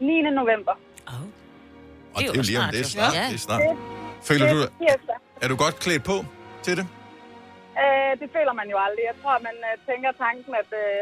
9. 0.00 0.22
november. 0.40 0.74
Og 2.14 2.18
det 2.22 2.30
er 2.30 2.40
jo 2.42 2.46
lige 2.50 2.60
om 2.64 2.68
det 2.74 2.80
er 2.80 2.90
snart. 2.96 3.14
Ja. 3.14 3.24
Det 3.30 3.34
er 3.40 3.44
snart. 3.48 3.62
Føler 4.28 4.46
du, 4.54 4.58
er 5.42 5.48
du 5.52 5.56
godt 5.64 5.76
klædt 5.84 6.04
på 6.10 6.16
til 6.66 6.74
det? 6.78 6.86
Øh, 7.82 8.12
det 8.20 8.28
føler 8.36 8.54
man 8.60 8.66
jo 8.72 8.76
aldrig. 8.86 9.04
Jeg 9.10 9.16
tror, 9.22 9.34
man 9.48 9.56
øh, 9.68 9.74
tænker 9.88 10.10
tanken, 10.24 10.52
at 10.62 10.70
øh, 10.82 11.00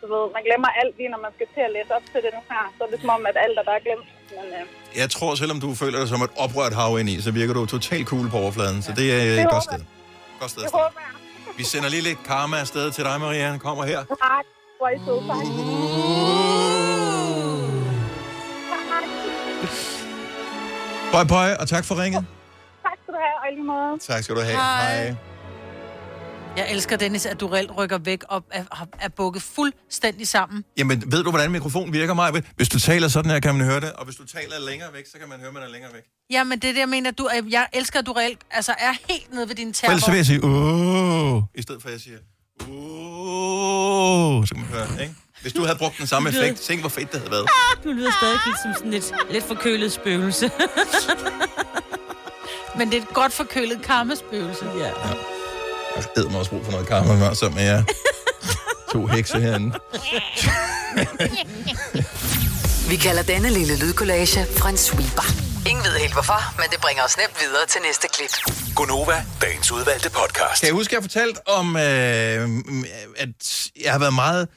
du 0.00 0.06
ved, 0.14 0.24
man 0.36 0.42
glemmer 0.48 0.70
alt 0.80 0.94
lige, 0.98 1.10
når 1.14 1.20
man 1.26 1.32
skal 1.36 1.46
til 1.54 1.62
at 1.68 1.72
læse 1.76 1.90
op 1.98 2.04
til 2.12 2.20
det 2.24 2.30
nu 2.36 2.40
her. 2.52 2.64
Så 2.76 2.80
er 2.84 2.90
det 2.92 2.98
som 3.04 3.10
om, 3.16 3.22
at 3.30 3.36
alt 3.44 3.56
er 3.60 3.64
der 3.68 3.74
er 3.78 3.82
glemt. 3.86 4.06
Men, 4.36 4.46
øh, 4.58 4.98
Jeg 5.02 5.08
tror, 5.14 5.30
selvom 5.42 5.58
du 5.64 5.68
føler 5.82 5.98
dig 6.02 6.08
som 6.14 6.20
et 6.26 6.32
oprørt 6.44 6.74
hav 6.80 6.90
ind 7.00 7.08
i, 7.14 7.16
så 7.26 7.30
virker 7.40 7.54
du 7.58 7.62
totalt 7.76 8.06
cool 8.12 8.26
på 8.34 8.36
overfladen. 8.44 8.78
Så 8.86 8.90
det 9.00 9.06
er 9.16 9.18
Det 9.24 9.40
et 9.40 9.50
godt 9.56 9.64
sted. 9.70 9.80
Godt 10.40 10.50
sted. 10.54 10.62
det 10.62 10.72
håber 10.72 11.00
jeg. 11.06 11.12
Vi 11.60 11.64
sender 11.72 11.88
lige 11.94 12.02
lidt 12.08 12.18
karma 12.30 12.56
afsted 12.64 12.86
til 12.96 13.04
dig, 13.04 13.16
Maria. 13.20 13.46
Han 13.54 13.58
kommer 13.66 13.84
her. 13.84 13.98
Tak. 13.98 14.44
Hvor 14.78 14.86
er 14.88 14.94
I 14.94 14.98
tak. 15.06 15.46
Bye 21.14 21.26
bye, 21.34 21.54
og 21.60 21.68
tak 21.68 21.84
for 21.84 21.94
ringet. 22.02 22.26
Tak 22.82 22.92
skal 23.02 23.14
du 23.14 23.18
have, 23.26 23.36
og 23.42 23.46
lige 23.56 23.64
måde. 23.64 23.98
Tak 23.98 24.22
skal 24.24 24.36
du 24.36 24.40
have. 24.40 24.56
Hej. 24.56 25.04
Hej. 25.04 25.14
Jeg 26.56 26.72
elsker, 26.72 26.96
Dennis, 26.96 27.26
at 27.26 27.40
du 27.40 27.46
reelt 27.46 27.70
rykker 27.76 27.98
væk 27.98 28.22
op 28.28 28.42
er, 28.50 28.64
er 29.00 29.08
bukket 29.08 29.42
fuldstændig 29.42 30.28
sammen. 30.28 30.64
Jamen, 30.76 31.12
ved 31.12 31.24
du, 31.24 31.30
hvordan 31.30 31.50
mikrofonen 31.50 31.92
virker, 31.92 32.14
mig? 32.14 32.42
Hvis 32.56 32.68
du 32.68 32.80
taler 32.80 33.08
sådan 33.08 33.30
her, 33.30 33.40
kan 33.40 33.54
man 33.54 33.66
høre 33.66 33.80
det. 33.80 33.92
Og 33.92 34.04
hvis 34.04 34.16
du 34.16 34.26
taler 34.26 34.58
længere 34.68 34.92
væk, 34.92 35.04
så 35.12 35.18
kan 35.18 35.28
man 35.28 35.38
høre, 35.38 35.48
at 35.48 35.54
man 35.54 35.62
er 35.62 35.68
længere 35.68 35.92
væk. 35.92 36.02
Ja, 36.30 36.44
men 36.44 36.58
det 36.58 36.68
er 36.68 36.72
det, 36.72 36.80
jeg 36.80 36.88
mener. 36.88 37.10
Du, 37.10 37.28
jeg 37.50 37.66
elsker, 37.72 37.98
at 37.98 38.06
du 38.06 38.12
reelt 38.12 38.38
altså, 38.50 38.72
er 38.78 38.92
helt 39.08 39.32
nede 39.32 39.48
ved 39.48 39.54
din 39.54 39.74
For 39.74 39.86
ellers 39.86 40.02
så 40.02 40.10
vil 40.10 40.16
jeg 40.16 40.26
sige, 40.26 40.40
åh, 40.44 41.42
i 41.54 41.62
stedet 41.62 41.82
for 41.82 41.88
at 41.88 41.92
jeg 41.92 42.00
siger, 42.00 42.18
åh, 42.60 44.46
så 44.46 44.54
kan 44.54 44.62
man 44.62 44.72
høre 44.72 44.86
det, 44.86 45.00
ikke? 45.00 45.14
Hvis 45.42 45.52
du 45.52 45.64
havde 45.64 45.78
brugt 45.78 45.98
den 45.98 46.06
samme 46.06 46.28
effekt, 46.30 46.60
tænk, 46.60 46.80
hvor 46.80 46.88
fedt 46.88 47.12
det 47.12 47.20
havde 47.20 47.30
været. 47.30 47.46
Du 47.84 47.92
lyder 47.92 48.10
stadig 48.20 48.38
lidt 48.46 48.56
som 48.62 48.74
sådan 48.74 48.94
et 48.94 49.14
lidt 49.32 49.44
forkølet 49.44 49.92
spøgelse. 49.92 50.50
Men 52.78 52.90
det 52.90 52.98
er 52.98 53.02
et 53.02 53.08
godt 53.08 53.32
forkølet 53.32 53.82
karmespøgelse. 53.82 54.64
Ja. 54.78 54.90
Jeg 55.96 56.04
havde 56.16 56.28
mig 56.28 56.38
også 56.38 56.50
brug 56.50 56.64
for 56.64 56.72
noget 56.72 56.86
karma 56.86 57.14
med 57.14 57.62
jer. 57.62 57.84
To 58.92 59.06
hekse 59.06 59.40
herinde. 59.40 59.78
Vi 62.88 62.96
kalder 62.96 63.22
denne 63.22 63.50
lille 63.50 63.78
lydkollage 63.78 64.46
en 64.68 64.76
sweeper. 64.76 65.26
Ingen 65.68 65.84
ved 65.84 65.92
helt 65.92 66.12
hvorfor, 66.12 66.54
men 66.60 66.66
det 66.70 66.80
bringer 66.80 67.02
os 67.04 67.16
nemt 67.16 67.40
videre 67.40 67.66
til 67.68 67.80
næste 67.86 68.08
klip. 68.14 68.54
Gonova, 68.74 69.24
dagens 69.42 69.72
udvalgte 69.72 70.10
podcast. 70.10 70.60
Kan 70.60 70.66
jeg 70.66 70.74
huske, 70.74 70.96
at 70.96 71.02
jeg 71.02 71.10
fortalte 71.10 71.48
om, 71.48 71.76
øh, 71.76 71.82
at 73.16 73.28
jeg 73.84 73.92
har 73.92 73.98
været 73.98 74.14
meget 74.14 74.48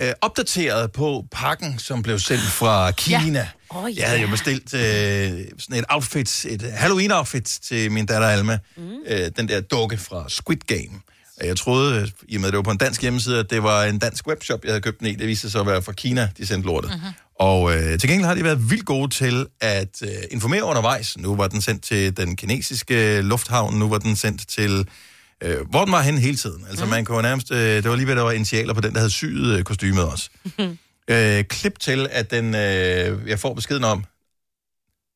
øh, 0.00 0.12
opdateret 0.20 0.92
på 0.92 1.24
pakken, 1.32 1.78
som 1.78 2.02
blev 2.02 2.18
sendt 2.18 2.42
fra 2.42 2.90
Kina. 2.90 3.38
Ja. 3.38 3.48
Åh, 3.74 3.96
ja. 3.96 4.00
Jeg 4.00 4.08
havde 4.08 4.22
jo 4.22 4.28
bestilt 4.28 4.74
øh, 4.74 4.80
sådan 5.58 5.78
et 5.78 5.84
outfit, 5.88 6.44
et 6.44 6.62
Halloween-outfit 6.62 7.58
til 7.62 7.92
min 7.92 8.06
datter 8.06 8.28
Alma. 8.28 8.58
Mm. 8.76 8.82
Øh, 9.06 9.30
den 9.36 9.48
der 9.48 9.60
dukke 9.60 9.98
fra 9.98 10.24
Squid 10.28 10.58
Game. 10.66 11.00
Og 11.40 11.46
Jeg 11.46 11.56
troede, 11.56 12.00
øh, 12.00 12.08
i 12.28 12.36
og 12.36 12.40
med 12.40 12.48
det 12.48 12.56
var 12.56 12.62
på 12.62 12.70
en 12.70 12.76
dansk 12.78 13.02
hjemmeside, 13.02 13.38
at 13.38 13.50
det 13.50 13.62
var 13.62 13.84
en 13.84 13.98
dansk 13.98 14.26
webshop, 14.26 14.64
jeg 14.64 14.70
havde 14.70 14.80
købt 14.80 14.98
den 14.98 15.06
i. 15.06 15.14
Det 15.14 15.26
viste 15.26 15.40
sig 15.40 15.50
så 15.52 15.60
at 15.60 15.66
være 15.66 15.82
fra 15.82 15.92
Kina, 15.92 16.28
de 16.38 16.46
sendte 16.46 16.66
lortet. 16.66 16.90
Mm-hmm. 16.90 17.12
Og 17.40 17.76
øh, 17.76 17.98
til 17.98 18.08
gengæld 18.08 18.26
har 18.26 18.34
de 18.34 18.44
været 18.44 18.70
vildt 18.70 18.84
gode 18.84 19.14
til 19.14 19.46
at 19.60 20.02
øh, 20.02 20.08
informere 20.30 20.64
undervejs. 20.64 21.18
Nu 21.18 21.36
var 21.36 21.48
den 21.48 21.62
sendt 21.62 21.82
til 21.84 22.16
den 22.16 22.36
kinesiske 22.36 23.20
lufthavn, 23.20 23.78
nu 23.78 23.88
var 23.88 23.98
den 23.98 24.16
sendt 24.16 24.48
til... 24.48 24.88
Øh, 25.42 25.56
hvor 25.70 25.84
den 25.84 25.92
var 25.92 26.02
hen 26.02 26.18
hele 26.18 26.36
tiden. 26.36 26.64
Altså 26.68 26.84
mm. 26.84 26.90
man 26.90 27.04
kunne 27.04 27.22
nærmest... 27.22 27.50
Øh, 27.50 27.58
det 27.58 27.90
var 27.90 27.96
lige 27.96 28.06
ved, 28.06 28.16
der 28.16 28.22
var 28.22 28.32
initialer 28.32 28.74
på 28.74 28.80
den, 28.80 28.92
der 28.92 28.98
havde 28.98 29.10
syet 29.10 29.58
øh, 29.58 29.64
kostymet 29.64 30.04
også. 30.04 30.30
Øh, 31.10 31.44
klip 31.44 31.78
til, 31.78 32.08
at 32.10 32.30
den, 32.30 32.54
øh, 32.54 33.28
jeg 33.28 33.38
får 33.38 33.54
beskeden 33.54 33.84
om, 33.84 34.04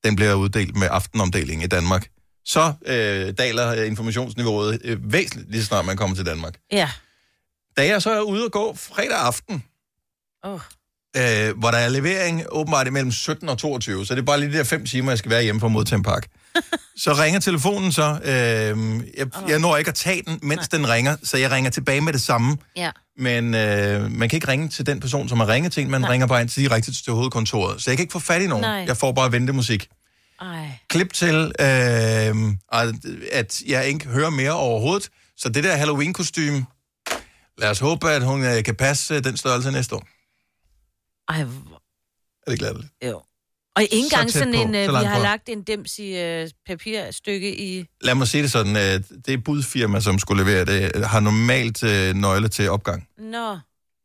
den 0.04 0.16
bliver 0.16 0.34
uddelt 0.34 0.76
med 0.76 0.88
aftenomdeling 0.90 1.62
i 1.62 1.66
Danmark. 1.66 2.08
Så 2.44 2.72
øh, 2.86 3.34
daler 3.38 3.68
øh, 3.74 3.86
informationsniveauet 3.86 4.80
øh, 4.84 5.12
væsentligt, 5.12 5.50
lige 5.50 5.62
så 5.62 5.66
snart 5.66 5.84
man 5.84 5.96
kommer 5.96 6.16
til 6.16 6.26
Danmark. 6.26 6.54
Ja. 6.72 6.90
Da 7.76 7.86
jeg 7.86 8.02
så 8.02 8.10
er 8.10 8.20
ude 8.20 8.44
og 8.44 8.52
gå 8.52 8.74
fredag 8.74 9.18
aften, 9.18 9.64
Oh. 10.42 10.60
øh, 11.16 11.58
hvor 11.58 11.70
der 11.70 11.78
er 11.78 11.88
levering 11.88 12.44
åbenbart 12.48 12.86
imellem 12.86 13.12
17 13.12 13.48
og 13.48 13.58
22, 13.58 14.06
så 14.06 14.14
det 14.14 14.20
er 14.20 14.24
bare 14.24 14.40
lige 14.40 14.52
de 14.52 14.56
der 14.56 14.64
fem 14.64 14.86
timer, 14.86 15.10
jeg 15.10 15.18
skal 15.18 15.30
være 15.30 15.42
hjemme 15.42 15.60
for 15.60 15.66
at 15.66 15.72
modtage 15.72 15.96
en 15.96 16.02
pakke. 16.02 16.28
Så 16.96 17.12
ringer 17.12 17.40
telefonen 17.40 17.92
så. 17.92 18.02
Øh, 18.24 19.02
jeg, 19.16 19.48
jeg 19.48 19.58
når 19.58 19.76
ikke 19.76 19.88
at 19.88 19.94
tage 19.94 20.22
den, 20.26 20.38
mens 20.42 20.68
den 20.68 20.88
ringer, 20.88 21.16
så 21.24 21.36
jeg 21.36 21.50
ringer 21.50 21.70
tilbage 21.70 22.00
med 22.00 22.12
det 22.12 22.22
samme. 22.22 22.56
Ja. 22.76 22.90
Men 23.16 23.54
øh, 23.54 24.10
man 24.10 24.28
kan 24.28 24.36
ikke 24.36 24.48
ringe 24.48 24.68
til 24.68 24.86
den 24.86 25.00
person, 25.00 25.28
som 25.28 25.40
har 25.40 25.48
ringet 25.48 25.72
til 25.72 25.82
en, 25.82 25.90
man 25.90 26.00
Nej. 26.00 26.10
ringer 26.10 26.26
bare 26.26 26.40
ind 26.40 26.48
direkte 26.48 26.92
til 27.04 27.12
hovedkontoret. 27.12 27.82
Så 27.82 27.90
jeg 27.90 27.96
kan 27.96 28.02
ikke 28.04 28.12
få 28.12 28.18
fat 28.18 28.42
i 28.42 28.46
nogen. 28.46 28.62
Nej. 28.62 28.84
Jeg 28.86 28.96
får 28.96 29.12
bare 29.12 29.32
ventemusik. 29.32 29.88
Ej. 30.40 30.70
Klip 30.88 31.12
til, 31.12 31.34
øh, 31.60 32.36
at 33.32 33.62
jeg 33.66 33.86
ikke 33.86 34.06
hører 34.08 34.30
mere 34.30 34.52
overhovedet. 34.52 35.08
Så 35.36 35.48
det 35.48 35.64
der 35.64 35.76
halloween 35.76 36.12
kostume 36.12 36.66
lad 37.58 37.70
os 37.70 37.78
håbe, 37.78 38.10
at 38.10 38.24
hun 38.24 38.44
øh, 38.44 38.64
kan 38.64 38.74
passe 38.74 39.14
øh, 39.14 39.24
den 39.24 39.36
størrelse 39.36 39.70
næste 39.70 39.94
år. 39.94 40.06
Ej, 41.32 41.40
Er 42.46 42.50
det 42.50 42.58
glatteligt? 42.58 42.92
jo. 43.06 43.22
Og 43.78 43.82
ikke 43.82 43.96
engang 43.96 44.26
tæt 44.26 44.32
sådan 44.32 44.54
på, 44.54 44.60
en, 44.60 44.74
så 44.74 44.78
øh, 44.78 44.86
vi 44.88 44.92
langt 44.92 45.08
har 45.08 45.16
på. 45.16 45.22
lagt 45.22 45.48
en 45.48 45.62
dims 45.62 45.98
i 45.98 46.16
øh, 46.16 46.48
papirstykke 46.66 47.58
i... 47.60 47.84
Lad 48.00 48.14
mig 48.14 48.28
sige 48.28 48.42
det 48.42 48.52
sådan, 48.52 48.76
at 48.76 49.02
det 49.26 49.44
budfirma, 49.44 50.00
som 50.00 50.18
skulle 50.18 50.44
levere 50.44 50.64
det, 50.64 51.06
har 51.06 51.20
normalt 51.20 51.82
øh, 51.82 52.14
nøgle 52.14 52.48
til 52.48 52.70
opgang. 52.70 53.08
Nå, 53.18 53.58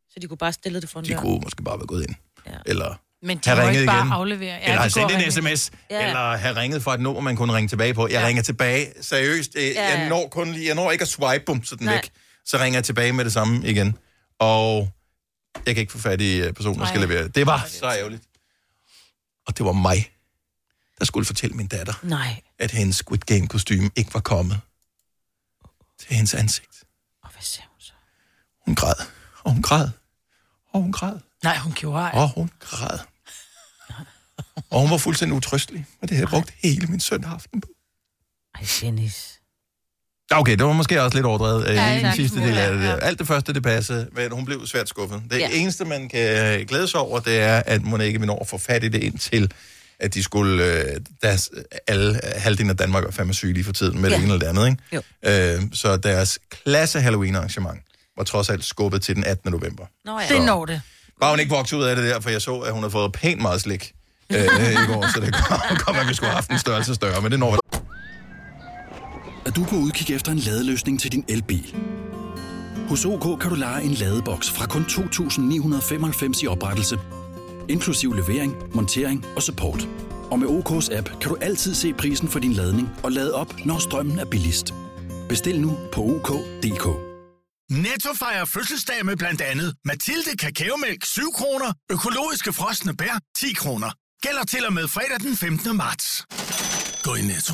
så 0.09 0.19
de 0.21 0.27
kunne 0.27 0.37
bare 0.37 0.53
stille 0.53 0.81
det 0.81 0.89
foran 0.89 1.05
De 1.05 1.09
døren. 1.09 1.21
kunne 1.23 1.39
måske 1.43 1.63
bare 1.63 1.77
være 1.79 1.87
gået 1.87 2.03
ind. 2.07 2.15
Ja. 2.47 2.51
Eller 2.65 2.99
Men 3.25 3.37
de 3.37 3.49
have 3.49 3.61
ringet 3.61 3.79
ikke 3.81 3.85
bare 3.91 3.99
igen. 3.99 4.11
aflevere. 4.13 4.53
Ja, 4.55 4.63
eller 4.63 4.79
have 4.79 4.89
sendt 4.89 5.11
en 5.11 5.31
sms. 5.31 5.71
Ja. 5.89 6.07
Eller 6.07 6.35
have 6.37 6.55
ringet 6.55 6.83
fra 6.83 6.93
et 6.93 6.99
nummer, 6.99 7.21
man 7.21 7.35
kunne 7.35 7.53
ringe 7.53 7.67
tilbage 7.67 7.93
på. 7.93 8.07
Jeg 8.07 8.21
Ja. 8.21 8.27
ringer 8.27 8.43
tilbage. 8.43 8.87
Seriøst, 9.01 9.51
øh, 9.57 9.63
Ja, 9.63 9.99
jeg 9.99 10.09
når 10.09 10.27
kun 10.31 10.51
lige, 10.51 10.67
jeg 10.67 10.75
når 10.75 10.91
ikke 10.91 11.01
at 11.01 11.07
swipe, 11.07 11.43
bum, 11.45 11.63
så 11.63 11.75
den 11.75 11.85
Nej. 11.85 11.93
væk. 11.93 12.09
Så 12.45 12.57
ringer 12.57 12.77
jeg 12.77 12.83
tilbage 12.83 13.13
med 13.13 13.25
det 13.25 13.33
samme 13.33 13.67
igen. 13.67 13.95
Og 14.39 14.89
jeg 15.65 15.75
kan 15.75 15.81
ikke 15.81 15.91
få 15.91 15.99
fat 15.99 16.21
i 16.21 16.41
øh, 16.41 16.53
personen, 16.53 16.79
der 16.79 16.85
skal 16.87 17.01
levere 17.01 17.23
det. 17.23 17.35
Det 17.35 17.45
var 17.45 17.65
så 17.69 17.85
ærgerligt. 17.85 18.23
Og 19.47 19.57
det 19.57 19.65
var 19.65 19.71
mig, 19.71 20.11
der 20.99 21.05
skulle 21.05 21.25
fortælle 21.25 21.55
min 21.55 21.67
datter, 21.67 21.93
Nej. 22.03 22.41
at 22.59 22.71
hendes 22.71 22.95
Squid 22.95 23.19
Game 23.19 23.47
kostume 23.47 23.89
ikke 23.95 24.13
var 24.13 24.19
kommet 24.19 24.61
til 25.99 26.15
hendes 26.15 26.33
ansigt. 26.33 26.83
Og 27.23 27.29
hvad 27.31 27.41
siger 27.41 27.65
hun 27.71 27.81
så? 27.81 27.93
Hun 28.65 28.75
græd, 28.75 28.95
og 29.43 29.51
hun 29.51 29.61
græd, 29.61 29.89
og 30.73 30.81
hun 30.81 30.91
græd, 30.91 31.19
Nej, 31.43 31.57
hun 31.57 31.73
gjorde 31.73 31.99
ej. 32.03 32.11
og 32.13 32.29
hun 32.29 32.51
græd. 32.59 32.99
Og 34.69 34.81
hun 34.81 34.89
var 34.91 34.97
fuldstændig 34.97 35.37
utrystelig, 35.37 35.85
og 36.01 36.09
det 36.09 36.17
havde 36.17 36.21
jeg 36.21 36.29
brugt 36.39 36.53
hele 36.63 36.87
min 36.87 36.99
søndag 36.99 37.31
aften 37.31 37.61
på. 37.61 37.67
Ej, 38.55 38.65
Dennis. 38.81 39.39
Okay, 40.35 40.51
det 40.57 40.65
var 40.65 40.71
måske 40.73 41.01
også 41.01 41.17
lidt 41.17 41.25
overdrevet 41.25 41.69
øh, 41.69 41.75
Ja, 41.75 41.99
i 41.99 42.03
den 42.03 42.13
sidste 42.15 42.39
del 42.39 42.57
af 42.57 42.71
det. 42.73 42.81
Der. 42.81 42.95
Alt 42.95 43.19
det 43.19 43.27
første, 43.27 43.53
det 43.53 43.63
passede, 43.63 44.07
men 44.15 44.31
hun 44.31 44.45
blev 44.45 44.67
svært 44.67 44.89
skuffet. 44.89 45.21
Det 45.31 45.39
Ja. 45.39 45.47
eneste, 45.51 45.85
man 45.85 46.09
kan 46.09 46.59
øh, 46.59 46.67
glæde 46.67 46.87
sig 46.87 46.99
over, 46.99 47.19
det 47.19 47.39
er, 47.39 47.63
at 47.65 47.85
man 47.85 48.01
ikke 48.01 48.19
vil 48.19 48.27
nå 48.27 48.35
at 48.35 48.47
få 48.47 48.57
fat 48.57 48.83
i 48.83 48.87
det 48.87 49.03
indtil, 49.03 49.51
at 49.99 50.13
de 50.13 50.23
skulle, 50.23 50.63
øh, 50.65 50.83
deres, 51.23 51.49
alle, 51.87 52.19
halvdelen 52.37 52.69
af 52.69 52.77
Danmark 52.77 53.03
var 53.03 53.11
fandme 53.11 53.33
syge 53.33 53.53
lige 53.53 53.63
for 53.63 53.73
tiden 53.73 54.01
med 54.01 54.09
Ja. 54.09 54.15
det 54.15 54.23
ene 54.23 54.33
eller 54.33 54.51
det 54.51 54.59
andet, 54.59 54.67
ikke? 54.93 55.01
Jo. 55.53 55.55
Øh, 55.55 55.61
så 55.73 55.97
deres 55.97 56.39
klasse 56.63 56.99
Halloween-arrangement 57.01 57.79
var 58.17 58.23
trods 58.23 58.49
alt 58.49 58.65
skubbet 58.65 59.01
til 59.01 59.15
den 59.15 59.23
18. 59.23 59.51
november. 59.51 59.85
Nå 60.05 60.19
ja. 60.29 60.35
Det 60.35 60.45
når 60.45 60.65
det. 60.65 60.81
Bare 61.21 61.29
hun 61.29 61.39
ikke 61.39 61.51
vokset 61.55 61.77
ud 61.77 61.83
af 61.83 61.95
det 61.95 62.05
der, 62.05 62.19
for 62.19 62.29
jeg 62.29 62.41
så, 62.41 62.55
at 62.59 62.73
hun 62.73 62.83
har 62.83 62.89
fået 62.89 63.11
pænt 63.11 63.41
meget 63.41 63.61
slik 63.61 63.91
øh, 64.29 64.37
i 64.71 64.85
går, 64.87 65.13
så 65.13 65.19
det 65.19 65.33
godt 65.85 65.87
være, 65.95 66.01
at 66.03 66.07
vi 66.09 66.13
skulle 66.13 66.29
have 66.29 66.35
haft 66.35 66.49
en 66.51 66.59
størrelse 66.59 66.95
større, 66.95 67.21
men 67.21 67.31
det 67.31 67.39
når 67.39 67.51
vi. 67.51 67.57
Er 69.45 69.51
du 69.51 69.63
på 69.63 69.75
udkig 69.75 70.15
efter 70.15 70.31
en 70.31 70.37
ladeløsning 70.37 70.99
til 70.99 71.11
din 71.11 71.25
elbil? 71.27 71.75
Hos 72.89 73.05
OK 73.05 73.39
kan 73.41 73.49
du 73.49 73.55
lege 73.55 73.83
en 73.83 73.93
ladeboks 73.93 74.51
fra 74.51 74.65
kun 74.67 74.81
2.995 74.81 76.43
i 76.43 76.47
oprettelse, 76.47 76.99
inklusiv 77.69 78.13
levering, 78.13 78.55
montering 78.75 79.25
og 79.35 79.43
support. 79.43 79.87
Og 80.31 80.39
med 80.39 80.47
OK's 80.47 80.97
app 80.97 81.09
kan 81.21 81.29
du 81.29 81.37
altid 81.41 81.75
se 81.75 81.93
prisen 81.93 82.27
for 82.27 82.39
din 82.39 82.53
ladning 82.53 82.89
og 83.03 83.11
lade 83.11 83.33
op, 83.33 83.65
når 83.65 83.79
strømmen 83.79 84.19
er 84.19 84.25
billigst. 84.25 84.73
Bestil 85.29 85.61
nu 85.61 85.77
på 85.93 86.01
OK.dk. 86.01 86.85
Netto 87.71 88.09
fejrer 88.19 88.45
fødselsdag 88.45 89.05
med 89.05 89.17
blandt 89.17 89.41
andet 89.41 89.75
Mathilde 89.85 90.37
Kakaomælk 90.39 91.05
7 91.05 91.21
kroner, 91.35 91.73
økologiske 91.91 92.53
frosne 92.53 92.95
bær 92.95 93.19
10 93.37 93.53
kroner. 93.53 93.89
Gælder 94.21 94.43
til 94.43 94.65
og 94.65 94.73
med 94.73 94.87
fredag 94.87 95.19
den 95.19 95.37
15. 95.37 95.77
marts. 95.77 96.25
Gå 97.03 97.15
i 97.15 97.21
Netto. 97.21 97.53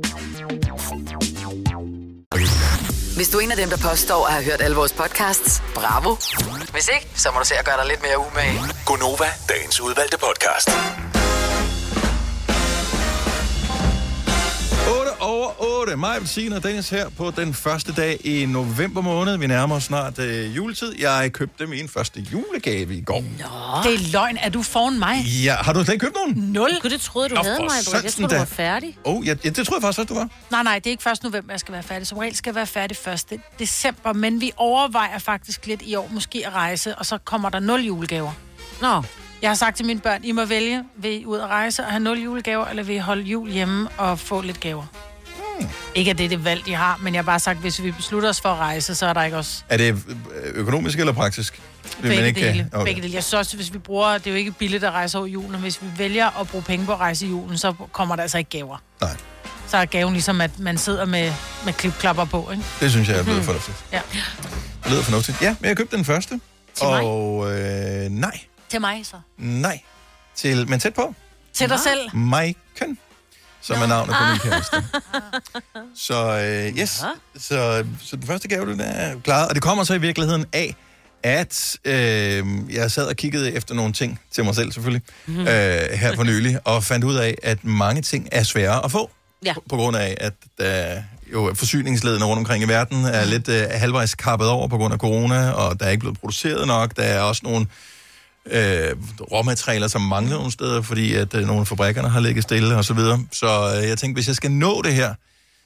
Hvis 3.21 3.29
du 3.29 3.37
er 3.37 3.41
en 3.41 3.51
af 3.51 3.57
dem, 3.57 3.69
der 3.69 3.77
påstår 3.89 4.25
at 4.25 4.33
have 4.33 4.45
hørt 4.45 4.61
alle 4.61 4.75
vores 4.75 4.93
podcasts, 4.93 5.63
bravo. 5.75 6.15
Hvis 6.71 6.87
ikke, 6.87 7.07
så 7.15 7.31
må 7.31 7.39
du 7.39 7.45
se 7.45 7.55
at 7.55 7.65
gøre 7.65 7.77
dig 7.77 7.85
lidt 7.87 8.01
mere 8.01 8.17
umage. 8.17 8.59
Gonova, 8.85 9.29
dagens 9.49 9.81
udvalgte 9.81 10.17
podcast. 10.17 10.69
8. 15.81 15.97
Mig, 15.97 16.19
Bettina 16.19 16.55
og 16.55 16.63
Dennis 16.63 16.89
her 16.89 17.09
på 17.09 17.31
den 17.31 17.53
første 17.53 17.93
dag 17.93 18.25
i 18.25 18.45
november 18.45 19.01
måned. 19.01 19.37
Vi 19.37 19.47
nærmer 19.47 19.75
os 19.75 19.83
snart 19.83 20.19
øh, 20.19 20.55
juletid. 20.55 20.93
Jeg 20.99 21.31
købte 21.33 21.67
min 21.67 21.89
første 21.89 22.25
julegave 22.33 22.95
i 22.95 23.01
går. 23.01 23.21
Nå. 23.21 23.89
Det 23.89 23.93
er 23.93 24.11
løgn. 24.11 24.37
Er 24.37 24.49
du 24.49 24.61
foran 24.63 24.99
mig? 24.99 25.25
Ja, 25.43 25.55
har 25.55 25.73
du 25.73 25.83
slet 25.83 25.93
ikke 25.93 26.03
købt 26.05 26.15
nogen? 26.15 26.53
Nul. 26.53 26.69
Gud, 26.81 26.89
det 26.89 27.01
troede 27.01 27.29
du 27.29 27.35
Nå, 27.35 27.41
havde 27.43 27.59
mig, 27.59 27.69
Britt. 27.69 28.03
Jeg 28.03 28.11
sådan 28.11 28.29
troede, 28.29 28.35
du 28.35 28.39
var 28.39 28.45
færdig. 28.45 28.97
Oh, 29.03 29.27
ja, 29.27 29.35
ja, 29.43 29.49
det 29.49 29.67
tror 29.67 29.75
jeg 29.75 29.81
faktisk 29.81 29.99
også, 29.99 30.03
du 30.03 30.13
var. 30.13 30.29
Nej, 30.51 30.63
nej, 30.63 30.79
det 30.79 30.87
er 30.87 30.91
ikke 30.91 31.09
1. 31.09 31.23
november, 31.23 31.53
jeg 31.53 31.59
skal 31.59 31.73
være 31.73 31.83
færdig. 31.83 32.07
Som 32.07 32.17
regel 32.17 32.35
skal 32.35 32.49
jeg 32.49 32.55
være 32.55 32.67
færdig 32.67 32.97
1. 33.33 33.39
december, 33.59 34.13
men 34.13 34.41
vi 34.41 34.51
overvejer 34.57 35.19
faktisk 35.19 35.67
lidt 35.67 35.81
i 35.81 35.95
år 35.95 36.09
måske 36.11 36.43
at 36.47 36.53
rejse, 36.53 36.95
og 36.95 37.05
så 37.05 37.17
kommer 37.17 37.49
der 37.49 37.59
nul 37.59 37.81
julegaver. 37.81 38.31
Nå. 38.81 39.03
Jeg 39.41 39.49
har 39.49 39.55
sagt 39.55 39.77
til 39.77 39.85
mine 39.85 39.99
børn, 39.99 40.23
I 40.23 40.31
må 40.31 40.45
vælge, 40.45 40.83
vil 40.95 41.21
I 41.21 41.25
ud 41.25 41.37
at 41.37 41.47
rejse 41.47 41.83
og 41.83 41.89
have 41.91 41.99
nul 42.03 42.19
julegaver, 42.19 42.65
eller 42.65 42.83
vil 42.83 42.95
I 42.95 42.99
holde 42.99 43.21
jul 43.23 43.49
hjemme 43.49 43.89
og 43.97 44.19
få 44.19 44.41
lidt 44.41 44.59
gaver? 44.59 44.85
Hmm. 45.61 45.69
Ikke 45.95 46.11
at 46.11 46.17
det 46.17 46.23
er 46.25 46.29
det 46.29 46.45
valg, 46.45 46.65
de 46.65 46.73
har, 46.75 46.97
men 47.01 47.13
jeg 47.13 47.17
har 47.19 47.25
bare 47.25 47.39
sagt, 47.39 47.59
hvis 47.59 47.83
vi 47.83 47.91
beslutter 47.91 48.29
os 48.29 48.41
for 48.41 48.49
at 48.49 48.57
rejse, 48.57 48.95
så 48.95 49.05
er 49.05 49.13
der 49.13 49.23
ikke 49.23 49.37
også 49.37 49.63
Er 49.69 49.77
det 49.77 49.85
øh, 49.93 49.97
økonomisk 50.53 50.99
eller 50.99 51.13
praktisk? 51.13 51.61
Det 51.83 51.95
begge 52.01 52.21
man 52.23 52.35
dele. 52.35 52.69
Okay. 52.73 52.85
Begge 52.85 53.01
dele. 53.01 53.13
Jeg 53.13 53.23
synes 53.23 53.33
også, 53.33 53.55
hvis 53.55 53.73
vi 53.73 53.77
bruger, 53.77 54.17
det 54.17 54.27
er 54.27 54.31
jo 54.31 54.37
ikke 54.37 54.51
billigt 54.51 54.83
at 54.83 54.91
rejse 54.91 55.17
over 55.17 55.27
julen, 55.27 55.55
og 55.55 55.61
hvis 55.61 55.81
vi 55.81 55.87
vælger 55.97 56.39
at 56.41 56.47
bruge 56.47 56.63
penge 56.63 56.85
på 56.85 56.91
at 56.93 56.99
rejse 56.99 57.25
i 57.25 57.29
julen, 57.29 57.57
så 57.57 57.73
kommer 57.91 58.15
der 58.15 58.23
altså 58.23 58.37
ikke 58.37 58.49
gaver. 58.49 58.77
Nej. 59.01 59.15
Så 59.67 59.77
er 59.77 59.85
gaven 59.85 60.13
ligesom, 60.13 60.41
at 60.41 60.59
man 60.59 60.77
sidder 60.77 61.05
med, 61.05 61.33
med 61.65 61.73
klipklapper 61.73 62.25
på, 62.25 62.51
ikke? 62.51 62.63
Det 62.79 62.91
synes 62.91 63.09
jeg 63.09 63.17
er 63.19 63.23
blevet 63.23 63.37
Mhm. 63.37 63.45
fornuftigt. 63.45 63.77
Ja. 63.91 64.01
Det 64.83 64.91
lyder 64.91 65.01
fornuftigt. 65.03 65.41
Ja, 65.41 65.55
men 65.59 65.67
jeg 65.67 65.77
købte 65.77 65.95
den 65.97 66.05
første. 66.05 66.39
Til 66.75 66.87
mig? 66.87 67.01
og 67.03 67.51
øh, 67.59 68.09
nej, 68.09 68.39
Til 68.69 68.81
mig 68.81 69.05
så. 69.05 69.15
nej. 69.37 69.79
Til, 70.35 70.69
men 70.69 70.79
tæt 70.79 70.93
på. 70.93 71.15
Til 71.53 71.69
dig 71.69 71.79
selv. 71.79 72.15
Maiken, 72.17 72.97
som 73.61 73.81
er 73.81 73.87
navnet 73.87 74.15
på 74.15 74.23
min 74.31 74.39
kæreste. 74.39 74.75
Så 76.07 76.39
øh, 76.39 76.79
yes, 76.79 76.89
så, 77.37 77.83
så 78.03 78.15
den 78.15 78.27
første 78.27 78.47
gave, 78.47 78.65
den 78.71 78.79
er 78.81 79.15
klaret. 79.23 79.47
Og 79.49 79.55
det 79.55 79.63
kommer 79.63 79.83
så 79.83 79.93
i 79.93 79.97
virkeligheden 80.01 80.45
af, 80.53 80.75
at 81.23 81.77
øh, 81.85 82.45
jeg 82.69 82.91
sad 82.91 83.05
og 83.07 83.15
kiggede 83.15 83.51
efter 83.51 83.75
nogle 83.75 83.93
ting 83.93 84.19
til 84.31 84.43
mig 84.45 84.55
selv 84.55 84.71
selvfølgelig, 84.71 85.01
Mhm. 85.25 85.35
mm. 85.37 85.41
øh, 85.41 85.47
her 85.91 86.15
for 86.15 86.23
nylig, 86.23 86.59
og 86.67 86.83
fandt 86.83 87.05
ud 87.05 87.15
af, 87.15 87.35
at 87.43 87.63
mange 87.63 88.01
ting 88.01 88.27
er 88.31 88.43
svære 88.43 88.85
at 88.85 88.91
få, 88.91 89.09
Ja. 89.45 89.53
på 89.69 89.75
grund 89.75 89.97
af, 89.97 90.17
at 90.21 90.33
der 90.59 91.01
jo 91.33 91.51
forsyningsledene 91.55 92.25
rundt 92.25 92.37
omkring 92.39 92.63
i 92.63 92.67
verden 92.67 93.05
er 93.05 93.25
lidt 93.25 93.49
øh, 93.49 93.63
halvvejs 93.71 94.15
kappet 94.15 94.47
over 94.47 94.67
på 94.67 94.77
grund 94.77 94.93
af 94.93 94.99
corona, 94.99 95.49
og 95.51 95.79
der 95.79 95.85
er 95.85 95.89
ikke 95.89 95.99
blevet 95.99 96.19
produceret 96.19 96.67
nok. 96.67 96.95
Der 96.97 97.03
er 97.03 97.19
også 97.21 97.41
nogle 97.43 97.59
øh, 97.59 97.65
råmaterialer, 99.31 99.87
som 99.87 100.01
mangler 100.01 100.35
nogle 100.35 100.51
steder, 100.51 100.81
fordi 100.81 101.15
at 101.15 101.33
øh, 101.33 101.45
nogle 101.45 101.61
af 101.61 101.67
fabrikkerne 101.67 102.09
har 102.09 102.19
ligget 102.19 102.43
stille 102.43 102.75
og 102.75 102.85
så 102.85 102.93
videre. 102.93 103.25
Så 103.31 103.77
øh, 103.77 103.89
jeg 103.89 103.97
tænkte, 103.97 104.17
hvis 104.17 104.27
jeg 104.27 104.35
skal 104.35 104.51
nå 104.51 104.81
det 104.81 104.93
her, 104.93 105.13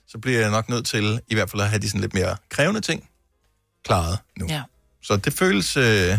så 0.08 0.18
bliver 0.18 0.40
jeg 0.40 0.52
nok 0.52 0.70
nødt 0.70 0.86
til 0.86 1.20
i 1.28 1.34
hvert 1.34 1.50
fald 1.52 1.62
at 1.62 1.70
have 1.70 1.80
de 1.80 1.88
sådan 1.88 2.02
lidt 2.02 2.14
mere 2.14 2.38
krævende 2.50 2.82
ting 2.82 3.10
klaret 3.86 4.20
nu. 4.40 4.46
Ja. 4.50 4.62
Så 5.04 5.18
det 5.18 5.34
føles 5.34 5.78
øh, 5.78 6.18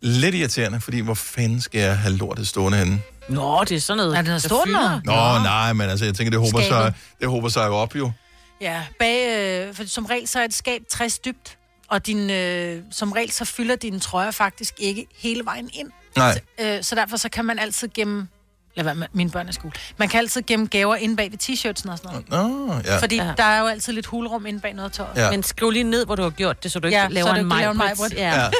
lidt 0.00 0.34
irriterende, 0.34 0.80
fordi 0.80 1.00
hvor 1.00 1.14
fanden 1.14 1.60
skal 1.60 1.80
jeg 1.80 1.98
have 1.98 2.14
lortet 2.14 2.48
stående 2.48 2.78
henne? 2.78 3.00
Nå, 3.28 3.64
det 3.64 3.76
er 3.76 3.80
sådan 3.80 3.96
noget. 3.96 4.12
Er 4.12 4.22
det 4.22 4.26
noget 4.26 4.42
der 4.42 4.48
stort 4.48 4.68
noget? 4.68 5.04
Nå, 5.04 5.12
nej, 5.42 5.72
men 5.72 5.90
altså, 5.90 6.04
jeg 6.04 6.14
tænker, 6.14 6.30
det 6.30 6.40
håber, 6.40 6.60
sig, 6.60 6.68
Skabet. 6.68 6.94
det 7.20 7.28
håber 7.28 7.48
sig 7.48 7.66
jo 7.66 7.74
op 7.74 7.96
jo. 7.96 8.12
Ja, 8.60 8.82
bag, 8.98 9.68
øh, 9.68 9.74
for 9.74 9.84
som 9.86 10.04
regel 10.06 10.28
så 10.28 10.40
er 10.40 10.44
et 10.44 10.54
skab 10.54 10.82
60 10.90 11.18
dybt, 11.18 11.58
og 11.88 12.06
din, 12.06 12.30
øh, 12.30 12.82
som 12.90 13.12
regel 13.12 13.30
så 13.32 13.44
fylder 13.44 13.76
dine 13.76 14.00
trøjer 14.00 14.30
faktisk 14.30 14.74
ikke 14.78 15.06
hele 15.16 15.44
vejen 15.44 15.70
ind. 15.72 15.90
Nej. 16.16 16.40
Øh, 16.60 16.82
så 16.82 16.94
derfor 16.94 17.16
så 17.16 17.28
kan 17.28 17.44
man 17.44 17.58
altid 17.58 17.88
gemme, 17.94 18.28
lad 18.74 18.84
være 18.84 18.94
med 18.94 19.06
mine 19.12 19.30
børn 19.30 19.48
er 19.48 19.52
skole, 19.52 19.72
man 19.96 20.08
kan 20.08 20.18
altid 20.18 20.42
gemme 20.42 20.66
gaver 20.66 20.96
inde 20.96 21.16
bag 21.16 21.30
ved 21.32 21.38
t-shirtsen 21.42 21.90
og 21.90 21.98
sådan 21.98 22.24
noget. 22.30 22.48
Nå, 22.68 22.74
ja. 22.84 22.98
Fordi 22.98 23.16
Ja. 23.16 23.32
der 23.36 23.44
er 23.44 23.60
jo 23.60 23.66
altid 23.66 23.92
lidt 23.92 24.06
hulrum 24.06 24.46
inde 24.46 24.60
bag 24.60 24.74
noget 24.74 24.92
tøj. 24.92 25.06
Ja. 25.16 25.30
Men 25.30 25.42
skriv 25.42 25.70
lige 25.70 25.82
ned, 25.84 26.06
hvor 26.06 26.14
du 26.16 26.22
har 26.22 26.30
gjort 26.30 26.62
det, 26.62 26.72
så 26.72 26.78
du 26.78 26.86
ikke 26.86 26.98
Ja, 26.98 27.06
så 27.08 27.12
laver 27.12 27.28
du 27.28 27.34
en 27.34 27.40
en 27.40 27.46
majbrit. 27.48 27.76
Maj-Brit. 27.76 28.12
Ja. 28.14 28.28
Ja. 28.28 28.40
ja. 28.42 28.50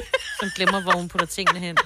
Så 0.40 0.50
glemmer, 0.56 0.82
hvor 0.82 0.92
hun 0.92 1.08
putter 1.08 1.26
tingene 1.26 1.60
hen. 1.60 1.76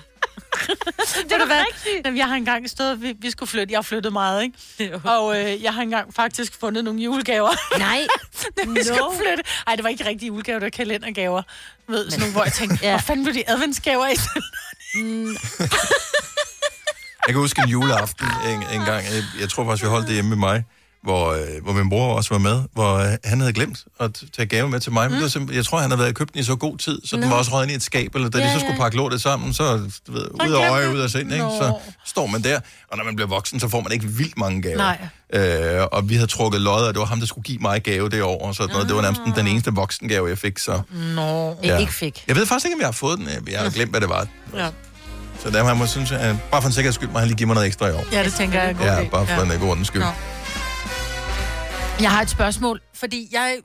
Det 1.29 1.33
er 1.33 1.47
hvad? 1.47 1.65
Jamen, 2.05 2.17
jeg 2.19 2.27
har 2.29 2.35
engang 2.35 2.71
stået, 2.71 3.03
vi, 3.03 3.15
vi 3.19 3.31
skulle 3.31 3.49
flytte, 3.49 3.73
jeg 3.73 3.77
har 3.79 3.83
flyttet 3.83 4.13
meget, 4.13 4.43
ikke? 4.43 4.99
Og 5.05 5.41
øh, 5.41 5.63
jeg 5.63 5.75
har 5.75 5.83
engang 5.83 6.15
faktisk 6.15 6.61
fundet 6.61 6.85
nogle 6.85 7.01
julegaver. 7.01 7.79
Nej. 7.79 8.07
da 8.57 8.63
vi 8.63 8.67
No. 8.67 8.83
skulle 8.83 9.17
flytte. 9.19 9.45
Ej, 9.67 9.75
det 9.77 9.83
var 9.85 9.91
ikke 9.91 10.07
rigtige 10.07 10.27
julegaver, 10.27 10.59
det 10.59 10.65
var 10.65 10.71
kalendergaver. 10.71 11.43
Du 11.87 11.93
Ved, 11.93 12.11
sådan 12.11 12.21
nogle, 12.21 12.33
hvor 12.33 12.45
jeg 12.45 12.53
tænkte, 12.53 12.79
ja. 12.83 12.91
Hvor 12.91 12.99
fanden 12.99 13.25
blev 13.25 13.35
de 13.35 13.51
adventsgaver 13.51 14.07
i? 14.09 14.15
Jeg 17.27 17.35
kan 17.35 17.41
huske 17.41 17.63
en 17.63 17.69
juleaften 17.69 18.27
en, 18.47 18.63
en 18.81 18.85
gang. 18.85 19.05
Jeg, 19.05 19.23
jeg 19.41 19.49
tror 19.51 19.65
faktisk, 19.65 19.85
vi 19.85 19.89
holdt 19.89 20.07
det 20.07 20.15
hjemme 20.15 20.29
med 20.29 20.37
mig. 20.37 20.65
Hvor, 21.03 21.31
øh, 21.33 21.63
hvor 21.63 21.73
min 21.73 21.89
bror 21.91 22.15
også 22.15 22.35
var 22.35 22.39
med, 22.39 22.63
hvor 22.73 22.95
øh, 22.95 23.13
han 23.25 23.41
havde 23.41 23.53
glemt 23.53 23.85
at 24.01 24.23
tage 24.37 24.47
gave 24.47 24.69
med 24.69 24.81
til 24.81 24.93
mig. 24.93 25.09
Men 25.11 25.15
det 25.17 25.23
var 25.23 25.29
simpelthen, 25.29 25.57
jeg 25.57 25.65
tror, 25.65 25.79
han 25.79 25.91
havde 25.91 25.99
været 25.99 26.11
i 26.11 26.13
købt 26.13 26.33
den 26.33 26.41
i 26.41 26.43
så 26.45 26.57
god 26.57 26.79
tid, 26.79 27.01
så 27.05 27.17
den 27.17 27.25
Nå. 27.25 27.31
var 27.31 27.37
også 27.37 27.53
røget 27.53 27.65
ind 27.65 27.73
i 27.73 27.75
et 27.75 27.83
skab, 27.83 28.15
eller 28.15 28.29
da 28.29 28.39
Ja, 28.39 28.45
de 28.45 28.49
så 28.51 28.55
ja. 28.55 28.59
skulle 28.65 28.79
pakke 28.79 28.97
lortet 28.97 29.23
sammen, 29.23 29.53
så 29.55 29.91
du 30.07 30.13
ved, 30.13 30.27
ud 30.47 30.53
af 30.53 30.71
øje, 30.71 30.91
ud 30.95 30.99
af 30.99 31.11
sind, 31.11 31.33
ikke? 31.33 31.45
så 31.45 31.75
står 32.07 32.27
man 32.27 32.43
der. 32.43 32.61
Og 32.91 32.97
når 32.99 33.05
man 33.05 33.17
bliver 33.17 33.29
voksen, 33.29 33.61
så 33.61 33.69
får 33.69 33.81
man 33.81 33.93
ikke 33.93 34.07
vildt 34.07 34.39
mange 34.39 34.63
gaver. 34.63 34.77
Nej. 34.77 34.99
Øh, 35.79 35.87
og 35.93 36.09
vi 36.09 36.15
havde 36.15 36.27
trukket 36.27 36.61
lod, 36.61 36.83
og 36.87 36.95
det 36.95 37.01
var 37.01 37.07
ham, 37.07 37.19
der 37.21 37.27
skulle 37.27 37.45
give 37.45 37.59
mig 37.59 37.83
gave 37.83 38.09
det 38.09 38.23
år, 38.23 38.47
og 38.47 38.55
sådan 38.55 38.73
noget. 38.73 38.89
Det 38.89 38.97
var 38.97 39.03
nærmest 39.03 39.21
den- 39.25 39.33
den 39.37 39.47
eneste 39.47 39.71
voksengave, 39.75 40.29
jeg 40.29 40.39
fik, 40.39 40.59
så... 40.59 40.81
Nå, 41.15 41.57
Ja. 41.65 41.77
ikke 41.79 41.93
fik. 41.95 42.25
Jeg 42.29 42.37
ved 42.37 42.47
faktisk 42.47 42.67
ikke, 42.67 42.75
om 42.75 42.81
jeg 42.81 42.87
har 42.87 42.93
fået 42.93 43.19
den. 43.19 43.29
Jeg 43.51 43.61
har 43.61 43.71
glemt, 43.71 43.91
hvad 43.91 44.01
det 44.01 44.09
var. 44.09 44.27
Ja. 44.57 44.69
Så 45.43 45.51
der 45.51 45.75
må 45.75 45.83
jeg 45.83 45.89
synes, 45.89 46.13
at 46.13 46.37
bare 46.51 46.63
for 46.63 46.67
en 46.69 46.73
sikkerheds 46.75 46.95
skyld, 46.95 47.09
må 47.09 47.19
han 47.19 47.29
lige 47.29 47.37
give 47.39 47.47
mig 47.47 47.55
noget 47.55 47.67
ekstra 47.67 47.89
i 47.89 47.93
år. 47.93 48.05
Ja, 48.13 48.25
det 48.25 48.35
tænker 48.35 48.59
jeg 48.59 48.67
er 48.67 48.71
en 48.71 48.77
god 48.77 48.87
Ja, 48.87 49.05
bare 49.05 49.27
for 49.27 49.43
en 49.43 49.53
øh, 49.53 49.61
god 49.61 49.69
ordens 49.69 49.87
skyld. 49.89 50.03
Nå. 50.03 50.09
Jeg 52.01 52.11
har 52.11 52.23
et 52.23 52.31
spørgsmål, 52.31 52.81
fordi 52.95 53.29
jeg 53.33 53.59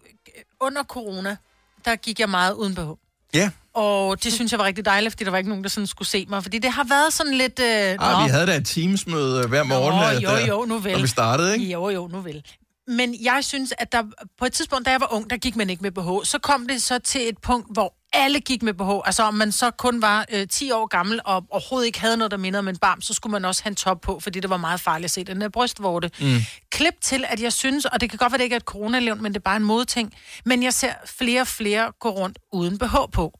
under 0.61 0.83
corona, 0.83 1.37
der 1.85 1.95
gik 1.95 2.19
jeg 2.19 2.29
meget 2.29 2.53
uden 2.53 2.75
BH. 2.75 2.89
Ja. 3.33 3.49
Og 3.73 4.23
det 4.23 4.33
synes 4.33 4.51
jeg 4.51 4.59
var 4.59 4.65
rigtig 4.65 4.85
dejligt, 4.85 5.11
fordi 5.11 5.23
der 5.23 5.31
var 5.31 5.37
ikke 5.37 5.49
nogen, 5.49 5.63
der 5.63 5.69
sådan 5.69 5.87
skulle 5.87 6.07
se 6.07 6.25
mig. 6.29 6.43
Fordi 6.43 6.59
det 6.59 6.71
har 6.71 6.83
været 6.83 7.13
sådan 7.13 7.33
lidt... 7.33 7.59
Øh, 7.59 7.95
Ah, 7.99 8.25
vi 8.25 8.29
havde 8.29 8.47
da 8.47 8.55
et 8.55 8.65
teamsmøde 8.65 9.43
øh, 9.43 9.49
hver 9.49 9.63
morgen. 9.63 9.95
Nå, 9.99 10.17
øh, 10.17 10.23
jo, 10.23 10.29
der, 10.29 10.47
jo, 10.47 10.65
nu 10.65 10.77
vel. 10.79 10.91
Når 10.91 11.01
vi 11.01 11.07
startede, 11.07 11.53
ikke? 11.53 11.65
Jo, 11.71 11.89
jo, 11.89 12.07
nu 12.07 12.21
vel. 12.21 12.43
Men 12.87 13.15
jeg 13.23 13.39
synes, 13.43 13.73
at 13.77 13.91
der 13.91 14.03
på 14.39 14.45
et 14.45 14.53
tidspunkt, 14.53 14.85
da 14.85 14.91
jeg 14.91 15.01
var 15.01 15.13
ung, 15.13 15.29
der 15.29 15.37
gik 15.37 15.55
man 15.55 15.69
ikke 15.69 15.81
med 15.81 15.91
BH. 15.91 16.27
Så 16.27 16.39
kom 16.43 16.67
det 16.67 16.81
så 16.81 16.99
til 16.99 17.29
et 17.29 17.37
punkt, 17.37 17.67
hvor 17.73 17.93
alle 18.15 18.39
gik 18.39 18.63
med 18.63 18.73
BH. 18.73 18.89
Altså 19.07 19.23
om 19.23 19.33
man 19.33 19.51
så 19.51 19.71
kun 19.71 20.01
var 20.01 20.25
øh, 20.31 20.47
10 20.47 20.71
år 20.71 20.87
gammel 20.87 21.19
og 21.25 21.45
overhovedet 21.49 21.85
ikke 21.87 21.99
havde 21.99 22.17
noget, 22.17 22.31
der 22.31 22.37
mindede 22.37 22.59
om 22.59 22.67
en 22.67 22.77
barm, 22.77 23.01
så 23.01 23.13
skulle 23.13 23.31
man 23.31 23.45
også 23.45 23.63
have 23.63 23.69
en 23.69 23.75
top 23.75 24.01
på, 24.01 24.19
fordi 24.19 24.39
det 24.39 24.49
var 24.49 24.57
meget 24.57 24.79
farligt 24.81 25.05
at 25.05 25.11
se 25.11 25.23
den 25.23 25.41
der 25.41 25.49
brystvorte. 25.49 26.11
Mm. 26.19 26.35
Klip 26.71 26.93
til, 27.01 27.25
at 27.27 27.41
jeg 27.41 27.53
synes, 27.53 27.85
og 27.85 28.01
det 28.01 28.09
kan 28.09 28.17
godt 28.17 28.31
være, 28.31 28.37
det 28.37 28.43
ikke 28.43 28.53
er 28.53 28.57
et 28.59 28.63
coronalevn, 28.63 29.23
men 29.23 29.33
det 29.33 29.37
er 29.39 29.43
bare 29.43 29.57
en 29.57 29.63
modting, 29.63 30.13
men 30.45 30.63
jeg 30.63 30.73
ser 30.73 30.93
flere 31.05 31.41
og 31.41 31.47
flere 31.47 31.91
gå 31.99 32.09
rundt 32.09 32.39
uden 32.53 32.77
BH 32.77 32.95
på. 33.13 33.39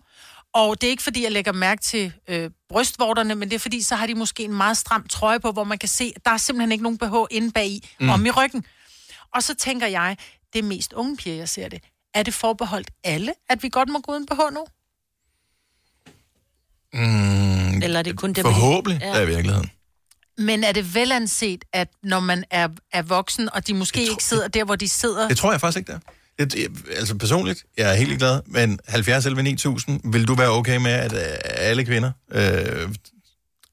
Og 0.54 0.82
det 0.82 0.88
er 0.88 0.92
ikke, 0.92 1.04
fordi 1.04 1.24
jeg 1.24 1.32
lægger 1.32 1.52
mærke 1.52 1.82
til 1.82 2.14
øh, 2.28 2.50
brystvorterne, 2.70 3.36
men 3.36 3.50
det 3.50 3.56
er, 3.56 3.60
fordi 3.60 3.82
så 3.82 3.96
har 3.96 4.08
de 4.08 4.16
måske 4.16 4.44
en 4.44 4.54
meget 4.54 4.78
stram 4.78 5.08
trøje 5.08 5.40
på, 5.40 5.52
hvor 5.52 5.64
man 5.64 5.78
kan 5.78 5.90
se, 5.90 6.14
at 6.16 6.26
der 6.26 6.32
er 6.32 6.38
simpelthen 6.38 6.72
ikke 6.72 6.84
nogen 6.84 6.98
BH 6.98 7.16
inde 7.32 7.52
bag 7.52 7.68
i, 7.68 7.90
Mm. 8.00 8.06
mm. 8.06 8.12
om 8.12 8.26
i 8.26 8.32
ryggen. 8.32 8.66
Og 9.36 9.44
så 9.44 9.56
tænker 9.56 9.88
jeg, 9.88 10.18
det 10.54 10.60
er 10.60 10.64
mest 10.64 10.94
unge 10.94 11.18
piger, 11.18 11.36
jeg 11.36 11.50
ser 11.50 11.70
det. 11.70 11.84
Er 12.16 12.24
det 12.24 12.34
forbeholdt 12.34 12.92
alle, 13.04 13.34
at 13.50 13.64
vi 13.64 13.70
godt 13.70 13.90
må 13.90 14.00
gå 14.00 14.12
uden 14.12 14.26
BH 14.26 14.40
nu? 14.54 14.66
Mm, 16.94 17.82
Eller 17.84 18.00
er 18.00 18.04
det 18.04 18.18
kun 18.18 18.34
dem, 18.34 18.44
Forhåbentlig, 18.46 19.00
Ja. 19.02 19.08
er 19.18 19.22
i 19.22 19.26
virkeligheden. 19.28 19.70
Men 20.38 20.64
er 20.64 20.72
det 20.72 20.96
velanset, 20.96 21.66
at 21.74 21.88
når 22.04 22.20
man 22.20 22.44
er, 22.52 22.68
er 22.94 23.02
voksen, 23.02 23.50
og 23.54 23.68
de 23.68 23.74
måske 23.74 24.02
ikke 24.02 24.24
sidder 24.24 24.48
der, 24.48 24.64
hvor 24.64 24.76
de 24.76 24.90
sidder... 24.90 25.28
Det 25.28 25.38
tror 25.38 25.52
jeg 25.52 25.62
faktisk 25.62 25.78
ikke, 25.78 25.92
der. 25.92 26.00
Det, 26.40 26.52
det, 26.54 26.86
altså 26.98 27.16
personligt, 27.18 27.66
jeg 27.78 27.92
er 27.92 27.96
helt 27.96 28.20
glad, 28.20 28.42
men 28.46 28.80
70 28.88 29.26
11 29.26 29.44
9000, 29.44 30.12
vil 30.12 30.28
du 30.28 30.36
være 30.36 30.50
okay 30.50 30.78
med, 30.78 30.92
at 30.92 31.14
øh, 31.14 31.20
alle 31.44 31.86
kvinder 31.86 32.12
øh, 32.32 32.96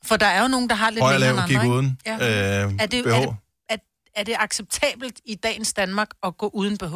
For 0.05 0.17
der 0.17 0.27
er 0.27 0.43
jo 0.43 0.49
nogen, 0.49 0.69
der 0.69 0.75
har 0.75 0.91
lidt 0.91 1.05
længere 1.21 1.31
end 1.39 1.49
gik 1.49 1.59
andre, 1.59 1.71
uden? 1.71 1.99
Ja. 2.07 2.65
øh, 2.67 2.73
er, 2.79 2.87
det, 2.87 3.05
BH? 3.05 3.09
er, 3.11 3.21
det, 3.21 3.37
er, 3.69 3.77
er 4.17 4.23
det 4.25 4.35
acceptabelt 4.39 5.21
i 5.25 5.35
dagens 5.35 5.73
Danmark 5.73 6.09
at 6.23 6.37
gå 6.37 6.51
uden 6.55 6.79
BH? 6.79 6.95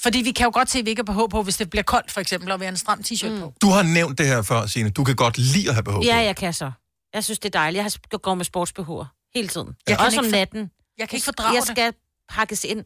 Fordi 0.00 0.18
vi 0.18 0.32
kan 0.32 0.44
jo 0.44 0.50
godt 0.54 0.70
se, 0.70 0.78
at 0.78 0.84
vi 0.84 0.90
ikke 0.90 1.02
har 1.08 1.26
BH 1.26 1.30
på, 1.30 1.42
hvis 1.42 1.56
det 1.56 1.70
bliver 1.70 1.82
koldt, 1.82 2.10
for 2.10 2.20
eksempel, 2.20 2.50
og 2.50 2.60
vi 2.60 2.64
har 2.64 2.70
en 2.70 2.76
stram 2.76 3.00
t-shirt 3.00 3.30
mm. 3.30 3.40
på. 3.40 3.54
Du 3.62 3.66
har 3.66 3.82
nævnt 3.82 4.18
det 4.18 4.26
her 4.26 4.42
før, 4.42 4.66
Signe. 4.66 4.90
Du 4.90 5.04
kan 5.04 5.16
godt 5.16 5.38
lide 5.38 5.68
at 5.68 5.74
have 5.74 5.82
behov 5.84 6.04
Ja, 6.04 6.16
jeg 6.16 6.36
kan 6.36 6.52
så. 6.52 6.72
Jeg 7.14 7.24
synes, 7.24 7.38
det 7.38 7.54
er 7.54 7.58
dejligt. 7.58 7.76
Jeg 7.76 7.84
har 7.84 8.18
går 8.18 8.34
med 8.34 8.44
sportsbehår 8.44 9.08
hele 9.34 9.48
tiden. 9.48 9.68
Jeg 9.88 9.98
kan 9.98 10.06
Også 10.06 10.18
om 10.18 10.24
natten. 10.24 10.70
Jeg 10.98 11.08
kan 11.08 11.16
ikke 11.16 11.24
fordrage 11.24 11.54
Jeg 11.54 11.62
det. 11.62 11.68
skal 11.68 11.94
pakkes 12.28 12.64
ind. 12.64 12.84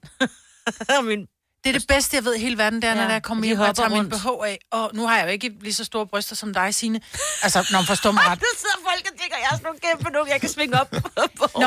Min... 1.08 1.26
Det 1.64 1.74
er 1.74 1.78
det 1.78 1.88
bedste, 1.88 2.16
jeg 2.16 2.24
ved 2.24 2.34
i 2.34 2.40
hele 2.40 2.58
verden, 2.58 2.82
det 2.82 2.88
er, 2.88 2.92
ja, 2.92 2.94
når 2.94 3.02
Ja, 3.02 3.12
jeg 3.12 3.22
kommer 3.22 3.44
hjem, 3.44 3.60
og 3.60 3.76
tager 3.76 3.88
hopper 3.88 4.02
min 4.02 4.10
BH 4.10 4.26
af. 4.50 4.58
Og 4.72 4.90
nu 4.94 5.06
har 5.06 5.16
jeg 5.18 5.26
jo 5.26 5.30
ikke 5.30 5.48
lige 5.60 5.74
så 5.74 5.84
store 5.84 6.06
bryster 6.06 6.36
som 6.36 6.54
dig, 6.54 6.74
Signe. 6.74 7.00
Altså, 7.42 7.68
når 7.72 7.78
man 7.78 7.86
forstår 7.86 8.12
mig 8.12 8.22
ret. 8.26 8.38
Nu 8.40 8.46
sidder 8.62 8.78
folk 8.90 9.04
og 9.12 9.15
er 9.50 9.56
sådan 9.56 9.64
nogle 9.64 9.78
kæmpe 9.80 10.10
nu, 10.10 10.26
jeg 10.32 10.40
kan 10.40 10.48
svinge 10.50 10.80
op. 10.80 10.92
Nå, 10.92 10.98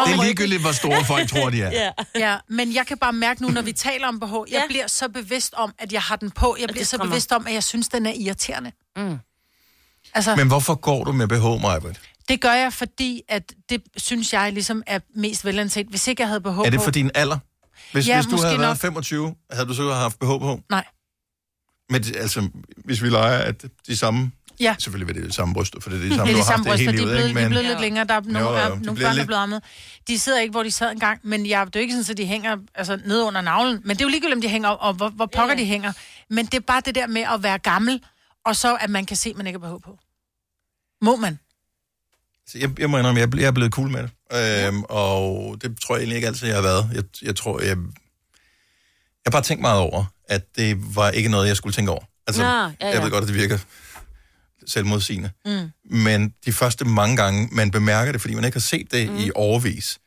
Det 0.05 0.13
er 0.13 0.23
ligegyldigt, 0.23 0.61
hvor 0.61 0.71
store 0.71 1.05
folk 1.05 1.30
tror, 1.30 1.49
de 1.49 1.61
er. 1.61 1.71
Ja. 1.82 1.91
Ja, 2.15 2.38
men 2.49 2.73
jeg 2.75 2.88
kan 2.88 2.97
bare 2.97 3.13
mærke 3.13 3.41
nu, 3.41 3.49
når 3.49 3.61
vi 3.61 3.71
taler 3.71 4.07
om 4.07 4.19
BH, 4.19 4.34
jeg 4.34 4.43
Ja. 4.51 4.61
bliver 4.67 4.88
så 4.88 5.09
bevidst 5.09 5.53
om, 5.53 5.73
at 5.80 5.93
jeg 5.93 6.01
har 6.01 6.15
den 6.15 6.32
på. 6.32 6.55
Jeg 6.59 6.69
bliver 6.69 6.86
så 6.86 6.97
bevidst 6.97 7.32
om, 7.32 7.47
at 7.47 7.53
jeg 7.53 7.63
synes, 7.63 7.88
den 7.88 8.05
er 8.05 8.11
irriterende. 8.13 8.71
Mm. 8.95 9.17
Altså, 10.13 10.36
Men 10.36 10.47
hvorfor 10.47 10.75
går 10.75 11.03
du 11.03 11.11
med 11.11 11.27
BH, 11.27 11.61
Majbert? 11.61 11.99
det 12.30 12.41
gør 12.41 12.53
jeg, 12.53 12.73
fordi 12.73 13.21
at 13.27 13.53
det 13.69 13.82
synes 13.97 14.34
jeg 14.34 14.53
ligesom 14.53 14.84
er 14.88 14.99
mest 15.15 15.45
velanset. 15.45 15.88
Hvis 15.88 16.07
ikke 16.07 16.21
jeg 16.21 16.27
havde 16.27 16.41
BH 16.41 16.47
Er 16.47 16.63
det 16.69 16.80
på... 16.80 16.84
for 16.84 16.91
din 16.91 17.11
alder? 17.15 17.38
Hvis, 17.91 18.07
Ja, 18.07 18.15
hvis 18.15 18.25
du 18.25 18.36
havde 18.41 18.59
været 18.59 18.69
nok. 18.69 18.77
25, 18.77 19.36
havde 19.51 19.67
du 19.67 19.73
så 19.73 19.93
haft 19.93 20.19
BH 20.19 20.25
på? 20.25 20.59
Nej. 20.69 20.86
Men 21.89 22.03
altså, 22.17 22.49
hvis 22.86 23.01
vi 23.03 23.09
leger, 23.09 23.38
at 23.39 23.65
de 23.88 23.97
samme... 23.97 24.32
Ja. 24.60 24.76
Selvfølgelig 24.80 25.07
vil 25.07 25.22
det 25.24 25.30
de 25.30 25.36
samme 25.36 25.53
bryster, 25.53 25.80
for 25.80 25.89
det 25.89 25.97
er 25.97 26.01
de 26.01 26.10
Det 26.10 26.16
samme, 26.18 26.32
er 26.32 26.34
du 26.34 26.39
de 26.39 26.43
har 26.43 26.51
haft 26.51 26.66
samme 26.66 26.72
det 26.72 26.80
hele 26.80 26.91
de 26.91 26.97
er 26.97 27.01
livet, 27.01 27.12
blevet, 27.14 27.28
ikke? 27.28 27.39
de 27.39 27.45
er 27.45 27.49
blevet 27.49 27.66
lidt 27.66 27.80
længere. 27.82 28.05
Der 28.05 28.14
er 28.14 28.22
nogle, 28.22 28.39
Jo, 28.39 28.57
jo, 28.57 28.76
de 28.76 28.82
nogle 28.86 28.86
børn, 28.86 28.97
der 28.97 29.10
er 29.10 29.14
lidt- 29.14 29.26
blevet 29.28 29.41
ammet. 29.41 29.64
De 30.07 30.20
sidder 30.20 30.39
ikke, 30.39 30.51
hvor 30.51 30.64
de 30.64 30.72
sad 30.72 30.91
engang, 30.91 31.20
men 31.24 31.45
jeg, 31.45 31.66
det 31.68 31.76
er 31.76 31.80
jo 31.80 31.82
ikke 31.82 31.93
sådan, 31.93 32.12
at 32.12 32.18
de 32.18 32.26
hænger 32.26 32.57
altså, 32.76 32.99
ned 33.05 33.22
under 33.22 33.41
navlen. 33.41 33.82
Men 33.86 33.89
det 33.97 34.01
er 34.01 34.05
jo 34.05 34.10
ligegyldigt, 34.10 34.36
om 34.36 34.41
de 34.41 34.49
hænger, 34.49 34.70
og 34.70 34.93
hvor, 34.93 35.10
hvor 35.10 35.26
pokker 35.26 35.55
de 35.55 35.66
hænger. 35.66 35.93
Men 36.30 36.45
det 36.45 36.53
er 36.53 36.60
bare 36.60 36.82
det 36.86 36.95
der 36.95 37.07
med 37.07 37.22
at 37.22 37.43
være 37.43 37.57
gammel, 37.57 38.01
og 38.45 38.55
så 38.55 38.76
at 38.76 38.89
man 38.89 39.05
kan 39.05 39.18
se, 39.18 39.30
at 39.30 39.36
man 39.38 39.47
ikke 39.47 39.60
har 39.60 39.78
BH 39.78 39.82
på. 39.86 39.97
Må 41.01 41.16
man? 41.16 41.39
Så 42.47 42.57
jeg, 42.57 42.80
jeg 42.80 42.89
må 42.89 42.97
indrømme, 42.97 43.20
jeg, 43.22 43.28
er 43.34 43.38
jeg 43.38 43.47
er 43.47 43.51
blevet 43.51 43.72
cool 43.74 43.89
med 43.89 44.03
det. 44.03 44.12
Øhm, 44.68 44.84
og 44.89 45.57
det 45.62 45.78
tror 45.82 45.95
jeg 45.95 45.99
egentlig 46.01 46.16
ikke 46.16 46.28
altid, 46.28 46.47
jeg 46.47 46.55
har 46.57 46.62
været. 46.64 46.89
Jeg, 46.93 47.03
jeg 47.22 47.36
tror, 47.36 47.60
jeg... 47.60 47.68
Jeg 49.26 49.32
har 49.32 49.32
bare 49.32 49.41
tænkt 49.41 49.62
meget 49.62 49.80
over, 49.80 50.05
at 50.30 50.55
det 50.55 50.95
var 50.95 51.10
ikke 51.10 51.30
noget, 51.30 51.47
jeg 51.47 51.57
skulle 51.57 51.74
tænke 51.74 51.91
over. 51.91 52.03
Altså, 52.28 52.41
Nå, 52.43 52.47
ja, 52.49 52.72
ja. 52.82 52.89
jeg 52.93 53.03
ved 53.03 53.12
godt, 53.12 53.22
at 53.22 53.28
det 53.28 53.36
virker 53.36 53.57
selvmodsigende. 54.68 55.32
Mm. 55.45 55.72
Men 55.97 56.34
de 56.45 56.53
første 56.53 56.86
mange 56.86 57.18
gange, 57.18 57.49
man 57.51 57.72
bemærker 57.72 58.12
det, 58.12 58.22
fordi 58.22 58.36
man 58.36 58.45
ikke 58.45 58.55
har 58.55 58.62
set 58.62 58.91
det 58.91 59.10
mm. 59.10 59.18
i 59.18 59.32
overvis, 59.36 59.99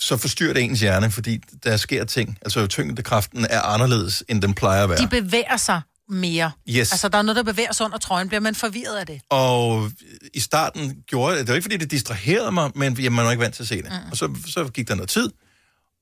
så 0.00 0.16
forstyrrer 0.16 0.52
det 0.52 0.62
ens 0.62 0.80
hjerne, 0.80 1.10
fordi 1.10 1.40
der 1.64 1.76
sker 1.76 2.04
ting. 2.04 2.38
Altså 2.42 2.66
tyngdekraften 2.66 3.46
er 3.50 3.60
anderledes, 3.60 4.24
end 4.28 4.42
den 4.42 4.54
plejer 4.54 4.82
at 4.82 4.88
være. 4.88 4.98
De 4.98 5.08
bevæger 5.08 5.56
sig 5.56 5.80
mere. 6.08 6.52
Yes. 6.68 6.92
Altså, 6.92 7.08
der 7.08 7.18
er 7.18 7.22
noget, 7.22 7.36
der 7.36 7.42
bevæger 7.42 7.72
sig 7.72 7.86
under 7.86 7.98
trøjen. 7.98 8.28
Bliver 8.28 8.40
man 8.40 8.54
forvirret 8.54 8.96
af 8.96 9.06
det? 9.06 9.20
Og 9.30 9.90
i 10.34 10.40
starten 10.40 11.02
gjorde 11.06 11.38
det, 11.38 11.40
det 11.40 11.48
var 11.48 11.54
ikke 11.54 11.64
fordi, 11.64 11.76
det 11.76 11.90
distraherede 11.90 12.52
mig, 12.52 12.70
men 12.74 12.94
jamen, 12.94 13.16
man 13.16 13.24
var 13.24 13.30
ikke 13.30 13.42
vant 13.42 13.54
til 13.54 13.62
at 13.62 13.68
se 13.68 13.76
det. 13.76 13.92
Mm. 14.04 14.10
Og 14.10 14.16
så, 14.16 14.36
så 14.46 14.68
gik 14.68 14.88
der 14.88 14.94
noget 14.94 15.08
tid, 15.08 15.30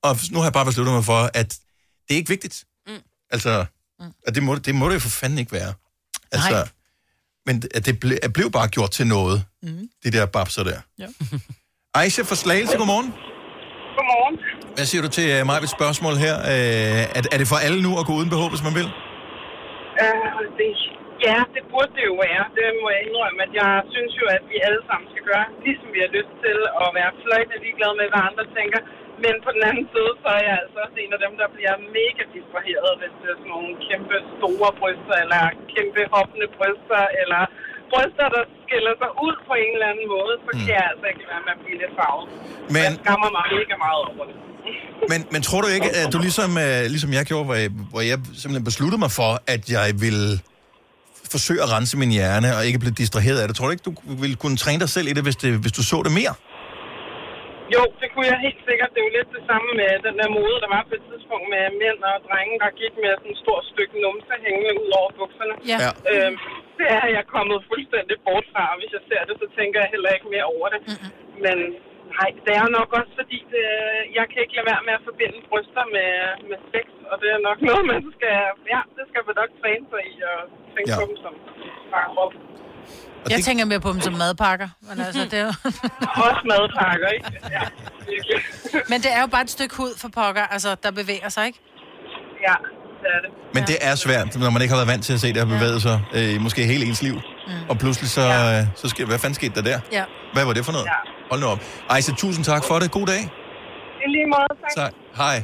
og 0.03 0.19
nu 0.31 0.37
har 0.37 0.45
jeg 0.45 0.53
bare 0.53 0.65
besluttet 0.65 0.93
mig 0.93 1.05
for, 1.05 1.29
at 1.33 1.49
det 2.07 2.13
er 2.13 2.17
ikke 2.17 2.29
vigtigt. 2.29 2.63
Mm. 2.87 2.93
Altså, 3.31 3.65
mm. 3.99 4.05
At 4.27 4.35
det, 4.35 4.43
må, 4.43 4.55
det 4.55 4.75
må 4.75 4.87
det 4.87 4.93
jo 4.93 4.99
for 4.99 5.09
fanden 5.09 5.39
ikke 5.39 5.51
være. 5.51 5.73
Altså, 6.31 6.49
Nej. 6.49 6.67
Men 7.47 7.55
det- 7.61 7.71
at 7.77 7.83
det 7.87 7.95
ble, 8.03 8.13
at 8.25 8.31
blev 8.37 8.49
bare 8.59 8.67
gjort 8.75 8.91
til 8.97 9.05
noget, 9.15 9.37
Mm. 9.63 9.83
de 10.03 10.09
der 10.15 10.25
babser 10.35 10.63
der. 10.69 10.79
Ja. 11.03 11.07
Aisha 11.99 12.21
fra 12.29 12.37
Slagelse, 12.43 12.75
godmorgen. 12.81 13.09
Godmorgen. 13.97 14.35
Hvad 14.75 14.85
siger 14.91 15.01
du 15.05 15.09
til 15.17 15.25
uh, 15.35 15.41
mig 15.49 15.55
et 15.67 15.73
spørgsmål 15.79 16.13
her? 16.25 16.35
Uh, 16.51 17.03
er, 17.17 17.21
er 17.33 17.37
det 17.41 17.47
for 17.53 17.59
alle 17.65 17.79
nu 17.87 17.91
at 17.99 18.03
gå 18.09 18.13
uden 18.19 18.29
behov, 18.35 18.47
hvis 18.53 18.63
man 18.67 18.73
vil? 18.79 18.87
Øh, 20.03 20.39
det, 20.59 20.69
ja, 21.27 21.37
det 21.55 21.63
burde 21.71 21.91
det 21.97 22.03
jo 22.11 22.15
være. 22.27 22.43
Det 22.57 22.65
må 22.81 22.87
jeg 22.95 23.01
indrømme, 23.07 23.39
at 23.47 23.51
jeg 23.61 23.71
synes 23.93 24.13
jo, 24.21 24.25
at 24.37 24.43
vi 24.51 24.57
alle 24.67 24.81
sammen 24.89 25.07
skal 25.13 25.23
gøre, 25.31 25.45
ligesom 25.65 25.87
vi 25.95 25.99
har 26.05 26.11
lyst 26.17 26.33
til, 26.43 26.57
at 26.83 26.87
være 26.99 27.11
fløjtende 27.23 27.57
ligeglade 27.65 27.95
med, 27.99 28.07
hvad 28.13 28.23
andre 28.29 28.45
tænker. 28.57 28.81
Men 29.23 29.35
på 29.45 29.49
den 29.55 29.63
anden 29.69 29.85
side, 29.93 30.11
så 30.23 30.29
er 30.37 30.43
jeg 30.49 30.55
altså 30.63 30.77
også 30.85 30.97
en 31.03 31.11
af 31.17 31.19
dem, 31.25 31.33
der 31.41 31.47
bliver 31.55 31.75
mega 31.97 32.23
distraheret, 32.37 32.91
hvis 33.01 33.13
det 33.19 33.27
er 33.33 33.37
sådan 33.39 33.53
nogle 33.55 33.71
kæmpe 33.87 34.15
store 34.37 34.69
bryster, 34.79 35.15
eller 35.23 35.41
kæmpe 35.73 36.01
hoppende 36.15 36.47
bryster, 36.57 37.01
eller 37.21 37.41
bryster, 37.91 38.25
der 38.35 38.43
skiller 38.63 38.93
sig 39.01 39.11
ud 39.25 39.35
på 39.47 39.53
en 39.63 39.71
eller 39.75 39.89
anden 39.91 40.07
måde, 40.15 40.33
så 40.45 40.51
kan 40.59 40.71
jeg 40.79 40.85
altså 40.91 41.05
ikke 41.11 41.25
være 41.31 41.41
med 41.47 41.53
at 41.57 41.61
blive 41.63 41.77
lidt 41.83 41.93
farvet. 41.99 42.25
Men, 42.75 42.83
Jeg 42.87 42.93
skammer 43.03 43.29
mig 43.37 43.43
mega 43.57 43.75
meget 43.85 44.01
over 44.11 44.23
det. 44.29 44.35
men, 45.11 45.19
men 45.33 45.41
tror 45.47 45.59
du 45.65 45.69
ikke, 45.77 45.89
at 46.01 46.07
du 46.13 46.19
ligesom, 46.27 46.49
uh, 46.65 46.83
ligesom 46.95 47.09
jeg 47.17 47.23
gjorde, 47.31 47.45
hvor 47.49 47.57
jeg, 47.63 47.69
hvor 47.91 48.01
jeg 48.11 48.17
simpelthen 48.41 48.65
besluttede 48.71 48.99
mig 49.05 49.11
for, 49.19 49.31
at 49.55 49.63
jeg 49.75 49.85
ville 50.05 50.27
forsøge 51.35 51.61
at 51.65 51.69
rense 51.75 51.93
min 52.03 52.11
hjerne 52.17 52.49
og 52.57 52.61
ikke 52.67 52.79
blive 52.83 52.95
distraheret 53.03 53.39
af 53.41 53.47
det? 53.47 53.53
Tror 53.55 53.65
du 53.67 53.71
ikke, 53.75 53.87
du 53.89 53.93
ville 54.23 54.37
kunne 54.43 54.57
træne 54.63 54.79
dig 54.83 54.89
selv 54.95 55.07
i 55.11 55.13
det, 55.17 55.23
hvis, 55.27 55.37
det, 55.43 55.49
hvis 55.63 55.71
du 55.71 55.83
så 55.91 55.97
det 56.05 56.13
mere? 56.21 56.33
Jo, 57.75 57.81
det 58.01 58.07
kunne 58.13 58.27
jeg 58.33 58.39
helt 58.47 58.61
sikkert. 58.69 58.89
Det 58.93 58.99
er 59.01 59.07
jo 59.09 59.13
lidt 59.17 59.29
det 59.37 59.43
samme 59.51 59.69
med 59.81 59.91
den 60.07 60.15
der 60.21 60.29
mode, 60.37 60.57
der 60.63 60.69
var 60.75 60.83
på 60.89 60.93
et 60.99 61.05
tidspunkt 61.11 61.47
med 61.53 61.63
mænd 61.81 61.99
og 62.09 62.15
drenge, 62.27 62.55
der 62.63 62.77
gik 62.81 62.93
med 63.03 63.11
sådan 63.19 63.33
et 63.35 63.41
stort 63.43 63.63
stykke 63.73 63.95
numse 64.03 64.33
hængende 64.45 64.73
ud 64.83 64.91
over 64.99 65.09
bukserne. 65.19 65.55
Ja. 65.71 65.77
Øhm, 66.11 66.35
det 66.79 66.87
er 66.99 67.05
jeg 67.17 67.23
kommet 67.35 67.57
fuldstændig 67.71 68.15
bort 68.27 68.45
fra, 68.53 68.63
og 68.73 68.77
hvis 68.79 68.91
jeg 68.97 69.03
ser 69.09 69.21
det, 69.29 69.35
så 69.41 69.47
tænker 69.57 69.77
jeg 69.83 69.89
heller 69.93 70.11
ikke 70.17 70.29
mere 70.35 70.47
over 70.55 70.67
det. 70.73 70.81
Mm-hmm. 70.87 71.11
Men 71.45 71.57
nej, 72.17 72.29
det 72.45 72.53
er 72.61 72.67
nok 72.79 72.89
også 72.99 73.13
fordi, 73.21 73.37
det, 73.53 73.65
jeg 74.17 74.25
kan 74.31 74.39
ikke 74.43 74.55
lade 74.57 74.69
være 74.71 74.85
med 74.87 74.93
at 74.99 75.05
forbinde 75.09 75.37
bryster 75.51 75.85
med, 75.97 76.11
med 76.49 76.59
sex, 76.73 76.85
og 77.11 77.15
det 77.21 77.29
er 77.35 77.41
nok 77.49 77.59
noget, 77.69 77.83
man 77.93 78.01
skal, 78.15 78.37
ja, 78.73 78.79
det 78.97 79.03
skal 79.09 79.21
man 79.27 79.35
nok 79.41 79.51
træne 79.61 79.85
sig 79.91 80.01
i 80.11 80.13
og 80.31 80.37
tænke 80.73 80.89
Ja. 80.91 80.97
på 80.99 81.03
dem 81.09 81.17
som 81.25 81.33
bare 81.93 82.09
Jeg 83.29 83.43
tænker 83.43 83.65
mere 83.65 83.79
på 83.79 83.91
dem 83.93 84.01
som 84.01 84.13
madpakker. 84.13 84.67
Men, 84.89 84.99
altså, 85.05 85.21
det 85.31 85.33
er 85.33 85.43
jo... 85.43 85.47
Også 86.27 86.41
madpakker, 86.51 87.07
ikke? 87.07 87.31
Ja, 87.51 87.61
virkelig. 88.11 88.41
men 88.89 89.01
det 89.01 89.13
er 89.13 89.21
jo 89.21 89.27
bare 89.27 89.41
et 89.41 89.49
stykke 89.49 89.75
hud 89.75 89.93
for 89.97 90.07
pokker, 90.07 90.41
altså, 90.41 90.75
der 90.83 90.91
bevæger 90.91 91.29
sig, 91.29 91.45
ikke? 91.45 91.59
Ja, 92.47 92.53
det 93.01 93.09
er 93.15 93.19
det. 93.23 93.29
Men 93.53 93.63
det 93.63 93.77
er 93.81 93.95
svært, 93.95 94.39
når 94.39 94.49
man 94.49 94.61
ikke 94.61 94.71
har 94.71 94.79
været 94.79 94.87
vant 94.87 95.03
til 95.05 95.13
at 95.13 95.19
se 95.21 95.27
det 95.27 95.37
her 95.37 95.45
bevæget 95.45 95.81
sig, 95.81 96.01
øh, 96.13 96.41
måske 96.41 96.65
hele 96.65 96.85
ens 96.85 97.01
liv. 97.01 97.13
Mm. 97.47 97.53
Og 97.69 97.77
pludselig 97.77 98.09
så, 98.09 98.21
øh, 98.21 98.67
så 98.75 98.89
sker, 98.89 99.05
hvad 99.05 99.19
fanden 99.19 99.33
skete 99.35 99.55
der 99.55 99.61
der? 99.61 99.79
Ja. 99.91 100.03
Hvad 100.33 100.45
var 100.45 100.53
det 100.53 100.65
for 100.65 100.71
noget? 100.71 100.85
Ja. 100.85 100.91
Hold 101.29 101.39
nu 101.41 101.47
op. 101.47 101.59
Ejse, 101.89 102.11
tusind 102.15 102.45
tak 102.45 102.63
for 102.63 102.79
det. 102.79 102.91
God 102.91 103.05
dag. 103.07 103.19
I 104.05 104.09
lige 104.11 104.25
måde, 104.25 104.47
tak. 104.61 104.71
Så, 104.75 104.89
hej. 105.15 105.35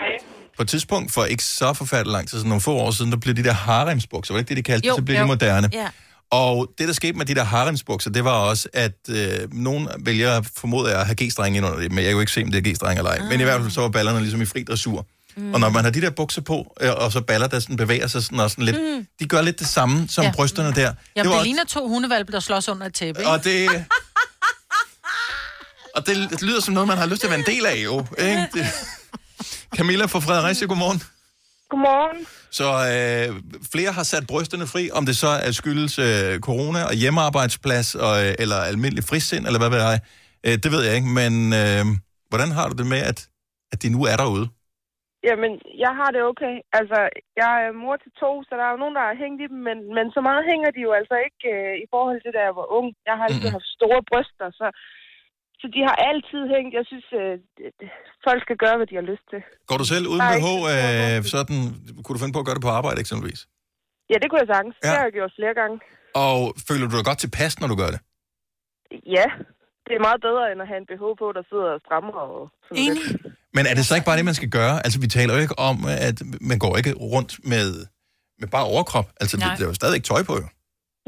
Hej. 0.00 0.10
På 0.56 0.62
et 0.62 0.68
tidspunkt, 0.68 1.12
for 1.12 1.24
ikke 1.24 1.42
så 1.42 1.72
forfærdeligt 1.72 2.12
lang 2.12 2.28
tid, 2.28 2.38
sådan 2.38 2.48
nogle 2.48 2.60
få 2.60 2.72
år 2.72 2.90
siden, 2.90 3.12
der 3.12 3.18
blev 3.18 3.34
de 3.34 3.44
der 3.44 3.52
haremsbukser, 3.52 4.34
var 4.34 4.38
det 4.38 4.42
ikke 4.42 4.48
det, 4.48 4.56
de 4.66 4.70
kaldte 4.72 4.86
Jo, 4.88 4.92
det? 4.92 4.98
Så 4.98 5.04
blev 5.04 5.16
jo. 5.16 5.22
de 5.22 5.26
moderne. 5.26 5.68
Ja. 5.72 5.86
Og 6.30 6.70
det, 6.78 6.88
der 6.88 6.94
skete 6.94 7.12
med 7.18 7.26
de 7.26 7.34
der 7.34 7.44
haremsbukser, 7.44 8.10
det 8.10 8.24
var 8.24 8.32
også, 8.32 8.68
at 8.72 8.92
øh, 9.10 9.52
nogen 9.52 9.88
vælger, 10.04 10.42
formoder 10.56 10.90
jeg, 10.90 11.00
at 11.00 11.06
have 11.06 11.16
g-strenge 11.22 11.56
ind 11.56 11.66
under 11.66 11.78
det, 11.78 11.90
men 11.90 11.98
jeg 11.98 12.04
kan 12.04 12.12
jo 12.12 12.20
ikke 12.20 12.32
se, 12.32 12.42
om 12.42 12.50
det 12.52 12.66
er 12.66 12.70
g-strenge 12.72 12.98
eller 12.98 13.10
ej. 13.10 13.18
Men 13.28 13.40
i 13.40 13.44
hvert 13.44 13.60
fald 13.60 13.70
så 13.70 13.80
var 13.80 13.88
ballerne 13.88 14.20
ligesom 14.20 14.42
i 14.42 14.44
fri 14.46 14.62
dressur. 14.62 15.06
Mm. 15.36 15.54
Og 15.54 15.60
når 15.60 15.68
man 15.70 15.84
har 15.84 15.90
de 15.90 16.00
der 16.00 16.10
bukser 16.10 16.40
på, 16.40 16.76
øh, 16.80 16.90
og 16.96 17.12
så 17.12 17.20
baller, 17.20 17.46
der 17.46 17.60
sådan 17.60 17.76
bevæger 17.76 18.06
sig 18.06 18.22
sådan 18.24 18.40
og 18.40 18.50
sådan 18.50 18.64
lidt, 18.64 18.76
Mm. 18.76 19.06
de 19.20 19.26
gør 19.28 19.42
lidt 19.42 19.58
det 19.58 19.66
samme 19.68 20.08
som 20.08 20.24
ja. 20.24 20.32
Brysterne 20.32 20.68
der. 20.74 20.80
Jamen, 20.82 20.94
var 21.16 21.22
det 21.22 21.32
også- 21.32 21.44
ligner 21.44 21.64
to 21.64 21.88
hundevalpe, 21.88 22.32
der 22.32 22.40
slås 22.40 22.68
under 22.68 22.86
et 22.86 22.94
tæppe, 22.94 23.20
ikke? 23.20 23.30
og 23.30 23.44
det... 23.44 23.84
Og 25.94 26.06
det, 26.06 26.30
det 26.30 26.42
lyder 26.42 26.60
som 26.60 26.74
noget, 26.74 26.86
man 26.88 26.98
har 26.98 27.06
lyst 27.06 27.20
til 27.20 27.26
at 27.26 27.30
være 27.30 27.38
en 27.40 27.46
del 27.46 27.66
af, 27.66 27.76
jo. 27.84 28.06
Ikke? 28.18 28.46
Det... 28.54 28.66
Camilla 29.76 30.04
fra 30.04 30.18
Fredericia, 30.20 30.66
godmorgen. 30.66 31.02
Godmorgen. 31.70 32.20
Så 32.58 32.68
øh, 32.92 33.28
flere 33.72 33.92
har 33.98 34.06
sat 34.12 34.24
brysterne 34.30 34.66
fri, 34.74 34.84
om 34.98 35.04
det 35.08 35.16
så 35.24 35.30
er 35.46 35.52
skyldes 35.60 35.94
øh, 36.08 36.32
corona 36.48 36.80
og 36.90 36.94
hjemmearbejdsplads, 37.02 37.88
og, 38.06 38.14
øh, 38.24 38.42
eller 38.42 38.58
almindelig 38.72 39.04
frisind, 39.10 39.42
eller 39.48 39.60
hvad 39.62 39.72
ved 39.74 39.80
jeg. 39.88 39.98
Øh, 40.46 40.56
det 40.62 40.70
ved 40.74 40.82
jeg 40.86 40.94
ikke, 40.98 41.10
men 41.20 41.32
øh, 41.60 41.84
hvordan 42.30 42.50
har 42.56 42.66
du 42.70 42.74
det 42.80 42.88
med, 42.94 43.02
at, 43.10 43.18
at 43.72 43.78
de 43.82 43.88
nu 43.96 44.00
er 44.12 44.16
derude? 44.22 44.46
Jamen, 45.28 45.52
jeg 45.84 45.92
har 46.00 46.10
det 46.14 46.22
okay. 46.30 46.54
Altså, 46.78 46.98
jeg 47.42 47.52
er 47.64 47.80
mor 47.82 47.96
til 48.04 48.12
to, 48.22 48.30
så 48.46 48.52
der 48.58 48.64
er 48.66 48.74
jo 48.74 48.82
nogen, 48.82 48.98
der 48.98 49.04
har 49.08 49.20
hængt 49.22 49.40
i 49.44 49.50
dem, 49.52 49.60
men, 49.68 49.78
men 49.96 50.06
så 50.14 50.20
meget 50.28 50.42
hænger 50.50 50.70
de 50.76 50.80
jo 50.88 50.92
altså 51.00 51.16
ikke 51.26 51.44
øh, 51.56 51.74
i 51.84 51.86
forhold 51.94 52.18
til, 52.22 52.32
da 52.36 52.40
jeg 52.48 52.54
var 52.60 52.66
ung. 52.78 52.88
Jeg 53.08 53.14
har 53.18 53.24
altid 53.28 53.48
haft 53.56 53.76
store 53.78 54.00
bryster, 54.10 54.48
så, 54.60 54.66
så 55.60 55.66
de 55.74 55.80
har 55.88 55.96
altid 56.10 56.40
hængt. 56.54 56.72
Jeg 56.78 56.84
synes, 56.90 57.06
øh, 57.22 57.32
det- 57.58 57.72
det- 57.80 57.92
folk 58.26 58.40
skal 58.46 58.56
gøre, 58.64 58.76
hvad 58.78 58.88
de 58.90 58.96
har 59.00 59.06
lyst 59.12 59.24
til. 59.32 59.40
Går 59.70 59.76
du 59.82 59.86
selv 59.92 60.04
uden 60.12 60.22
Nej, 60.28 60.36
BH, 60.38 60.46
øh, 60.74 61.16
sådan, 61.36 61.58
kunne 62.02 62.14
du 62.16 62.20
finde 62.22 62.34
på 62.36 62.42
at 62.42 62.46
gøre 62.48 62.58
det 62.58 62.64
på 62.68 62.72
arbejde 62.78 62.98
eksempelvis? 63.04 63.40
Ja, 64.10 64.16
det 64.22 64.26
kunne 64.28 64.42
jeg 64.44 64.50
sagtens. 64.54 64.74
Ja. 64.76 64.82
Det 64.88 64.96
har 64.98 65.04
jeg 65.08 65.14
gjort 65.18 65.32
flere 65.38 65.54
gange. 65.60 65.76
Og 66.24 66.38
føler 66.68 66.84
du 66.88 66.94
dig 66.98 67.06
godt 67.10 67.20
tilpas, 67.24 67.52
når 67.60 67.68
du 67.72 67.76
gør 67.82 67.90
det? 67.94 68.00
Ja, 69.16 69.26
det 69.86 69.92
er 69.98 70.02
meget 70.08 70.20
bedre, 70.28 70.44
end 70.52 70.60
at 70.64 70.68
have 70.70 70.80
en 70.82 70.88
BH 70.90 71.04
på, 71.22 71.26
der 71.38 71.42
sidder 71.50 71.68
og 71.76 71.80
strammer 71.86 72.14
og 72.26 72.40
sådan 72.66 72.82
Enig. 72.84 73.02
lidt. 73.06 73.22
Men 73.56 73.62
er 73.70 73.74
det 73.78 73.84
så 73.86 73.94
ikke 73.96 74.08
bare 74.10 74.18
det, 74.20 74.30
man 74.30 74.38
skal 74.40 74.50
gøre? 74.60 74.74
Altså, 74.84 74.98
vi 75.04 75.08
taler 75.16 75.32
jo 75.36 75.40
ikke 75.46 75.58
om, 75.70 75.76
at 76.08 76.16
man 76.50 76.58
går 76.64 76.72
ikke 76.80 76.92
rundt 77.14 77.32
med, 77.52 77.68
med 78.40 78.48
bare 78.56 78.66
overkrop. 78.74 79.08
Altså, 79.20 79.34
det, 79.36 79.44
Nej. 79.46 79.54
der 79.58 79.64
er 79.64 79.70
jo 79.72 79.80
stadig 79.80 79.94
ikke 79.98 80.10
tøj 80.12 80.22
på, 80.30 80.34
jo. 80.42 80.46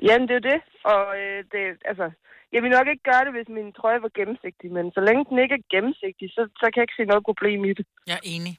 Jamen, 0.07 0.24
det 0.28 0.34
er 0.34 0.40
jo 0.42 0.46
det. 0.53 0.61
Og 0.94 1.03
øh, 1.22 1.38
det, 1.53 1.62
altså, 1.90 2.07
jeg 2.55 2.61
vil 2.62 2.70
nok 2.76 2.86
ikke 2.92 3.05
gøre 3.11 3.24
det, 3.26 3.32
hvis 3.36 3.48
min 3.59 3.68
trøje 3.78 4.01
var 4.05 4.12
gennemsigtig, 4.18 4.68
men 4.76 4.84
så 4.96 5.01
længe 5.09 5.22
den 5.30 5.36
ikke 5.44 5.55
er 5.61 5.64
gennemsigtig, 5.74 6.26
så, 6.36 6.42
så 6.61 6.64
kan 6.70 6.78
jeg 6.80 6.86
ikke 6.88 6.98
se 7.01 7.05
noget 7.12 7.24
problem 7.30 7.61
i 7.70 7.72
det. 7.78 7.84
Jeg 8.11 8.16
er 8.22 8.26
enig. 8.36 8.55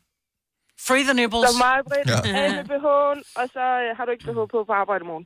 Free 0.87 1.03
the 1.09 1.15
nipples. 1.21 1.43
Så 1.49 1.57
meget 1.67 1.83
bredt, 1.89 2.07
Ja. 2.09 2.55
med 2.57 2.65
BH'en, 2.71 3.19
og 3.39 3.45
så 3.55 3.63
øh, 3.83 3.89
har 3.97 4.03
du 4.05 4.11
ikke 4.15 4.25
BH 4.27 4.39
på 4.53 4.57
på 4.69 4.73
arbejde 4.83 5.03
i 5.05 5.09
morgen. 5.11 5.25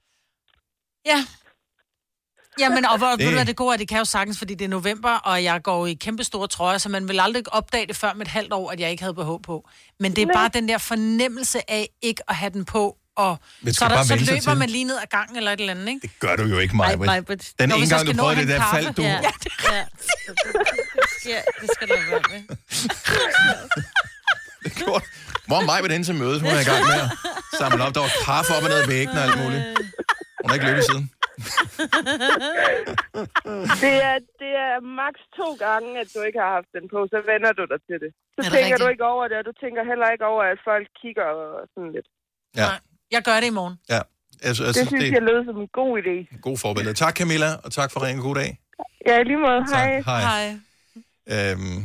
Ja. 1.12 1.20
Jamen, 2.60 2.86
og 2.86 2.98
hvor, 2.98 3.08
Det- 3.08 3.20
ved 3.20 3.28
du 3.28 3.38
hvad 3.40 3.46
det 3.46 3.56
gode 3.56 3.74
er, 3.74 3.78
det 3.78 3.88
kan 3.90 3.98
jo 3.98 4.06
sagtens, 4.06 4.38
fordi 4.40 4.54
det 4.56 4.66
er 4.66 4.70
november, 4.80 5.10
og 5.30 5.44
jeg 5.44 5.64
går 5.64 5.86
i 5.88 5.94
kæmpe 5.94 6.24
store 6.24 6.48
trøjer, 6.48 6.78
så 6.78 6.90
man 6.90 7.08
vil 7.08 7.20
aldrig 7.20 7.44
opdage 7.54 7.88
det 7.88 7.96
før 7.96 8.14
med 8.14 8.26
et 8.26 8.32
halvt 8.32 8.54
år, 8.54 8.72
at 8.72 8.80
jeg 8.80 8.92
ikke 8.92 9.04
havde 9.04 9.14
BH 9.14 9.32
på. 9.44 9.70
Men 10.00 10.12
det 10.12 10.22
er 10.22 10.26
Nej. 10.26 10.34
bare 10.36 10.50
den 10.50 10.68
der 10.70 10.78
fornemmelse 10.78 11.60
af 11.72 11.90
ikke 12.02 12.24
at 12.28 12.36
have 12.36 12.50
den 12.50 12.66
på, 12.66 12.98
og 13.16 13.40
så, 13.72 13.86
er 13.86 13.90
der, 13.90 14.04
så 14.04 14.16
løber 14.16 14.40
til. 14.42 14.58
man 14.58 14.70
lige 14.70 14.84
ned 14.84 14.98
ad 15.04 15.08
gangen 15.18 15.36
eller 15.38 15.52
et 15.52 15.60
eller 15.60 15.74
andet, 15.74 15.88
ikke? 15.90 16.00
Det 16.08 16.20
gør 16.20 16.36
du 16.36 16.44
jo 16.44 16.58
ikke, 16.60 16.76
Maja. 16.76 16.96
Nej, 16.96 17.20
Den 17.20 17.70
Nå, 17.70 17.76
ene 17.76 17.88
gang, 17.90 18.02
du 18.02 18.06
skal 18.06 18.16
nå 18.16 18.24
prøvede 18.24 18.40
det 18.42 18.48
der, 18.48 18.60
hente 18.60 18.76
faldt 18.76 18.98
du. 18.98 19.02
kaffe. 19.02 19.26
Ja, 19.72 19.76
ja. 19.76 19.84
ja, 21.34 21.42
det 21.62 21.70
skal 21.76 21.88
der 21.88 21.96
være 22.12 22.22
med. 22.34 22.42
Hvor 25.48 25.58
er 25.62 25.66
mig 25.72 25.80
ved 25.84 25.90
den 25.94 26.04
til 26.10 26.16
mødes? 26.22 26.40
Hun 26.46 26.52
er 26.58 26.62
i 26.66 26.70
gang 26.72 26.84
med 26.92 27.00
at 27.06 27.10
samle 27.62 27.80
op. 27.86 27.92
Der 27.96 28.02
var 28.08 28.14
kaffe 28.30 28.52
op 28.58 28.64
og 28.66 28.70
ned 28.72 28.78
ad 28.84 28.88
væggen 28.94 29.16
og 29.20 29.24
alt 29.28 29.38
muligt. 29.44 29.64
Hun 30.42 30.48
har 30.50 30.54
ikke 30.58 30.68
løbet 30.72 30.84
siden. 30.92 31.06
Det 33.84 33.96
er, 34.10 34.18
det 34.42 34.52
er 34.68 34.76
maks 35.02 35.22
to 35.40 35.48
gange, 35.66 35.90
at 36.04 36.08
du 36.16 36.20
ikke 36.28 36.40
har 36.46 36.52
haft 36.58 36.70
den 36.78 36.86
på, 36.94 37.00
så 37.14 37.20
vender 37.32 37.52
du 37.60 37.64
dig 37.74 37.80
til 37.90 37.98
det. 38.04 38.12
Så 38.36 38.40
Er 38.40 38.44
det 38.44 38.52
tænker 38.58 38.78
du 38.82 38.86
rigtigt? 38.86 38.94
ikke 38.94 39.06
over 39.14 39.24
det, 39.30 39.36
og 39.42 39.46
du 39.50 39.54
tænker 39.64 39.82
heller 39.92 40.08
ikke 40.14 40.26
over, 40.34 40.44
at 40.54 40.60
folk 40.70 40.86
kigger 41.02 41.28
og 41.44 41.48
sådan 41.74 41.92
lidt. 41.98 42.08
Ja. 42.62 42.70
Jeg 43.12 43.22
gør 43.24 43.40
det 43.40 43.48
i 43.48 43.50
morgen. 43.50 43.76
Ja. 43.90 44.00
Altså, 44.44 44.64
Det 44.64 44.68
altså, 44.68 44.86
synes 44.86 45.04
det 45.04 45.12
jeg 45.12 45.22
lød 45.22 45.46
som 45.46 45.62
en 45.62 45.68
god 45.74 46.00
idé. 46.02 46.40
god 46.42 46.58
forbillede. 46.58 46.94
Tak, 46.96 47.16
Camilla, 47.18 47.56
og 47.64 47.72
tak 47.72 47.92
for 47.92 48.04
ringen. 48.04 48.24
God 48.24 48.36
dag. 48.36 48.60
Ja, 49.08 49.24
lige 49.24 49.38
måde. 49.38 49.66
Hej. 49.76 50.02
Hej. 50.02 50.22
Hej. 50.22 51.52
Øhm, 51.52 51.84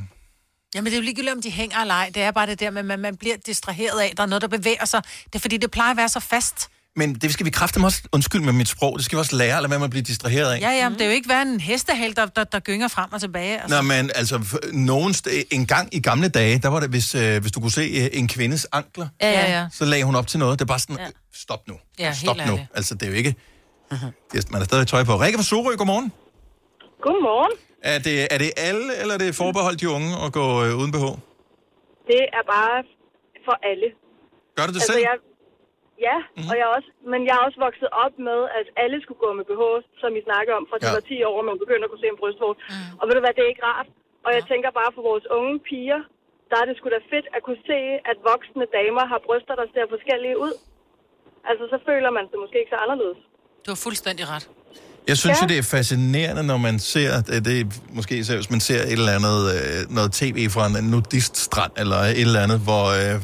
Jamen, 0.74 0.86
det 0.86 0.92
er 0.92 0.96
jo 0.96 1.02
ligegyldigt, 1.02 1.34
om 1.34 1.42
de 1.42 1.50
hænger 1.50 1.78
eller 1.78 1.94
ej. 1.94 2.10
Det 2.14 2.22
er 2.22 2.30
bare 2.30 2.46
det 2.46 2.60
der 2.60 2.70
med, 2.70 2.78
at 2.78 2.84
man, 2.84 2.98
man 2.98 3.16
bliver 3.16 3.36
distraheret 3.46 4.00
af, 4.00 4.06
at 4.10 4.16
der 4.16 4.22
er 4.22 4.26
noget, 4.26 4.42
der 4.42 4.48
bevæger 4.48 4.84
sig. 4.84 5.02
Det 5.24 5.34
er 5.34 5.38
fordi, 5.38 5.56
det 5.56 5.70
plejer 5.70 5.90
at 5.90 5.96
være 5.96 6.08
så 6.08 6.20
fast. 6.20 6.70
Men 6.96 7.14
det 7.14 7.32
skal 7.32 7.46
vi 7.46 7.50
kræfte 7.50 7.80
også, 7.84 8.02
undskyld 8.12 8.40
med 8.40 8.52
mit 8.52 8.68
sprog, 8.68 8.96
det 8.98 9.04
skal 9.04 9.16
vi 9.16 9.20
også 9.20 9.36
lære, 9.36 9.56
eller 9.56 9.68
hvad 9.68 9.78
man 9.78 9.90
bliver 9.90 10.02
distraheret 10.02 10.52
af. 10.54 10.60
Ja, 10.60 10.70
ja, 10.70 10.88
men 10.88 10.98
det 10.98 11.04
er 11.04 11.08
jo 11.10 11.14
ikke 11.14 11.28
være 11.28 11.42
en 11.42 11.60
hestehal, 11.60 12.16
der, 12.16 12.26
der, 12.26 12.44
der 12.44 12.60
gynger 12.60 12.88
frem 12.88 13.12
og 13.12 13.20
tilbage. 13.20 13.60
Altså. 13.62 13.76
Nå, 13.76 13.82
men 13.82 14.10
altså, 14.14 14.60
nogen 14.72 15.12
st- 15.12 15.42
en 15.50 15.66
gang 15.66 15.94
i 15.94 16.00
gamle 16.00 16.28
dage, 16.28 16.58
der 16.58 16.68
var 16.68 16.80
det, 16.80 16.88
hvis, 16.90 17.14
øh, 17.14 17.40
hvis 17.40 17.52
du 17.52 17.60
kunne 17.60 17.70
se 17.72 17.80
øh, 17.82 18.18
en 18.18 18.28
kvindes 18.28 18.66
ankler, 18.72 19.08
Ja, 19.22 19.30
ja, 19.30 19.58
ja. 19.60 19.66
så 19.72 19.84
lagde 19.84 20.04
hun 20.04 20.14
op 20.16 20.26
til 20.26 20.38
noget. 20.38 20.58
Det 20.58 20.64
er 20.64 20.66
bare 20.66 20.78
sådan, 20.78 20.96
Ja. 20.96 21.02
ja. 21.04 21.10
stop 21.34 21.68
nu. 21.68 21.74
Ja, 21.98 22.12
stop 22.12 22.36
helt 22.36 22.46
nu. 22.46 22.52
ærligt. 22.52 22.70
Altså, 22.74 22.94
det 22.94 23.02
er 23.02 23.10
jo 23.10 23.16
ikke... 23.16 23.34
Er, 23.90 23.96
man 24.50 24.60
har 24.60 24.64
stadig 24.64 24.86
tøj 24.86 25.04
på. 25.04 25.16
Rikke 25.16 25.38
fra 25.38 25.42
Sorø, 25.44 25.74
godmorgen. 25.76 26.12
Godmorgen. 27.02 27.52
Er 27.82 27.98
det, 27.98 28.28
er 28.30 28.38
det 28.38 28.50
alle, 28.56 28.96
eller 29.00 29.14
er 29.14 29.18
det 29.18 29.34
forbeholdt 29.34 29.80
de 29.80 29.88
unge 29.90 30.10
at 30.24 30.32
gå 30.32 30.64
øh, 30.64 30.76
uden 30.80 30.92
BH? 30.92 31.04
Det 32.10 32.22
er 32.38 32.44
bare 32.54 32.76
for 33.46 33.54
alle. 33.70 33.86
Gør 34.56 34.66
du 34.66 34.72
det 34.72 34.76
altså, 34.76 34.92
selv? 34.92 35.02
Jeg, 35.08 35.16
ja, 36.08 36.16
mm-hmm. 36.24 36.48
og 36.50 36.54
jeg 36.58 36.64
er 36.68 36.72
også, 36.78 36.90
men 37.12 37.20
jeg 37.28 37.34
er 37.38 37.42
også 37.48 37.58
vokset 37.66 37.88
op 38.04 38.14
med, 38.28 38.40
at 38.58 38.66
alle 38.82 38.96
skulle 39.04 39.20
gå 39.26 39.30
med 39.38 39.44
BH, 39.50 39.62
som 40.02 40.10
I 40.18 40.22
snakker 40.28 40.52
om, 40.58 40.64
fra 40.70 40.76
de 40.82 40.86
Ja. 40.88 40.94
var 40.96 41.02
10 41.12 41.28
år, 41.30 41.36
og 41.40 41.46
man 41.50 41.58
begynder 41.62 41.84
at 41.86 41.90
kunne 41.92 42.04
se 42.04 42.10
en 42.14 42.20
brystvorte. 42.22 42.60
Mm. 42.70 42.98
Og 42.98 43.02
ved 43.06 43.14
du 43.16 43.22
hvad, 43.24 43.32
det 43.36 43.42
er 43.46 43.50
ikke 43.54 43.66
rart. 43.72 43.88
Og 44.26 44.30
jeg 44.36 44.42
tænker 44.50 44.68
bare 44.80 44.90
for 44.96 45.02
vores 45.10 45.26
unge 45.38 45.54
piger, 45.68 46.00
der 46.50 46.56
er 46.62 46.66
det 46.68 46.74
sgu 46.78 46.84
da 46.96 47.00
fedt 47.14 47.26
at 47.36 47.40
kunne 47.46 47.62
se, 47.70 47.80
at 48.10 48.16
voksne 48.32 48.64
damer 48.78 49.04
har 49.12 49.20
bryster, 49.28 49.54
der 49.60 49.66
ser 49.74 49.84
forskellige 49.94 50.36
ud. 50.46 50.54
Altså, 51.50 51.64
så 51.72 51.76
føler 51.88 52.10
man 52.16 52.24
sig 52.30 52.38
måske 52.44 52.56
ikke 52.62 52.72
så 52.76 52.80
anderledes. 52.84 53.20
Du 53.64 53.68
har 53.74 53.80
fuldstændig 53.88 54.24
ret. 54.34 54.46
Jeg 55.10 55.16
synes 55.22 55.36
Ja. 55.38 55.42
jo, 55.44 55.48
det 55.52 55.58
er 55.64 55.66
fascinerende, 55.78 56.42
når 56.52 56.56
man 56.68 56.76
ser, 56.92 57.10
det, 57.28 57.36
det 57.48 57.54
er 57.60 57.66
måske 57.98 58.12
især, 58.22 58.34
hvis 58.40 58.50
man 58.56 58.60
ser 58.68 58.80
et 58.82 58.92
eller 59.00 59.12
andet, 59.18 59.38
øh, 59.54 59.78
noget 59.98 60.10
tv 60.20 60.38
fra 60.54 60.62
en 60.66 60.90
nudiststrand, 60.94 61.72
eller 61.82 61.96
et 61.96 62.20
eller 62.28 62.40
andet, 62.46 62.60
hvor, 62.68 62.84
øh, 63.00 63.14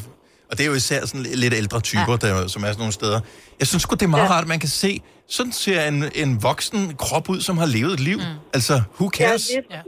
og 0.50 0.58
det 0.58 0.60
er 0.64 0.68
jo 0.68 0.74
især 0.74 1.06
sådan 1.06 1.22
lidt 1.22 1.54
ældre 1.54 1.80
typer, 1.80 2.18
ja. 2.22 2.28
der, 2.28 2.46
som 2.48 2.62
er 2.62 2.66
sådan 2.66 2.78
nogle 2.78 2.92
steder. 2.92 3.20
Jeg 3.58 3.66
synes 3.66 3.86
godt 3.86 4.00
det 4.00 4.06
er 4.06 4.10
meget 4.10 4.22
ja. 4.24 4.30
rart, 4.30 4.42
at 4.42 4.48
man 4.48 4.58
kan 4.60 4.68
se, 4.68 5.00
sådan 5.28 5.52
ser 5.52 5.88
en, 5.88 6.04
en 6.14 6.42
voksen 6.42 6.94
krop 6.96 7.28
ud, 7.28 7.40
som 7.40 7.58
har 7.58 7.66
levet 7.66 7.92
et 7.92 8.00
liv. 8.00 8.16
Mm. 8.16 8.22
Altså, 8.54 8.82
who 9.00 9.08
cares? 9.08 9.50
Ja, 9.54 9.76
Ja. 9.76 9.80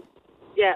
ja. 0.67 0.73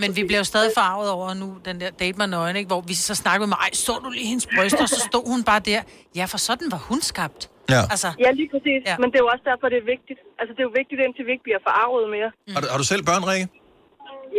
Men 0.00 0.16
vi 0.16 0.22
bliver 0.24 0.38
jo 0.38 0.44
stadig 0.44 0.70
farvet 0.76 1.10
over 1.10 1.34
nu, 1.34 1.56
den 1.64 1.80
der 1.80 1.90
date 1.90 2.18
med 2.18 2.26
nøgen, 2.26 2.56
ikke? 2.56 2.66
hvor 2.68 2.80
vi 2.80 2.94
så 2.94 3.14
snakkede 3.14 3.46
med 3.48 3.56
mig, 3.62 3.68
så 3.72 3.92
du 4.04 4.10
lige 4.10 4.26
hendes 4.26 4.46
bryster, 4.56 4.82
og 4.82 4.88
så 4.88 5.00
stod 5.10 5.28
hun 5.28 5.44
bare 5.44 5.60
der. 5.60 5.80
Ja, 6.16 6.24
for 6.24 6.38
sådan 6.38 6.70
var 6.70 6.78
hun 6.78 7.00
skabt. 7.02 7.50
Ja. 7.70 7.80
Altså, 7.90 8.08
Ja, 8.24 8.30
lige 8.30 8.48
præcis. 8.52 8.80
Ja. 8.86 8.96
Men 8.98 9.06
det 9.10 9.16
er 9.18 9.22
jo 9.26 9.26
også 9.34 9.44
derfor, 9.50 9.66
det 9.68 9.78
er 9.78 9.86
vigtigt. 9.94 10.20
Altså, 10.38 10.52
det 10.54 10.60
er 10.64 10.66
jo 10.70 10.74
vigtigt, 10.80 10.98
indtil 11.06 11.26
vi 11.26 11.30
ikke 11.36 11.42
bliver 11.48 11.58
forarvet 11.68 12.10
mere. 12.16 12.30
Mm. 12.46 12.54
Har, 12.54 12.60
du, 12.60 12.66
har 12.70 12.78
du 12.78 12.84
selv 12.84 13.02
børn, 13.10 13.24
Rikke? 13.30 13.48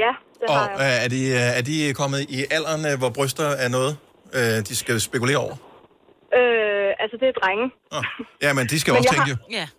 Ja, 0.03 0.11
det 0.39 0.47
Og 0.49 0.55
har 0.55 0.69
jeg. 0.69 0.99
øh, 0.99 1.03
er, 1.05 1.09
de, 1.15 1.21
øh, 1.39 1.57
er 1.59 1.61
de 1.69 1.93
kommet 1.93 2.19
i 2.29 2.45
alderen, 2.51 2.85
øh, 2.91 2.97
hvor 3.01 3.09
bryster 3.09 3.43
er 3.65 3.69
noget, 3.77 3.97
øh, 4.39 4.55
de 4.69 4.73
skal 4.81 4.95
spekulere 5.09 5.39
over? 5.45 5.55
Øh, 6.39 6.89
altså, 7.03 7.15
det 7.21 7.27
er 7.31 7.35
drenge. 7.41 7.65
Ja, 8.45 8.49
men 8.57 8.63
de 8.71 8.77
skal 8.81 8.91
Men 8.93 8.99
også 8.99 9.11
tænke 9.13 9.29
jo. 9.33 9.37
har- 9.57 9.71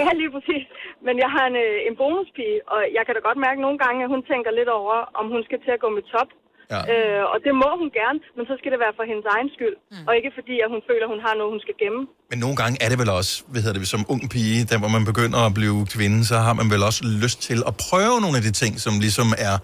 Ja, 0.00 0.10
lige 0.22 0.32
præcis. 0.36 0.64
Men 1.06 1.14
jeg 1.24 1.30
har 1.36 1.44
en, 1.50 1.56
øh, 1.66 1.76
en 1.88 1.94
bonuspige, 2.02 2.56
og 2.74 2.80
jeg 2.96 3.02
kan 3.06 3.12
da 3.16 3.20
godt 3.28 3.38
mærke 3.46 3.60
nogle 3.66 3.78
gange, 3.84 3.98
at 4.06 4.10
hun 4.14 4.22
tænker 4.32 4.50
lidt 4.60 4.70
over, 4.80 4.96
om 5.20 5.24
hun 5.34 5.42
skal 5.48 5.58
til 5.64 5.72
at 5.76 5.80
gå 5.84 5.88
med 5.96 6.04
top. 6.14 6.30
Ja. 6.74 6.80
Øh, 6.92 7.22
og 7.32 7.36
det 7.46 7.52
må 7.62 7.68
hun 7.82 7.90
gerne, 8.00 8.18
men 8.36 8.44
så 8.50 8.54
skal 8.60 8.70
det 8.74 8.80
være 8.84 8.94
for 8.98 9.04
hendes 9.10 9.26
egen 9.34 9.48
skyld. 9.56 9.76
Mm. 9.92 10.04
Og 10.08 10.12
ikke 10.18 10.30
fordi, 10.38 10.54
at 10.64 10.68
hun 10.74 10.80
føler, 10.88 11.04
at 11.08 11.12
hun 11.14 11.20
har 11.26 11.32
noget, 11.38 11.50
hun 11.54 11.62
skal 11.66 11.76
gemme. 11.82 12.00
Men 12.30 12.38
nogle 12.44 12.56
gange 12.62 12.74
er 12.84 12.88
det 12.92 12.98
vel 13.02 13.10
også, 13.20 13.32
hvad 13.52 13.60
hedder 13.64 13.78
det, 13.80 13.88
som 13.94 14.02
ung 14.12 14.22
pige, 14.34 14.58
der 14.70 14.76
hvor 14.82 14.90
man 14.96 15.04
begynder 15.10 15.40
at 15.48 15.52
blive 15.60 15.76
kvinde, 15.96 16.18
så 16.30 16.36
har 16.46 16.54
man 16.60 16.66
vel 16.74 16.82
også 16.90 17.00
lyst 17.24 17.38
til 17.48 17.58
at 17.70 17.74
prøve 17.86 18.14
nogle 18.24 18.36
af 18.40 18.44
de 18.48 18.52
ting, 18.62 18.72
som 18.84 18.92
ligesom 19.06 19.28
er 19.48 19.54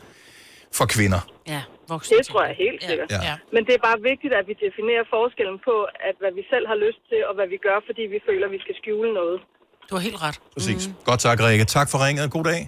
for 0.78 0.86
kvinder. 0.94 1.20
Ja, 1.54 1.62
voksne 1.94 2.10
Det 2.18 2.26
tror 2.30 2.42
jeg 2.48 2.54
helt 2.64 2.80
sikkert. 2.90 3.08
Ja. 3.14 3.20
Ja. 3.28 3.34
Men 3.54 3.60
det 3.66 3.72
er 3.78 3.82
bare 3.88 3.98
vigtigt, 4.10 4.32
at 4.40 4.44
vi 4.50 4.54
definerer 4.66 5.04
forskellen 5.16 5.56
på, 5.68 5.74
at 6.08 6.14
hvad 6.22 6.32
vi 6.38 6.42
selv 6.52 6.64
har 6.72 6.78
lyst 6.86 7.00
til, 7.10 7.20
og 7.28 7.32
hvad 7.38 7.48
vi 7.54 7.58
gør, 7.66 7.78
fordi 7.88 8.02
vi 8.14 8.18
føler, 8.28 8.44
at 8.48 8.52
vi 8.56 8.60
skal 8.64 8.74
skjule 8.80 9.10
noget. 9.20 9.36
Du 9.88 9.92
har 9.96 10.02
helt 10.08 10.18
ret. 10.26 10.36
Præcis. 10.56 10.82
Mm. 10.88 10.94
Godt 11.08 11.20
tak, 11.26 11.36
Rikke. 11.46 11.64
Tak 11.78 11.86
for 11.92 11.98
ringet. 12.06 12.24
God 12.36 12.44
dag. 12.52 12.60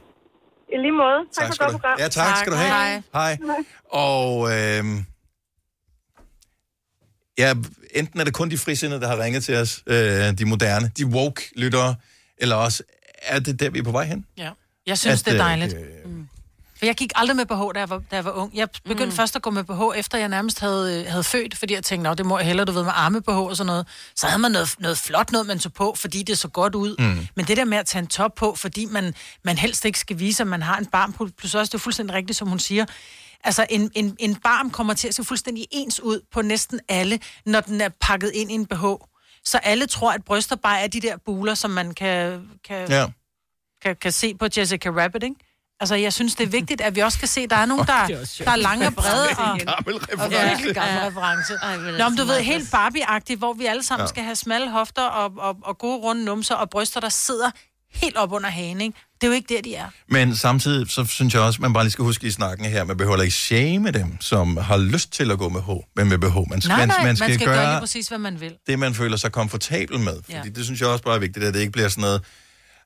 I 0.75 0.77
lige 0.85 0.97
måde. 1.05 1.19
Tak, 1.19 1.33
Tak 1.39 1.47
for 1.49 1.55
skal 1.55 1.65
godt 1.67 1.73
du- 1.75 1.79
program. 1.79 1.97
Ja, 2.03 2.09
tak, 2.19 2.27
tak 2.29 2.37
skal 2.43 2.51
du 2.55 2.59
have. 2.63 2.73
Hej. 2.79 3.03
Hej. 3.21 3.33
Og 4.09 4.29
øh, 4.55 4.83
ja, 7.39 7.55
enten 7.95 8.21
er 8.21 8.25
det 8.25 8.35
kun 8.35 8.51
de 8.51 8.59
frisindede, 8.59 9.01
der 9.01 9.09
har 9.09 9.19
ringet 9.25 9.45
til 9.45 9.57
os, 9.57 9.83
øh, 9.87 9.95
de 10.39 10.45
moderne, 10.49 10.87
de 10.99 11.07
woke-lyttere, 11.07 11.95
eller 12.39 12.57
også 12.57 12.83
er 13.23 13.39
det 13.41 13.61
der, 13.61 13.71
vi 13.71 13.79
er 13.79 13.83
på 13.83 13.91
vej 13.91 14.05
hen. 14.05 14.27
Ja. 14.39 14.51
Jeg 14.87 14.99
synes, 14.99 15.21
At, 15.23 15.27
det 15.27 15.41
er 15.41 15.45
øh, 15.45 15.49
dejligt. 15.51 15.77
Mm. 16.07 16.29
For 16.83 16.87
jeg 16.87 16.95
gik 16.95 17.13
aldrig 17.15 17.37
med 17.37 17.47
BH, 17.47 17.75
da 17.75 17.79
jeg 17.81 17.91
var, 17.91 17.99
da 18.11 18.17
jeg 18.17 18.25
var 18.25 18.31
ung. 18.33 18.55
Jeg 18.55 18.69
begyndte 18.85 19.05
mm. 19.07 19.13
først 19.13 19.37
at 19.37 19.43
gå 19.43 19.51
med 19.51 19.65
BH, 19.65 19.99
efter 19.99 20.19
jeg 20.19 20.29
nærmest 20.29 20.61
havde, 20.61 21.01
øh, 21.01 21.11
havde 21.11 21.25
født, 21.25 21.59
fordi 21.59 21.75
jeg 21.75 21.85
tænkte, 21.85 22.09
"Nå, 22.11 22.15
det 22.15 22.27
må 22.27 22.39
jeg 22.39 22.47
hellere, 22.47 22.67
du 22.67 22.73
ved, 22.73 22.83
med 22.83 22.93
arme 22.95 23.23
BH 23.23 23.29
og 23.29 23.57
sådan 23.57 23.67
noget. 23.67 23.87
Så 24.17 24.27
havde 24.27 24.41
man 24.43 24.53
noget, 24.53 24.75
noget 24.79 24.99
flot 24.99 25.33
noget, 25.33 25.47
man 25.47 25.59
tog 25.59 25.73
på, 25.73 25.95
fordi 25.97 26.23
det 26.23 26.39
så 26.39 26.49
godt 26.49 26.75
ud. 26.75 26.97
Mm. 26.99 27.27
Men 27.37 27.45
det 27.47 27.57
der 27.57 27.65
med 27.65 27.79
at 27.79 27.87
tage 27.87 28.01
en 28.03 28.07
top 28.09 28.35
på, 28.35 28.55
fordi 28.55 28.85
man, 28.87 29.15
man 29.45 29.59
helst 29.59 29.85
ikke 29.85 29.99
skal 29.99 30.19
vise, 30.19 30.43
at 30.43 30.47
man 30.47 30.63
har 30.63 30.77
en 30.79 30.87
barm, 30.87 31.13
plus 31.39 31.55
også, 31.55 31.71
det 31.71 31.75
er 31.75 31.79
fuldstændig 31.79 32.17
rigtigt, 32.17 32.39
som 32.39 32.49
hun 32.49 32.59
siger, 32.59 32.85
Altså, 33.45 33.67
en, 33.71 33.91
en, 33.95 34.17
en 34.19 34.35
barm 34.37 34.71
kommer 34.71 34.95
til 34.95 35.09
at 35.09 35.15
se 35.15 35.25
fuldstændig 35.25 35.67
ens 35.71 36.01
ud 36.01 36.21
på 36.33 36.43
næsten 36.43 36.81
alle, 36.89 37.21
når 37.47 37.61
den 37.61 37.81
er 37.81 37.89
pakket 38.01 38.31
ind 38.35 38.51
i 38.51 38.55
en 38.55 38.67
BH. 38.67 38.85
Så 39.45 39.59
alle 39.59 39.87
tror, 39.87 40.13
at 40.13 40.25
bryster 40.25 40.57
bare 40.57 40.81
er 40.81 40.87
de 40.87 41.01
der 41.01 41.17
buler, 41.27 41.55
som 41.55 41.71
man 41.71 41.95
kan, 41.95 42.43
kan, 42.65 42.89
Ja. 42.91 43.07
kan, 43.83 43.97
kan 43.97 44.13
se 44.13 44.35
på 44.35 44.47
Jessica 44.57 44.91
Rabbit, 44.91 45.23
ikke? 45.23 45.37
Altså, 45.83 45.95
jeg 45.95 46.13
synes, 46.13 46.35
det 46.35 46.45
er 46.45 46.49
vigtigt, 46.51 46.81
at 46.81 46.95
vi 46.97 47.01
også 47.01 47.19
kan 47.19 47.29
se, 47.29 47.41
at 47.41 47.51
der 47.51 47.57
er 47.57 47.67
nogen, 47.67 47.87
der, 47.87 47.93
er 47.93 48.07
der 48.45 48.51
er 48.51 48.57
lange 48.57 48.87
og 48.87 48.95
brede. 48.95 49.29
Og, 49.39 49.55
en 49.61 49.67
gammel 49.67 49.95
og 49.95 50.01
reference. 50.13 50.49
virkelig 50.49 50.75
gammel 50.75 50.95
Ja. 50.95 51.07
reference. 51.07 51.53
Nå, 51.53 51.59
altså, 51.69 52.09
men 52.09 52.17
du 52.19 52.25
ved, 52.25 52.41
helt 52.41 52.69
Barbie-agtigt, 52.75 53.37
hvor 53.39 53.53
vi 53.53 53.67
alle 53.67 53.83
sammen 53.83 54.03
Ja. 54.03 54.09
skal 54.09 54.23
have 54.23 54.37
smalle 54.37 54.71
hofter 54.71 55.03
og, 55.03 55.33
og, 55.39 55.57
og 55.63 55.79
gode 55.79 55.97
runde 55.99 56.25
numser 56.25 56.55
og 56.55 56.71
bryster, 56.71 57.01
der 57.01 57.09
sidder 57.09 57.51
helt 57.95 58.17
op 58.17 58.33
under 58.33 58.51
hagen, 58.51 58.81
ikke? 58.81 58.99
Det 59.21 59.27
er 59.27 59.31
jo 59.31 59.35
ikke 59.35 59.55
der, 59.55 59.63
de 59.63 59.75
er. 59.75 59.87
Men 60.09 60.37
samtidig, 60.37 60.91
så 60.91 61.05
synes 61.05 61.35
jeg 61.35 61.43
også, 61.43 61.63
man 61.63 61.73
bare 61.73 61.85
lige 61.85 61.93
skal 61.93 62.05
huske 62.05 62.27
i 62.27 62.31
snakken 62.31 62.67
her, 62.67 62.85
man 62.85 62.97
behøver 62.97 63.23
ikke 63.23 63.35
shame 63.35 63.91
dem, 63.91 64.21
som 64.21 64.57
har 64.57 64.77
lyst 64.77 65.13
til 65.13 65.31
at 65.31 65.39
gå 65.39 65.49
med 65.49 65.61
H, 65.63 65.69
men 65.97 66.09
med 66.09 66.19
BH. 66.19 66.35
Man, 66.35 66.63
Nej, 66.67 66.87
nej, 66.87 66.97
man, 66.99 67.07
man 67.07 67.17
skal, 67.17 67.39
gøre, 67.39 67.55
gøre 67.57 67.71
lige 67.73 67.81
præcis, 67.81 68.09
hvad 68.09 68.19
man 68.19 68.41
vil. 68.41 68.53
det, 68.67 68.79
man 68.79 68.95
føler 68.95 69.17
sig 69.17 69.33
komfortabel 69.33 70.01
med. 70.01 70.15
Fordi 70.25 70.37
Ja. 70.37 70.43
det 70.55 70.65
synes 70.65 70.81
jeg 70.81 70.89
også 70.89 71.05
bare 71.05 71.15
er 71.15 71.19
vigtigt, 71.19 71.45
at 71.47 71.55
det 71.55 71.61
ikke 71.61 71.73
bliver 71.73 71.89
sådan 71.89 72.03
noget, 72.03 72.23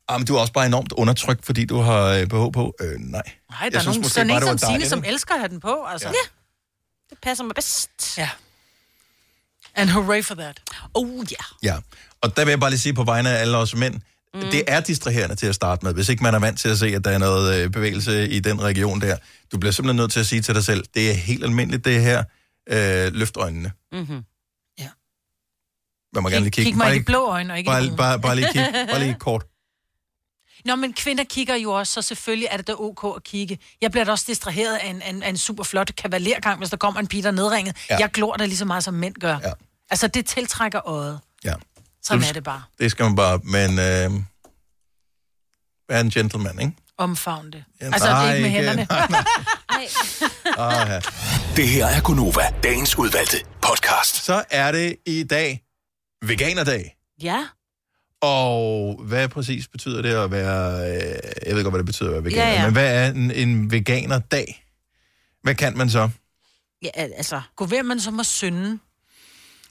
ah, 0.09 0.21
men 0.21 0.27
du 0.27 0.35
er 0.37 0.41
også 0.41 0.53
bare 0.53 0.67
enormt 0.67 0.93
undertrykt, 0.93 1.47
fordi 1.47 1.65
du 1.65 1.79
har 1.81 2.03
øh, 2.07 2.27
BH 2.27 2.31
på. 2.31 2.75
Øh, 2.81 2.87
nej. 2.91 2.99
Nej, 3.01 3.23
der 3.59 3.65
Jeg 3.65 3.67
er 3.75 3.81
synes 3.81 3.85
nogen, 3.87 4.01
måske 4.01 4.15
der 4.21 4.25
er 4.35 4.41
bare, 4.41 4.53
en 4.53 4.59
som 4.59 4.71
Signe, 4.71 4.87
som 4.89 5.05
elsker 5.07 5.35
at 5.35 5.41
have 5.41 5.49
den 5.49 5.61
på, 5.61 5.85
altså. 5.85 6.09
Ja. 6.09 6.13
Ja. 6.15 6.29
Det 7.11 7.19
passer 7.23 7.45
mig 7.45 7.55
bedst. 7.55 8.19
Ja. 8.19 8.31
And 9.75 9.91
hooray 9.91 10.23
for 10.25 10.35
that. 10.35 10.61
Oh, 10.95 11.09
ja. 11.09 11.19
Yeah. 11.21 11.37
Ja, 11.63 11.77
og 12.21 12.37
der 12.37 12.45
vil 12.45 12.53
jeg 12.53 12.61
bare 12.61 12.71
lige 12.71 12.81
sige 12.81 12.95
på 12.95 13.05
vegne 13.05 13.31
af 13.31 13.41
alle 13.41 13.57
os 13.57 13.75
mænd, 13.75 13.95
mm. 14.35 14.41
det 14.41 14.63
er 14.69 14.81
distraherende 14.81 15.35
til 15.37 15.47
at 15.47 15.55
starte 15.55 15.85
med, 15.85 15.95
hvis 15.95 16.09
ikke 16.09 16.23
man 16.23 16.35
er 16.35 16.39
vant 16.39 16.59
til 16.61 16.69
at 16.69 16.79
se, 16.79 16.87
at 16.87 17.05
der 17.05 17.11
er 17.11 17.19
noget 17.19 17.55
øh, 17.65 17.71
bevægelse 17.71 18.29
i 18.29 18.41
den 18.41 18.63
region 18.63 19.01
der. 19.01 19.17
Du 19.53 19.59
bliver 19.59 19.73
simpelthen 19.73 19.97
nødt 19.97 20.13
til 20.13 20.21
at 20.21 20.27
sige 20.27 20.43
til 20.43 20.55
dig 20.55 20.65
selv, 20.65 20.85
det 20.95 21.11
er 21.11 21.15
helt 21.15 21.45
almindeligt 21.45 21.85
det 21.85 22.03
her, 22.03 22.25
øh, 22.71 23.13
løft 23.15 23.37
øjnene. 23.37 23.73
Mm-hmm. 23.93 24.23
Man 26.15 26.23
må 26.23 26.29
gerne 26.29 26.45
lige 26.45 26.51
kigge. 26.51 26.71
Kig 26.71 26.77
mig 26.77 26.85
Bare 26.85 26.91
i 26.91 26.93
de 26.93 26.99
lige- 26.99 27.05
blå 27.05 27.27
øjne, 27.27 27.53
og 27.53 27.59
ikke 27.59 27.69
bare, 27.71 27.97
bare, 27.97 28.21
bare 28.21 28.37
lige 28.37 28.49
kig, 28.53 28.67
bare 28.91 28.99
lige 29.01 29.15
kort. 29.29 29.45
Nå, 30.67 30.75
men 30.75 30.93
kvinder 30.93 31.25
kigger 31.25 31.55
jo 31.55 31.73
også, 31.73 31.93
så 31.93 32.03
selvfølgelig 32.03 32.49
er 32.51 32.57
det 32.57 32.67
da 32.67 32.73
ok 32.79 33.17
at 33.17 33.25
kigge. 33.25 33.59
Jeg 33.81 33.91
bliver 33.91 34.05
da 34.05 34.11
også 34.13 34.25
distraheret 34.29 34.77
af 34.77 34.87
en, 34.91 35.03
en, 35.03 35.23
en 35.23 35.37
super 35.39 35.65
flot 35.65 35.91
kavalergang, 35.97 36.59
hvis 36.59 36.71
der 36.71 36.77
kommer 36.77 37.01
en 37.01 37.07
pige, 37.07 37.23
der 37.23 37.29
er 37.29 37.33
nedringet. 37.33 37.77
Ja. 37.91 37.97
Jeg 37.99 38.11
glor 38.11 38.37
da 38.37 38.45
lige 38.45 38.57
så 38.57 38.65
meget, 38.65 38.85
som 38.85 38.95
mænd 38.95 39.15
gør. 39.15 39.39
Ja. 39.43 39.51
Altså, 39.91 40.07
det 40.09 40.27
tiltrækker 40.27 40.89
øjet. 40.89 41.21
Ja. 41.45 41.55
Sådan 42.03 42.23
Så- 42.23 42.29
er 42.29 42.33
det 42.33 42.45
bare. 42.45 42.63
Det 42.79 42.91
skal 42.91 43.05
man 43.05 43.17
bare, 43.17 43.39
men 43.45 43.71
øh, 43.71 44.23
være 45.89 46.01
en 46.01 46.11
gentleman, 46.11 46.59
ikke? 46.61 46.73
Omfavn 46.99 47.53
det. 47.53 47.65
Ja, 47.81 47.87
altså, 47.87 48.05
det 48.07 48.13
er 48.15 48.17
nej, 48.17 48.35
ikke 48.35 48.43
med 48.43 48.51
hænderne. 48.51 48.87
Ah, 50.59 50.89
ja. 50.91 51.01
Det 51.57 51.69
her 51.69 51.87
er 51.87 52.01
Gunova, 52.01 52.51
dagens 52.63 52.99
udvalgte 52.99 53.37
podcast. 53.63 54.25
Så 54.25 54.45
er 54.51 54.73
det 54.73 54.97
i 55.07 55.23
dag 55.25 55.63
veganerdag. 56.25 56.97
Ja. 57.23 57.47
Og 58.21 59.01
hvad 59.05 59.29
præcis 59.29 59.69
betyder 59.69 60.03
det 60.03 60.15
at 60.15 60.31
være... 60.31 60.91
Øh, 60.91 61.19
jeg 61.47 61.57
ved 61.57 61.63
godt, 61.63 61.73
hvad 61.73 61.79
det 61.79 61.87
betyder 61.87 62.09
at 62.09 62.15
være 62.15 62.25
veganer, 62.25 62.47
Ja, 62.49 62.55
ja. 62.55 62.65
men 62.65 62.73
hvad 62.73 63.05
er 63.07 63.11
en, 63.13 63.31
en 63.31 63.71
veganerdag? 63.71 64.65
Hvad 65.43 65.55
kan 65.55 65.77
man 65.77 65.91
så? 65.91 66.09
Ja, 66.83 66.89
altså. 66.95 67.41
Gå 67.57 67.65
ved, 67.67 67.83
man 67.83 68.01
så 68.01 68.11
må 68.11 68.23
synde. 68.23 68.79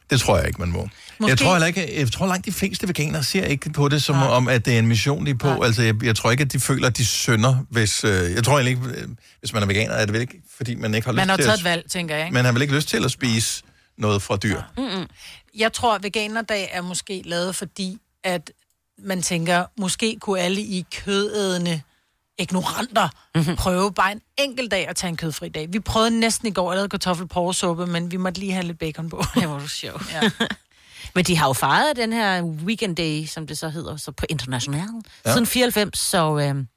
Det 0.09 0.19
tror 0.19 0.37
jeg 0.37 0.47
ikke, 0.47 0.59
man 0.61 0.71
må. 0.71 0.89
Måske... 1.19 1.29
Jeg 1.29 1.37
tror 1.37 1.53
heller 1.53 1.67
ikke, 1.67 1.99
jeg 1.99 2.11
tror 2.11 2.27
langt 2.27 2.45
de 2.45 2.51
fleste 2.51 2.87
veganere 2.87 3.23
ser 3.23 3.45
ikke 3.45 3.69
på 3.69 3.89
det 3.89 4.03
som 4.03 4.15
om, 4.15 4.47
at 4.47 4.65
det 4.65 4.73
er 4.75 4.79
en 4.79 4.87
mission, 4.87 5.25
de 5.25 5.31
er 5.31 5.35
på. 5.35 5.61
Altså, 5.63 5.81
jeg, 5.81 6.03
jeg 6.03 6.15
tror 6.15 6.31
ikke, 6.31 6.41
at 6.41 6.53
de 6.53 6.59
føler, 6.59 6.87
at 6.87 6.97
de 6.97 7.05
synder, 7.05 7.65
hvis... 7.69 8.03
Øh, 8.03 8.11
jeg 8.11 8.43
tror 8.43 8.59
egentlig 8.59 8.85
ikke, 8.85 9.01
øh, 9.01 9.07
hvis 9.39 9.53
man 9.53 9.63
er 9.63 9.67
veganer, 9.67 9.93
er 9.93 10.05
det 10.05 10.13
vel 10.13 10.21
ikke, 10.21 10.41
fordi 10.57 10.75
man 10.75 10.93
ikke 10.95 11.07
har 11.07 11.13
Man 11.13 11.23
lyst 11.23 11.29
har 11.29 11.37
til 11.37 11.45
taget 11.45 11.53
at... 11.53 11.59
et 11.59 11.63
valg, 11.65 11.89
tænker 11.89 12.15
jeg, 12.15 12.25
ikke? 12.25 12.33
Man 12.33 12.45
har 12.45 12.51
vel 12.51 12.61
ikke 12.61 12.75
lyst 12.75 12.87
til 12.89 13.05
at 13.05 13.11
spise 13.11 13.63
noget 13.97 14.21
fra 14.21 14.37
dyr. 14.37 14.61
Mm-mm. 14.77 15.07
Jeg 15.57 15.73
tror, 15.73 15.95
at 15.95 16.03
veganerdag 16.03 16.69
er 16.71 16.81
måske 16.81 17.21
lavet, 17.25 17.55
fordi 17.55 17.97
at 18.25 18.51
man 18.97 19.21
tænker, 19.21 19.65
måske 19.77 20.17
kunne 20.21 20.39
alle 20.39 20.61
i 20.61 20.85
kødædende 20.91 21.81
ignoranter 22.37 23.09
mm-hmm. 23.35 23.55
prøve 23.55 23.93
bare 23.93 24.11
en 24.11 24.21
enkelt 24.37 24.71
dag 24.71 24.87
at 24.87 24.95
tage 24.95 25.09
en 25.09 25.17
kødfri 25.17 25.49
dag. 25.49 25.73
Vi 25.73 25.79
prøvede 25.79 26.19
næsten 26.19 26.47
i 26.47 26.51
går 26.51 26.71
at 26.71 26.77
lave 26.77 26.89
kartoffelporresuppe, 26.89 27.87
men 27.87 28.11
vi 28.11 28.17
måtte 28.17 28.39
lige 28.39 28.51
have 28.53 28.65
lidt 28.65 28.79
bacon 28.79 29.09
på. 29.09 29.23
Det 29.35 29.49
var 29.49 29.59
du 29.59 29.67
sjov. 29.67 30.01
Ja. 30.11 30.21
Men 31.15 31.25
de 31.25 31.37
har 31.37 31.47
jo 31.47 31.53
fejret 31.53 31.95
den 31.95 32.13
her 32.13 32.43
weekend 32.43 32.95
day, 32.95 33.25
som 33.25 33.47
det 33.47 33.57
så 33.57 33.69
hedder, 33.69 33.97
så 33.97 34.11
på 34.11 34.25
international, 34.29 34.87
Ja. 35.25 35.31
siden 35.31 35.45
94, 35.45 35.99
så... 35.99 36.39
Øhm, 36.39 36.67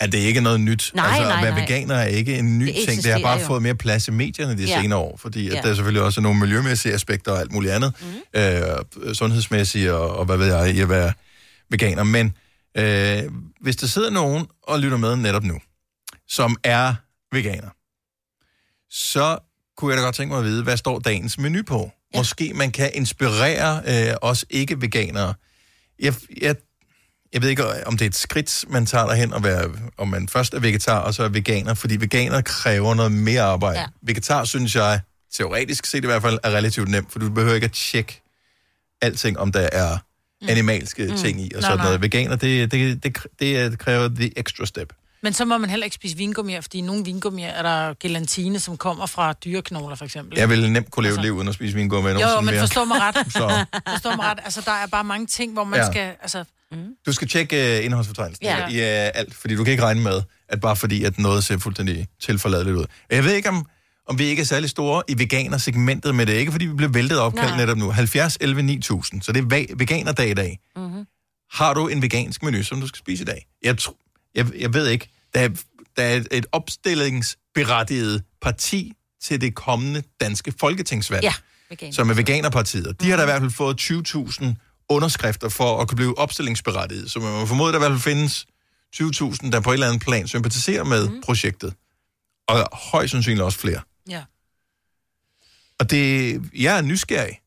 At 0.00 0.12
det 0.12 0.18
ikke 0.18 0.38
er 0.38 0.42
noget 0.42 0.60
nyt. 0.60 0.90
Nej, 0.94 1.06
altså, 1.06 1.22
nej, 1.22 1.36
at 1.38 1.42
være 1.44 1.50
nej. 1.54 1.60
veganer 1.60 1.94
er 1.94 2.06
ikke 2.06 2.38
en 2.38 2.58
ny 2.58 2.66
Det 2.66 2.74
ting. 2.88 3.02
Det 3.02 3.12
har 3.12 3.18
bare 3.20 3.38
jo. 3.40 3.46
fået 3.46 3.62
mere 3.62 3.74
plads 3.74 4.08
i 4.08 4.10
medierne 4.10 4.58
de 4.58 4.64
Ja. 4.64 4.80
senere 4.80 4.98
år, 4.98 5.16
fordi 5.16 5.48
at 5.48 5.54
Ja. 5.54 5.60
der 5.62 5.70
er 5.70 5.74
selvfølgelig 5.74 6.02
også 6.02 6.20
nogle 6.20 6.40
miljømæssige 6.40 6.94
aspekter 6.94 7.32
og 7.32 7.40
alt 7.40 7.52
muligt 7.52 7.72
andet, 7.72 7.92
mm. 8.34 8.40
øh, 8.40 9.14
sundhedsmæssige 9.14 9.94
og, 9.94 10.16
og 10.16 10.24
hvad 10.24 10.36
ved 10.36 10.54
jeg, 10.56 10.74
i 10.74 10.80
at 10.80 10.88
være 10.88 11.12
veganer. 11.70 12.02
Men 12.02 12.36
øh, 12.76 13.22
hvis 13.60 13.76
der 13.76 13.86
sidder 13.86 14.10
nogen 14.10 14.46
og 14.62 14.80
lytter 14.80 14.96
med 14.96 15.16
netop 15.16 15.44
nu, 15.44 15.58
som 16.28 16.56
er 16.64 16.94
veganer, 17.32 17.68
så 18.90 19.38
kunne 19.76 19.90
jeg 19.90 19.98
da 19.98 20.04
godt 20.04 20.14
tænke 20.14 20.30
mig 20.32 20.38
at 20.38 20.44
vide, 20.44 20.62
hvad 20.62 20.76
står 20.76 20.98
dagens 20.98 21.38
menu 21.38 21.62
på? 21.62 21.90
Ja. 22.14 22.18
Måske 22.20 22.52
man 22.54 22.70
kan 22.70 22.90
inspirere 22.94 23.82
øh, 24.10 24.14
os 24.22 24.44
ikke-veganere. 24.50 25.34
Jeg, 25.98 26.14
jeg, 26.42 26.56
jeg 27.32 27.42
ved 27.42 27.48
ikke, 27.48 27.86
om 27.86 27.96
det 27.96 28.04
er 28.04 28.08
et 28.08 28.14
skridt, 28.14 28.64
man 28.68 28.86
tager 28.86 29.06
derhen, 29.06 29.32
og 29.32 29.44
være, 29.44 29.70
om 29.98 30.08
man 30.08 30.28
først 30.28 30.54
er 30.54 30.58
vegetar, 30.60 30.98
og 30.98 31.14
så 31.14 31.22
er 31.22 31.28
veganer, 31.28 31.74
fordi 31.74 31.96
veganer 31.96 32.40
kræver 32.40 32.94
noget 32.94 33.12
mere 33.12 33.42
arbejde. 33.42 33.80
Ja. 33.80 33.86
Vegetar, 34.02 34.44
synes 34.44 34.76
jeg, 34.76 35.00
teoretisk 35.32 35.86
set 35.86 36.04
i 36.04 36.06
hvert 36.06 36.22
fald, 36.22 36.38
er 36.42 36.50
relativt 36.50 36.88
nemt, 36.88 37.12
for 37.12 37.18
du 37.18 37.30
behøver 37.30 37.54
ikke 37.54 37.64
at 37.64 37.72
tjekke 37.72 38.22
alting, 39.02 39.38
om 39.38 39.52
der 39.52 39.68
er 39.72 39.98
animalske 40.48 41.06
mm. 41.10 41.16
ting 41.16 41.40
i, 41.40 41.44
og 41.44 41.60
Nej, 41.60 41.60
sådan 41.60 41.76
nej. 41.76 41.86
noget. 41.86 42.02
Veganer, 42.02 42.36
det, 42.36 42.72
det, 42.72 43.02
det, 43.02 43.26
det 43.40 43.78
kræver 43.78 44.08
the 44.08 44.38
extra 44.38 44.66
step. 44.66 44.92
Men 45.22 45.32
så 45.32 45.44
må 45.44 45.58
man 45.58 45.70
heller 45.70 45.84
ikke 45.84 45.94
spise 45.94 46.16
vingummier, 46.16 46.60
fordi 46.60 46.78
i 46.78 46.80
nogle 46.80 47.04
vingummier 47.04 47.48
er 47.48 47.62
der 47.62 47.94
gelatine, 48.00 48.60
som 48.60 48.76
kommer 48.76 49.06
fra 49.06 49.32
dyreknogler, 49.32 49.96
for 49.96 50.04
eksempel. 50.04 50.38
Jeg 50.38 50.48
ville 50.48 50.72
nemt 50.72 50.90
kunne 50.90 51.02
leve 51.02 51.10
altså, 51.10 51.22
liv 51.22 51.32
uden 51.32 51.48
at 51.48 51.54
spise 51.54 51.74
vingummi 51.74 52.10
Jo, 52.10 52.40
men 52.40 52.44
mere. 52.44 52.60
forstå 52.60 52.84
mig 52.84 52.96
ret. 53.00 53.16
Så. 53.32 53.64
Forstå 53.88 54.10
mig 54.10 54.24
ret. 54.24 54.38
Altså, 54.44 54.62
der 54.64 54.72
er 54.72 54.86
bare 54.86 55.04
mange 55.04 55.26
ting, 55.26 55.52
hvor 55.52 55.64
man 55.64 55.80
ja. 55.80 55.90
skal... 55.90 56.12
Altså, 56.22 56.44
Du 57.06 57.12
skal 57.12 57.28
tjekke 57.28 57.76
uh, 57.78 57.84
indholdsfortegnelsen 57.84 58.44
Ja. 58.44 58.68
i 58.68 58.76
uh, 58.76 59.10
alt, 59.14 59.34
fordi 59.34 59.56
du 59.56 59.64
kan 59.64 59.70
ikke 59.70 59.82
regne 59.82 60.00
med, 60.00 60.22
at 60.48 60.60
bare 60.60 60.76
fordi, 60.76 61.04
at 61.04 61.18
noget 61.18 61.44
ser 61.44 61.58
fuldstændig 61.58 62.08
tilforladeligt 62.20 62.76
ud. 62.76 62.84
Jeg 63.10 63.24
ved 63.24 63.32
ikke, 63.34 63.48
om, 63.48 63.66
om 64.08 64.18
vi 64.18 64.24
ikke 64.24 64.40
er 64.40 64.46
særlig 64.46 64.70
store 64.70 65.02
i 65.08 65.18
veganersegmentet 65.18 66.14
med 66.14 66.26
det. 66.26 66.32
Ikke 66.32 66.52
fordi 66.52 66.66
vi 66.66 66.74
bliver 66.74 66.92
væltet 66.92 67.18
opkaldt 67.18 67.56
netop 67.56 67.76
nu. 67.78 67.90
70, 67.90 68.36
11, 68.40 68.62
9000. 68.62 69.22
Så 69.22 69.32
det 69.32 69.40
er 69.52 69.74
veganerdag 69.76 70.30
i 70.30 70.34
dag. 70.34 70.58
mm-hmm. 70.76 71.04
Har 71.52 71.74
du 71.74 71.88
en 71.88 72.02
vegansk 72.02 72.42
menu, 72.42 72.62
som 72.62 72.80
du 72.80 72.86
skal 72.86 72.98
spise 72.98 73.22
i 73.22 73.24
dag? 73.24 73.46
Jeg, 73.62 73.76
tr- 73.80 74.30
jeg, 74.34 74.46
jeg 74.58 74.74
ved 74.74 74.86
ikke. 74.88 75.08
Der 75.34 75.40
er, 75.40 75.48
der 75.96 76.02
er 76.02 76.16
et, 76.16 76.28
et 76.30 76.46
opstillingsberettiget 76.52 78.22
parti 78.42 78.92
til 79.22 79.40
det 79.40 79.54
kommende 79.54 80.02
danske 80.20 80.52
folketingsvalg. 80.60 81.22
Ja, 81.22 81.32
veganer. 81.70 81.92
Som 81.92 82.10
er 82.10 82.14
Veganerpartiet. 82.14 83.00
De 83.00 83.10
har 83.10 83.16
da 83.16 83.22
i 83.22 83.26
hvert 83.26 83.40
fald 83.40 83.50
fået 83.50 83.80
20.000 83.80 84.44
underskrifter 84.90 85.48
for 85.48 85.80
at 85.80 85.88
kunne 85.88 85.96
blive 85.96 86.18
opstillingsberettiget. 86.18 87.10
Så 87.10 87.18
man 87.20 87.32
må 87.32 87.46
formode, 87.46 87.68
at 87.68 87.72
der 87.72 87.78
i 87.78 87.82
hvert 87.88 88.00
fald 88.00 88.14
findes 88.14 88.46
20.000, 88.96 89.50
der 89.50 89.60
på 89.60 89.70
et 89.70 89.74
eller 89.74 89.86
andet 89.86 90.02
plan 90.02 90.28
sympatiserer 90.28 90.84
med 90.84 91.08
mm. 91.08 91.20
projektet. 91.24 91.74
Og 92.48 92.68
højst 92.92 93.10
sandsynligt 93.10 93.42
også 93.42 93.58
flere. 93.58 93.80
ja. 94.08 94.22
Og 95.78 95.90
det, 95.90 96.40
jeg 96.54 96.78
er 96.78 96.82
nysgerrig. 96.82 97.40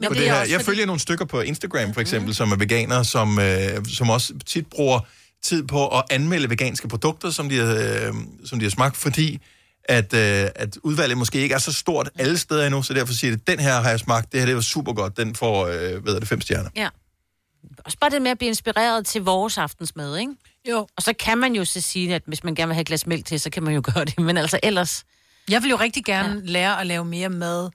Men 0.00 0.08
på 0.08 0.14
det 0.14 0.20
det 0.22 0.28
er 0.28 0.34
her. 0.34 0.40
Jeg 0.40 0.48
fordi- 0.50 0.64
følger 0.64 0.86
nogle 0.86 1.00
stykker 1.00 1.24
på 1.24 1.40
Instagram, 1.40 1.94
for 1.94 2.00
eksempel, 2.00 2.28
mm. 2.28 2.34
som 2.34 2.52
er 2.52 2.56
veganere, 2.56 3.04
som, 3.04 3.38
øh, 3.38 3.86
som 3.86 4.10
også 4.10 4.34
tit 4.46 4.66
bruger 4.66 5.00
tid 5.42 5.62
på 5.66 5.98
at 5.98 6.04
anmelde 6.10 6.50
veganske 6.50 6.88
produkter, 6.88 7.30
som 7.30 7.48
de, 7.48 7.56
øh, 7.56 8.14
som 8.44 8.58
de 8.58 8.64
har 8.64 8.70
smagt, 8.70 8.96
fordi 8.96 9.40
at, 9.84 10.14
øh, 10.14 10.48
at 10.54 10.76
udvalget 10.82 11.18
måske 11.18 11.38
ikke 11.38 11.54
er 11.54 11.58
så 11.58 11.72
stort 11.72 12.10
alle 12.18 12.38
steder 12.38 12.66
endnu, 12.66 12.82
så 12.82 12.94
derfor 12.94 13.14
siger 13.14 13.30
det, 13.36 13.46
den 13.46 13.58
her 13.58 13.80
har 13.80 13.90
jeg 13.90 14.00
smagt, 14.00 14.32
det 14.32 14.40
her 14.40 14.46
det 14.46 14.54
var 14.54 14.60
super 14.60 14.92
godt, 14.92 15.16
den 15.16 15.34
får, 15.34 15.66
øh, 15.66 16.02
hvad 16.02 16.14
er 16.14 16.18
det, 16.18 16.28
fem 16.28 16.40
stjerner. 16.40 16.70
Ja. 16.76 16.88
også 17.84 17.98
bare 17.98 18.10
det 18.10 18.22
med 18.22 18.30
at 18.30 18.38
blive 18.38 18.48
inspireret 18.48 19.06
til 19.06 19.22
vores 19.22 19.58
aftensmad, 19.58 20.16
ikke? 20.18 20.32
Jo. 20.70 20.86
Og 20.96 21.02
så 21.02 21.12
kan 21.12 21.38
man 21.38 21.54
jo 21.54 21.64
så 21.64 21.80
sige, 21.80 22.14
at 22.14 22.22
hvis 22.26 22.44
man 22.44 22.54
gerne 22.54 22.68
vil 22.68 22.74
have 22.74 22.80
et 22.80 22.86
glas 22.86 23.06
mælk 23.06 23.24
til, 23.26 23.40
så 23.40 23.50
kan 23.50 23.62
man 23.62 23.74
jo 23.74 23.82
gøre 23.94 24.04
det. 24.04 24.18
Men 24.18 24.36
altså 24.36 24.60
ellers... 24.62 25.04
Jeg 25.50 25.62
vil 25.62 25.70
jo 25.70 25.76
rigtig 25.76 26.04
gerne 26.04 26.34
ja. 26.34 26.50
lære 26.52 26.80
at 26.80 26.86
lave 26.86 27.04
mere 27.04 27.28
mad 27.28 27.70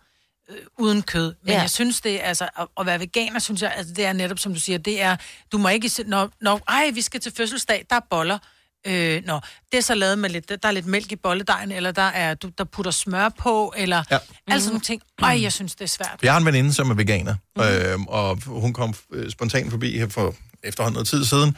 øh, 0.49 0.55
uden 0.79 1.01
kød. 1.01 1.33
Men 1.43 1.53
Ja. 1.53 1.61
jeg 1.61 1.69
synes, 1.69 2.01
det 2.01 2.23
er, 2.23 2.27
altså, 2.27 2.47
at, 2.59 2.67
at 2.79 2.85
være 2.85 2.99
veganer, 2.99 3.39
synes 3.39 3.61
jeg, 3.61 3.73
altså, 3.77 3.93
det 3.93 4.05
er 4.05 4.13
netop, 4.13 4.39
som 4.39 4.53
du 4.53 4.59
siger, 4.59 4.77
det 4.77 5.01
er, 5.01 5.15
du 5.51 5.57
må 5.57 5.67
ikke, 5.69 5.89
se- 5.89 6.03
når, 6.03 6.29
når 6.41 6.61
ej, 6.67 6.89
vi 6.93 7.01
skal 7.01 7.19
til 7.19 7.31
fødselsdag, 7.37 7.85
der 7.89 7.95
er 7.95 7.99
boller. 8.09 8.37
Øh, 8.85 9.21
nå, 9.25 9.39
det 9.71 9.77
er 9.77 9.81
så 9.81 9.95
lavet 9.95 10.19
med 10.19 10.29
lidt, 10.29 10.49
der 10.49 10.57
er 10.69 10.71
lidt 10.71 10.85
mælk 10.85 11.11
i 11.11 11.15
bolledejen, 11.15 11.71
eller 11.71 11.91
der 11.91 12.01
er, 12.01 12.33
du, 12.33 12.49
der 12.57 12.63
putter 12.63 12.91
smør 12.91 13.29
på, 13.29 13.73
eller 13.77 14.03
ja. 14.11 14.17
altså 14.47 14.69
nogle 14.69 14.81
ting. 14.81 15.01
Ej, 15.19 15.41
jeg 15.41 15.53
synes, 15.53 15.75
det 15.75 15.83
er 15.83 15.87
svært. 15.87 16.19
Jeg 16.23 16.33
har 16.33 16.39
en 16.39 16.45
veninde, 16.45 16.73
som 16.73 16.89
er 16.91 16.93
veganer, 16.93 17.35
mm-hmm. 17.55 17.71
øh, 17.71 17.99
og 18.07 18.37
hun 18.45 18.73
kom 18.73 18.93
øh, 19.11 19.31
spontant 19.31 19.71
forbi 19.71 19.97
her 19.97 20.09
for 20.09 20.35
efterhånden 20.63 20.93
noget 20.93 21.07
tid 21.07 21.25
siden, 21.25 21.57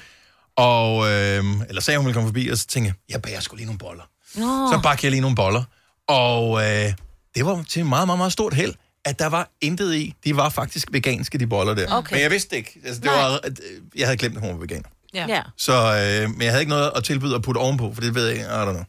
og, 0.55 1.11
øh, 1.11 1.43
eller 1.67 1.81
sagde, 1.81 1.97
hun 1.97 2.05
ville 2.05 2.13
komme 2.13 2.27
forbi, 2.27 2.47
og 2.47 2.57
så 2.57 2.67
tænkte 2.67 2.87
jeg, 2.87 3.13
jeg 3.13 3.21
bager 3.21 3.39
sgu 3.39 3.55
lige 3.55 3.65
nogle 3.65 3.79
boller. 3.79 4.03
Nå. 4.35 4.71
Så 4.71 4.79
bagte 4.83 5.05
jeg 5.05 5.11
lige 5.11 5.21
nogle 5.21 5.35
boller, 5.35 5.63
og 6.07 6.61
øh, 6.61 6.93
det 7.35 7.45
var 7.45 7.65
til 7.69 7.85
meget, 7.85 8.07
meget, 8.07 8.17
meget 8.17 8.33
stort 8.33 8.53
held, 8.53 8.73
at 9.05 9.19
der 9.19 9.27
var 9.27 9.49
intet 9.61 9.95
i. 9.95 10.13
De 10.23 10.35
var 10.35 10.49
faktisk 10.49 10.87
veganske, 10.91 11.37
de 11.37 11.47
boller 11.47 11.73
der. 11.73 11.95
Okay. 11.95 12.13
Men 12.15 12.21
jeg 12.21 12.31
vidste 12.31 12.55
ikke. 12.55 12.79
Altså, 12.85 13.01
det 13.01 13.11
Nej. 13.11 13.15
var, 13.15 13.39
øh, 13.45 13.51
jeg 13.95 14.07
havde 14.07 14.17
glemt, 14.17 14.35
at 14.35 14.41
hun 14.41 14.49
var 14.49 14.57
veganer. 14.57 14.89
Ja. 15.21 15.25
ja. 15.35 15.41
Så, 15.57 15.73
øh, 15.73 16.29
men 16.35 16.41
jeg 16.41 16.51
havde 16.51 16.61
ikke 16.61 16.69
noget 16.77 16.91
at 16.95 17.03
tilbyde 17.03 17.35
at 17.35 17.41
putte 17.41 17.59
ovenpå, 17.59 17.91
for 17.93 18.01
det 18.01 18.15
ved 18.15 18.25
jeg 18.27 18.33
ikke. 18.35 18.45
I 18.45 18.61
don't 18.67 18.75
know. 18.77 18.85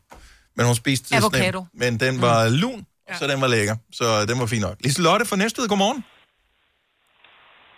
Men 0.57 0.67
hun 0.67 0.75
spiste 0.75 1.05
sådan 1.09 1.19
en- 1.23 1.25
Avocado. 1.25 1.61
Men 1.83 2.01
den 2.01 2.15
var 2.23 2.49
mm. 2.49 2.55
lun, 2.63 2.87
så 3.19 3.27
den 3.27 3.41
var 3.41 3.47
lækker. 3.47 3.77
Så 3.93 4.05
den 4.31 4.37
var 4.41 4.47
fin 4.47 4.61
nok. 4.61 4.77
Lise 4.85 5.03
Lotte 5.03 5.27
fra 5.27 5.37
Næstved, 5.37 5.69
godmorgen. 5.69 6.05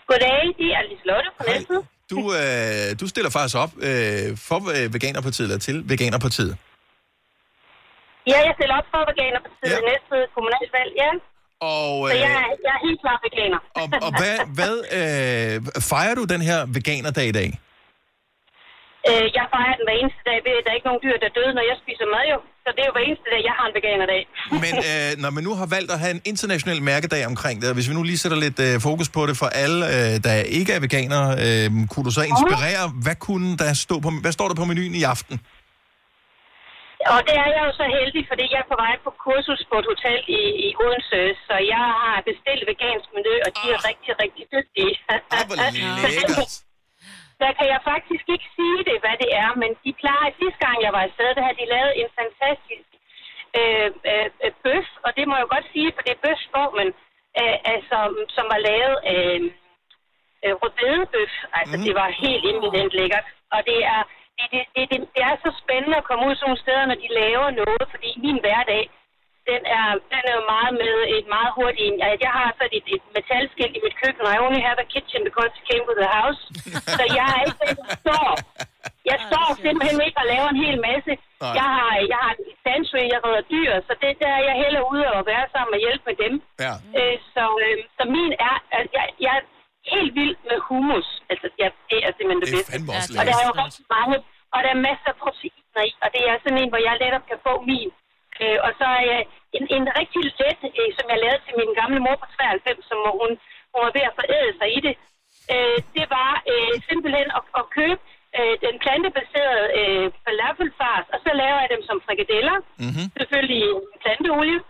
Goddag, 0.08 0.40
det 0.60 0.68
er 0.78 0.82
Liselotte 0.90 1.28
fra 1.36 1.44
Næstved. 1.52 1.82
Du, 2.12 2.20
øh, 2.40 3.00
du 3.00 3.06
stiller 3.12 3.30
faktisk 3.36 3.56
op 3.64 3.72
øh, 3.88 4.26
for 4.48 4.58
øh, 4.76 4.94
Veganerpartiet, 4.94 5.44
eller 5.46 5.58
til 5.68 5.76
Veganerpartiet. 5.92 6.52
Ja, 8.30 8.38
jeg 8.46 8.52
stiller 8.58 8.74
op 8.80 8.88
for 8.94 9.00
Veganerpartiet 9.10 9.70
ja. 9.74 9.78
i 9.82 9.84
Næstved 9.90 10.22
kommunalvalg, 10.36 10.92
ja. 11.04 11.10
Og, 11.72 12.08
Så 12.08 12.14
øh, 12.14 12.20
jeg, 12.24 12.32
er- 12.42 12.56
jeg 12.66 12.72
er 12.78 12.82
helt 12.88 13.00
klart 13.04 13.20
veganer. 13.28 13.60
og, 13.80 13.84
og 14.06 14.10
hvad, 14.20 14.36
hvad 14.58 14.74
øh, 14.98 15.82
fejrer 15.92 16.14
du 16.14 16.24
den 16.24 16.40
her 16.48 16.58
veganerdag 16.76 17.26
i 17.28 17.32
dag? 17.40 17.60
Øh, 19.08 19.26
jeg 19.38 19.44
fejrer 19.54 19.74
den 19.78 19.84
hver 19.88 19.96
eneste 20.02 20.22
dag 20.30 20.38
ved, 20.46 20.54
at 20.58 20.62
der 20.64 20.70
er 20.72 20.76
ikke 20.78 20.88
nogen 20.90 21.02
dyr, 21.04 21.16
der 21.22 21.28
er 21.30 21.36
døde, 21.38 21.52
når 21.58 21.64
jeg 21.70 21.76
spiser 21.82 22.06
mad 22.14 22.24
jo. 22.32 22.38
Så 22.64 22.68
det 22.74 22.80
er 22.82 22.88
jo 22.90 22.94
hver 22.96 23.06
eneste 23.08 23.26
dag, 23.32 23.40
jeg 23.50 23.54
har 23.58 23.66
en 23.70 23.74
veganerdag. 23.78 24.22
Men 24.64 24.74
øh, 24.90 25.10
når 25.22 25.30
man 25.36 25.42
nu 25.48 25.52
har 25.60 25.68
valgt 25.76 25.90
at 25.94 25.98
have 26.04 26.12
en 26.18 26.22
international 26.32 26.78
mærkedag 26.92 27.22
omkring 27.32 27.56
det, 27.60 27.68
og 27.70 27.74
hvis 27.76 27.88
vi 27.90 27.94
nu 27.98 28.02
lige 28.10 28.20
sætter 28.24 28.38
lidt 28.46 28.58
øh, 28.66 28.74
fokus 28.88 29.08
på 29.16 29.20
det 29.28 29.36
for 29.42 29.48
alle, 29.64 29.80
øh, 29.94 30.14
der 30.26 30.34
ikke 30.58 30.72
er 30.76 30.80
veganere, 30.86 31.26
øh, 31.44 31.66
kunne 31.90 32.06
du 32.08 32.12
så 32.18 32.22
inspirere, 32.32 32.84
hvad 33.04 33.16
kunne 33.28 33.50
der 33.62 33.70
stå 33.86 33.94
på, 34.04 34.08
hvad 34.24 34.32
står 34.38 34.46
der 34.50 34.56
på 34.60 34.66
menuen 34.70 34.94
i 35.02 35.04
aften? 35.14 35.36
Og 37.14 37.20
det 37.28 37.34
er 37.44 37.48
jeg 37.56 37.62
jo 37.68 37.72
så 37.80 37.86
heldig, 37.96 38.22
fordi 38.30 38.44
jeg 38.52 38.60
er 38.64 38.68
på 38.72 38.78
vej 38.84 38.94
på 39.06 39.10
kursus 39.24 39.62
på 39.70 39.76
et 39.82 39.86
hotel 39.92 40.20
i, 40.38 40.42
i 40.66 40.68
Odense, 40.82 41.20
så 41.46 41.54
jeg 41.74 41.84
har 42.02 42.16
bestilt 42.30 42.62
vegansk 42.70 43.08
menu, 43.16 43.32
og 43.46 43.50
de 43.58 43.64
er 43.74 43.80
rigtig, 43.90 44.12
rigtig 44.22 44.44
dygtige. 44.54 44.92
lækkert. 46.04 46.52
Der 47.42 47.52
kan 47.58 47.66
jeg 47.74 47.80
faktisk 47.92 48.24
ikke 48.34 48.48
sige 48.56 48.80
det, 48.88 48.96
hvad 49.02 49.16
det 49.22 49.30
er, 49.44 49.50
men 49.62 49.70
de 49.84 49.92
plejer, 50.00 50.38
sidste 50.40 50.60
gang 50.66 50.76
jeg 50.86 50.92
var 50.96 51.02
afsted, 51.08 51.28
der 51.34 51.42
havde 51.46 51.60
de 51.62 51.72
lavet 51.74 51.92
en 52.00 52.08
fantastisk 52.20 52.88
øh, 53.58 53.90
øh, 54.10 54.28
øh, 54.44 54.52
bøf, 54.64 54.88
og 55.04 55.10
det 55.16 55.24
må 55.28 55.34
jeg 55.36 55.48
godt 55.54 55.66
sige, 55.72 55.90
for 55.94 56.02
det 56.04 56.12
er 56.14 56.24
bøfsformen, 56.24 56.88
øh, 57.40 57.56
altså, 57.74 57.98
som 58.36 58.44
var 58.52 58.60
lavet 58.70 58.96
af 59.16 59.24
øh, 60.44 60.54
rødbedebøf. 60.60 61.32
Altså, 61.58 61.76
mm. 61.76 61.84
det 61.86 61.94
var 62.00 62.08
helt 62.24 62.44
eminent 62.52 62.92
lækkert. 62.98 63.26
Og 63.54 63.60
det 63.70 63.78
er, 63.94 64.00
det, 64.38 64.46
det, 64.52 64.62
det, 64.76 64.84
det, 64.90 64.98
det 65.14 65.22
er 65.30 65.34
så 65.44 65.50
spændende 65.62 65.96
at 65.98 66.08
komme 66.08 66.22
ud 66.26 66.34
sådan 66.34 66.46
nogle 66.46 66.64
steder, 66.64 66.84
når 66.86 66.98
de 67.04 67.08
laver 67.22 67.48
noget, 67.62 67.84
fordi 67.92 68.10
min 68.26 68.38
hverdag, 68.44 68.82
den 69.50 69.62
er, 69.78 69.86
den 70.12 70.22
er 70.30 70.34
jo 70.38 70.44
meget 70.54 70.72
med 70.82 70.94
et 71.16 71.26
meget 71.36 71.50
hurtigt... 71.58 71.92
Jeg, 72.02 72.10
jeg 72.26 72.32
har 72.38 72.48
så 72.58 72.64
et, 72.78 72.86
et 72.96 73.04
metalskilt 73.16 73.74
i 73.78 73.80
mit 73.86 73.96
køkken, 74.02 74.22
og 74.26 74.32
I 74.36 74.38
only 74.46 74.60
have 74.68 74.78
a 74.84 74.88
kitchen 74.94 75.20
because 75.28 75.50
it 75.58 75.64
came 75.70 75.84
with 75.88 75.98
the 76.02 76.10
house. 76.18 76.40
så 76.98 77.04
jeg 77.18 77.26
er 77.34 77.40
ikke 77.46 77.60
den, 77.64 77.76
der 77.80 77.88
står. 78.04 78.28
Jeg 79.10 79.18
står 79.28 79.46
simpelthen 79.64 79.98
ikke 80.06 80.18
og 80.22 80.26
laver 80.32 80.48
en 80.54 80.60
hel 80.64 80.76
masse. 80.88 81.12
Nej. 81.16 81.54
Jeg 81.58 81.68
har, 81.76 81.90
jeg 82.12 82.18
har 82.24 82.32
et 82.52 82.58
sanctuary, 82.66 83.06
jeg 83.14 83.20
redder 83.26 83.44
dyr, 83.54 83.70
så 83.88 83.92
det 84.02 84.12
der 84.22 84.30
er 84.38 84.42
jeg 84.50 84.56
heller 84.64 84.82
ude 84.92 85.04
og 85.16 85.20
være 85.32 85.46
sammen 85.54 85.72
og 85.76 85.80
hjælpe 85.84 86.04
med 86.10 86.16
dem. 86.24 86.34
Ja. 86.66 86.74
Øh, 86.98 87.16
så, 87.34 87.44
øh, 87.66 87.76
så 87.96 88.02
min 88.16 88.32
er, 88.50 88.56
at 88.78 88.86
jeg, 88.96 89.06
jeg 89.26 89.34
er 89.40 89.44
helt 89.94 90.12
vild 90.20 90.36
med 90.50 90.58
hummus. 90.68 91.08
Altså, 91.30 91.46
ja, 91.62 91.68
det 91.90 91.98
er 92.06 92.10
simpelthen 92.16 92.40
det, 92.42 92.50
Det 92.50 92.82
bedste. 92.94 93.16
og 93.18 93.22
der 93.28 93.34
er 93.40 93.44
jo 93.50 93.54
rigtig 93.64 93.84
mange, 93.96 94.16
og 94.54 94.58
der 94.64 94.70
er 94.76 94.80
masser 94.88 95.08
af 95.14 95.18
proteiner 95.24 95.82
i, 95.88 95.92
og 96.04 96.08
det 96.14 96.22
er 96.30 96.36
sådan 96.42 96.60
en, 96.62 96.70
hvor 96.72 96.82
jeg 96.88 96.94
netop 97.04 97.24
kan 97.30 97.38
få 97.46 97.54
min. 97.72 97.90
Øh, 98.42 98.58
og 98.66 98.70
så 98.78 98.86
jeg 99.10 99.20
en, 99.56 99.64
en 99.76 99.86
rigtig 99.98 100.22
let, 100.40 100.60
øh, 100.80 100.90
som 100.96 101.06
jeg 101.12 101.18
lavede 101.24 101.42
til 101.46 101.54
min 101.60 101.72
gamle 101.80 102.00
mor 102.06 102.16
på 102.22 102.26
93, 102.38 102.88
som 102.90 102.98
hun, 103.20 103.30
hun 103.72 103.80
var 103.84 103.92
ved 103.96 104.04
at 104.08 104.16
foræde 104.20 104.52
sig 104.60 104.68
i 104.76 104.80
det. 104.86 104.94
Øh, 105.52 105.78
det 105.96 106.06
var 106.16 106.32
øh, 106.52 106.74
simpelthen 106.88 107.28
at, 107.38 107.42
at 107.60 107.64
købe 107.76 108.02
øh, 108.38 108.54
den 108.64 108.74
plantebaserede 108.84 109.64
øh, 109.78 110.06
falafelfars, 110.24 111.06
og 111.14 111.18
så 111.24 111.30
laver 111.42 111.58
jeg 111.62 111.70
dem 111.74 111.82
som 111.88 112.02
frikadeller. 112.06 112.56
Mm-hmm. 112.82 113.06
Selvfølgelig 113.18 113.60
i 113.94 113.96
planteolie. 114.02 114.60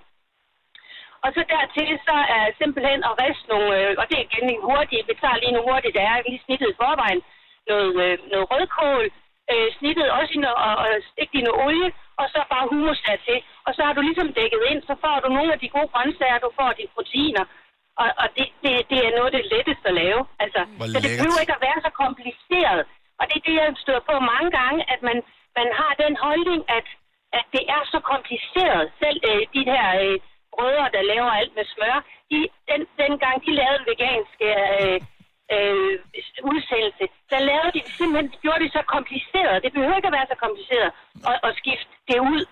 Og 1.25 1.31
så 1.37 1.43
dertil, 1.55 1.91
så 2.09 2.17
er 2.37 2.45
simpelthen 2.61 3.01
at 3.09 3.17
riste 3.23 3.47
nogle, 3.53 3.71
øh, 3.79 3.93
og 4.01 4.05
det 4.09 4.17
er 4.17 4.27
igen 4.29 4.47
en 4.55 4.63
hurtig, 4.69 4.99
vi 5.09 5.15
tager 5.23 5.41
lige 5.41 5.55
nogle 5.55 5.69
hurtigt, 5.71 5.97
der 5.97 6.05
er 6.13 6.27
lige 6.27 6.43
snittet 6.45 6.69
i 6.71 6.79
forvejen, 6.83 7.21
noget, 7.71 7.93
øh, 8.05 8.15
noget 8.33 8.47
rødkål, 8.53 9.05
øh, 9.53 9.69
snittet 9.79 10.09
også 10.19 10.33
i 10.37 10.41
noget, 10.45 10.59
og, 10.67 10.75
og 10.83 10.89
stigt 11.11 11.35
i 11.39 11.41
noget 11.47 11.61
olie, 11.67 11.89
og 12.21 12.27
så 12.35 12.41
bare 12.53 12.69
hummus 12.71 13.01
dertil. 13.07 13.39
Og 13.67 13.71
så 13.77 13.81
har 13.87 13.93
du 13.97 14.01
ligesom 14.09 14.29
dækket 14.39 14.63
ind, 14.71 14.81
så 14.91 14.95
får 15.05 15.17
du 15.23 15.29
nogle 15.37 15.53
af 15.55 15.59
de 15.63 15.69
gode 15.77 15.91
grøntsager, 15.93 16.39
du 16.39 16.51
får 16.61 16.71
dine 16.79 16.95
proteiner. 16.97 17.45
Og, 18.03 18.09
og 18.23 18.27
det, 18.37 18.47
det, 18.65 18.73
det 18.91 18.99
er 19.07 19.13
noget 19.17 19.31
af 19.31 19.37
det 19.39 19.51
letteste 19.53 19.89
at 19.93 19.99
lave. 20.03 20.21
Altså, 20.45 20.61
så 20.93 20.99
det 21.05 21.11
behøver 21.19 21.41
ikke 21.45 21.57
at 21.59 21.65
være 21.69 21.81
så 21.87 21.91
kompliceret. 22.03 22.83
Og 23.21 23.25
det 23.29 23.37
er 23.37 23.45
det, 23.49 23.57
jeg 23.61 23.69
støder 23.85 24.03
på 24.11 24.15
mange 24.33 24.51
gange, 24.61 24.81
at 24.95 25.01
man, 25.09 25.19
man 25.59 25.69
har 25.81 25.93
den 26.03 26.15
holdning, 26.27 26.61
at, 26.79 26.87
at 27.39 27.47
det 27.55 27.63
er 27.77 27.83
så 27.93 27.99
kompliceret. 28.13 28.85
Selv 29.03 29.19
øh, 29.31 29.43
de 29.55 29.63
her 29.71 29.87
øh, 30.05 30.17
brødre, 30.55 30.87
der 30.95 31.03
laver 31.13 31.31
alt 31.41 31.53
med 31.59 31.67
smør, 31.75 31.97
de, 32.31 32.39
den, 32.71 32.81
dengang 33.03 33.37
de 33.47 33.53
lavede 33.61 33.79
en 33.81 33.89
vegansk 33.93 34.37
øh, 34.51 34.97
øh, 35.55 35.93
udsendelse, 36.53 37.05
der 37.33 37.39
lavede 37.51 37.71
de 37.77 37.81
det 37.87 37.93
simpelthen, 38.01 38.27
de 38.35 38.39
gjorde 38.45 38.61
det 38.65 38.71
så 38.79 38.83
kompliceret. 38.97 39.55
Det 39.65 39.71
behøver 39.77 39.97
ikke 40.01 40.11
at 40.13 40.17
være 40.19 40.29
så 40.33 40.37
kompliceret 40.45 40.89
at, 41.31 41.37
at 41.47 41.53
skifte 41.61 41.91
det 42.11 42.19
ud. 42.35 42.43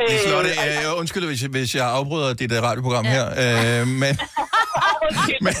Øh, 0.00 0.06
Liselotte, 0.12 0.50
jeg, 0.60 0.66
jeg 0.84 0.92
undskylder, 1.00 1.28
hvis, 1.32 1.42
jeg- 1.44 1.54
hvis 1.56 1.70
jeg 1.78 1.86
afbryder 1.98 2.30
dit 2.42 2.52
uh, 2.56 2.58
radioprogram 2.68 3.04
her, 3.16 3.24
øh, 3.42 3.82
men, 4.02 4.14
men, 5.46 5.54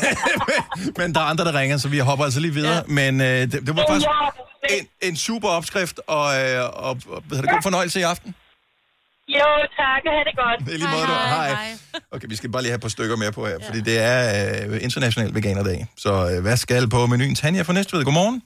men, 0.48 0.60
men 0.98 1.06
der 1.14 1.20
er 1.24 1.28
andre, 1.32 1.44
der 1.48 1.54
ringer, 1.60 1.76
så 1.84 1.88
vi 1.88 1.98
hopper 1.98 2.24
altså 2.24 2.40
lige 2.40 2.54
videre. 2.60 2.74
Ja. 2.74 2.82
Men 3.00 3.12
øh, 3.20 3.26
det, 3.26 3.52
det 3.66 3.76
var 3.76 3.84
faktisk 3.88 4.08
en, 4.78 4.84
en 5.08 5.16
super 5.16 5.48
opskrift, 5.48 5.96
og, 6.06 6.26
øh, 6.40 6.64
og, 6.88 6.96
og 7.14 7.22
det, 7.30 7.50
god 7.54 7.62
fornøjelse 7.62 8.00
i 8.00 8.02
aften. 8.02 8.34
Jo, 9.38 9.48
tak. 9.80 10.02
Ha' 10.14 10.22
det 10.28 10.36
godt. 10.42 10.58
Det 10.66 10.72
er 10.76 10.80
lige 10.82 10.92
måde, 10.96 11.06
du. 11.10 11.14
Hej. 11.36 11.50
Okay, 12.14 12.28
vi 12.32 12.36
skal 12.40 12.48
bare 12.54 12.62
lige 12.62 12.72
have 12.74 12.80
et 12.82 12.86
par 12.86 12.94
stykker 12.96 13.16
mere 13.22 13.32
på 13.38 13.42
her, 13.50 13.58
fordi 13.66 13.80
det 13.90 13.96
er 14.12 14.20
øh, 14.38 14.86
International 14.86 15.30
Veganerdag. 15.38 15.78
Så 16.04 16.12
øh, 16.30 16.36
hvad 16.46 16.56
skal 16.64 16.82
på 16.94 17.00
menuen? 17.10 17.34
Tanja 17.40 17.62
fra 17.68 17.74
Næstved, 17.78 18.00
godmorgen. 18.08 18.36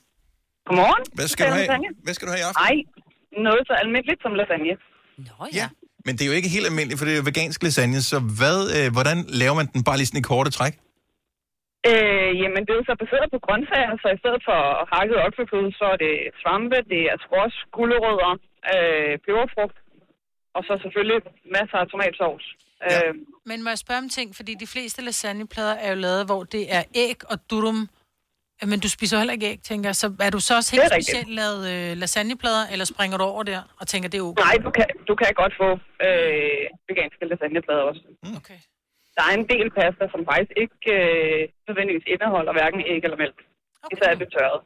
Godmorgen. 0.69 1.03
Hvad 1.19 1.29
skal, 1.33 1.45
du 1.51 1.55
have? 1.59 1.69
Hvad 2.07 2.15
skal 2.17 2.25
du 2.27 2.33
have 2.35 2.43
i 2.45 2.47
aften? 2.49 2.63
Ej, 2.69 2.77
noget 3.47 3.63
så 3.69 3.75
almindeligt 3.83 4.21
som 4.25 4.33
lasagne. 4.41 4.75
Nå 5.29 5.39
ja. 5.61 5.67
Men 6.07 6.13
det 6.17 6.23
er 6.25 6.31
jo 6.33 6.37
ikke 6.41 6.55
helt 6.57 6.67
almindeligt, 6.71 6.99
for 6.99 7.05
det 7.07 7.13
er 7.15 7.21
jo 7.23 7.27
vegansk 7.31 7.59
lasagne, 7.67 8.01
så 8.13 8.19
hvad, 8.41 8.59
øh, 8.77 8.87
hvordan 8.97 9.19
laver 9.43 9.57
man 9.61 9.67
den 9.75 9.81
bare 9.89 9.97
lige 9.99 10.09
sådan 10.11 10.23
i 10.25 10.31
korte 10.33 10.51
træk? 10.59 10.75
Øh, 11.91 12.31
jamen, 12.43 12.61
det 12.65 12.73
er 12.73 12.79
jo 12.81 12.87
så 12.91 12.97
baseret 13.03 13.27
på 13.35 13.39
grøntsager, 13.47 13.93
så 14.03 14.09
i 14.17 14.19
stedet 14.23 14.43
for 14.49 14.59
hakket 14.93 15.19
oksekød, 15.27 15.67
så 15.81 15.87
er 15.95 15.99
det 16.05 16.15
svampe, 16.41 16.79
det 16.93 17.03
er 17.13 17.17
squash, 17.25 17.57
gulerødder, 17.77 18.33
øh, 18.75 19.13
peberfrugt, 19.25 19.77
og 20.57 20.63
så 20.69 20.73
selvfølgelig 20.85 21.19
masser 21.57 21.77
af 21.83 21.87
tomatsovs. 21.93 22.47
Ja. 22.91 23.09
Øh, 23.09 23.15
Men 23.51 23.63
må 23.65 23.69
jeg 23.75 23.79
spørge 23.79 23.99
om 24.05 24.09
ting, 24.19 24.29
fordi 24.39 24.53
de 24.65 24.67
fleste 24.75 25.03
lasagneplader 25.09 25.75
er 25.85 25.89
jo 25.95 25.99
lavet, 26.07 26.23
hvor 26.31 26.43
det 26.55 26.65
er 26.77 26.83
æg 27.05 27.19
og 27.33 27.37
durum. 27.51 27.81
Øh, 28.63 28.69
Men 28.71 28.79
du 28.85 28.89
spiser 28.97 29.17
heller 29.21 29.33
ikke 29.39 29.47
æg, 29.53 29.59
tænker 29.71 29.87
jeg. 29.91 29.97
Så 30.03 30.07
er 30.27 30.31
du 30.37 30.41
så 30.49 30.53
også 30.61 30.71
helt 30.77 30.83
rigtigt. 30.85 31.05
specielt 31.05 31.31
lavet 31.41 31.63
øh, 31.73 31.91
lasagneplader, 32.03 32.63
eller 32.73 32.85
springer 32.93 33.17
du 33.19 33.25
over 33.25 33.43
der 33.53 33.61
og 33.81 33.85
tænker, 33.93 34.09
det 34.13 34.19
er 34.19 34.23
okay? 34.31 34.43
nej, 34.49 34.57
du 34.67 34.71
kan, 34.79 34.87
du 35.09 35.15
kan 35.21 35.29
godt 35.43 35.55
få 35.63 35.69
øh, 36.07 36.63
veganske 36.89 37.23
lasagneplader 37.31 37.83
også. 37.91 38.03
Mm. 38.25 38.37
Okay. 38.41 38.59
Der 39.17 39.23
er 39.31 39.35
en 39.41 39.47
del 39.55 39.69
pasta, 39.79 40.05
som 40.15 40.21
faktisk 40.31 40.53
ikke 40.65 40.79
øh, 40.99 41.41
nødvendigvis 41.69 42.07
indeholder 42.15 42.53
hverken 42.59 42.81
æg 42.93 43.01
eller 43.07 43.19
mælk. 43.25 43.39
Okay. 43.85 43.93
Især 43.97 44.09
er 44.15 44.19
det 44.23 44.29
tørret. 44.37 44.61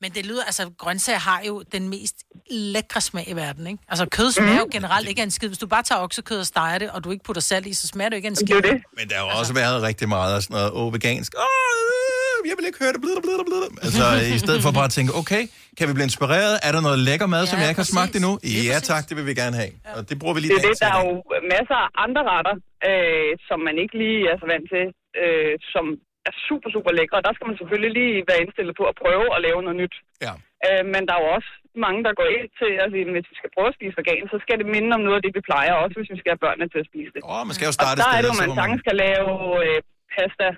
Men 0.00 0.10
det 0.16 0.26
lyder, 0.26 0.44
altså 0.44 0.70
grøntsager 0.78 1.18
har 1.18 1.40
jo 1.48 1.62
den 1.72 1.88
mest 1.88 2.16
lækre 2.50 3.00
smag 3.00 3.28
i 3.28 3.36
verden, 3.36 3.66
ikke? 3.66 3.78
Altså 3.88 4.06
kød 4.06 4.32
smager 4.32 4.58
jo 4.58 4.68
generelt 4.72 5.08
ikke 5.08 5.20
af 5.20 5.24
en 5.24 5.30
skid. 5.30 5.48
Hvis 5.48 5.58
du 5.58 5.66
bare 5.66 5.82
tager 5.82 6.00
oksekød 6.00 6.38
og 6.40 6.46
steger 6.46 6.78
det, 6.78 6.90
og 6.90 7.04
du 7.04 7.10
ikke 7.10 7.24
putter 7.24 7.42
salt 7.42 7.66
i, 7.66 7.74
så 7.74 7.86
smager 7.86 8.08
det 8.08 8.14
jo 8.14 8.18
ikke 8.18 8.26
af 8.26 8.30
en 8.30 8.36
skid. 8.36 8.56
Det 8.56 8.66
er 8.66 8.72
det. 8.72 8.82
Men 8.98 9.08
der 9.08 9.14
har 9.16 9.24
jo 9.24 9.30
også 9.40 9.54
været 9.54 9.82
rigtig 9.82 10.08
meget 10.08 10.36
af 10.36 10.42
sådan 10.42 10.54
noget, 10.56 10.70
åh, 10.78 10.88
vegansk, 10.94 11.30
åh, 11.38 11.42
øh, 11.42 12.48
jeg 12.50 12.54
vil 12.58 12.66
ikke 12.70 12.80
høre 12.84 12.92
det. 12.94 13.00
Blid, 13.04 13.16
blid, 13.26 13.38
blid. 13.50 13.64
Altså, 13.86 14.04
i 14.36 14.38
stedet 14.44 14.60
for 14.64 14.70
bare 14.78 14.88
at 14.90 14.94
tænke, 14.98 15.12
okay, 15.20 15.42
kan 15.78 15.84
vi 15.88 15.92
blive 15.96 16.08
inspireret? 16.10 16.54
Er 16.66 16.72
der 16.76 16.80
noget 16.88 16.98
lækker 17.08 17.28
mad, 17.34 17.44
ja, 17.44 17.50
som 17.50 17.56
jeg 17.62 17.68
ikke 17.72 17.82
har 17.84 17.90
smagt 17.94 18.12
endnu? 18.18 18.32
Ja, 18.70 18.78
tak, 18.92 19.02
det 19.08 19.14
vil 19.18 19.26
vi 19.30 19.34
gerne 19.42 19.56
have. 19.62 19.72
Og 19.96 20.02
det 20.08 20.16
bruger 20.20 20.34
vi 20.36 20.40
lige 20.40 20.50
Det 20.54 20.64
er 20.64 20.68
det, 20.68 20.80
der 20.84 20.90
er 20.96 21.00
jo 21.06 21.12
masser 21.54 21.78
af 21.84 21.88
andre 22.04 22.22
retter, 22.32 22.54
øh, 22.90 23.30
som 23.48 23.58
man 23.68 23.74
ikke 23.82 23.94
lige 24.02 24.20
er 24.32 24.36
så 24.42 24.46
vant 24.52 24.66
til, 24.74 24.84
øh, 25.22 25.52
som 25.74 25.84
er 26.28 26.32
super, 26.48 26.68
super 26.76 26.92
lækre. 26.98 27.18
Og 27.20 27.24
der 27.26 27.32
skal 27.34 27.46
man 27.48 27.58
selvfølgelig 27.60 27.92
lige 27.98 28.16
være 28.30 28.42
indstillet 28.44 28.74
på 28.80 28.84
at 28.90 28.98
prøve 29.02 29.26
at 29.36 29.42
lave 29.46 29.60
noget 29.66 29.80
nyt. 29.82 29.96
Ja. 30.26 30.32
Øh, 30.66 30.84
men 30.92 31.02
der 31.06 31.12
er 31.14 31.22
jo 31.24 31.30
også 31.38 31.50
mange, 31.86 32.00
der 32.06 32.12
går 32.20 32.28
ind 32.38 32.48
til, 32.60 32.72
at 32.82 32.88
sige, 32.92 33.04
hvis 33.16 33.30
vi 33.32 33.36
skal 33.40 33.50
prøve 33.54 33.70
at 33.70 33.76
spise 33.78 33.94
vegan, 34.00 34.24
så 34.32 34.38
skal 34.44 34.56
det 34.60 34.66
minde 34.74 34.90
om 34.96 35.02
noget 35.06 35.18
af 35.18 35.24
det, 35.24 35.32
vi 35.38 35.42
plejer, 35.50 35.72
også 35.84 35.96
hvis 35.98 36.12
vi 36.14 36.18
skal 36.20 36.32
have 36.34 36.44
børnene 36.46 36.68
til 36.72 36.80
at 36.82 36.88
spise 36.90 37.10
det. 37.14 37.20
Åh, 37.32 37.42
man 37.48 37.54
skal 37.56 37.68
jo 37.70 37.74
starte 37.78 37.94
og 37.94 38.00
der 38.02 38.10
er 38.16 38.20
det 38.22 38.30
jo, 38.32 38.36
man 38.42 38.50
sagtens 38.58 38.82
skal 38.84 38.96
lave 39.06 39.32
øh, 39.62 39.78
pasta, 40.14 40.48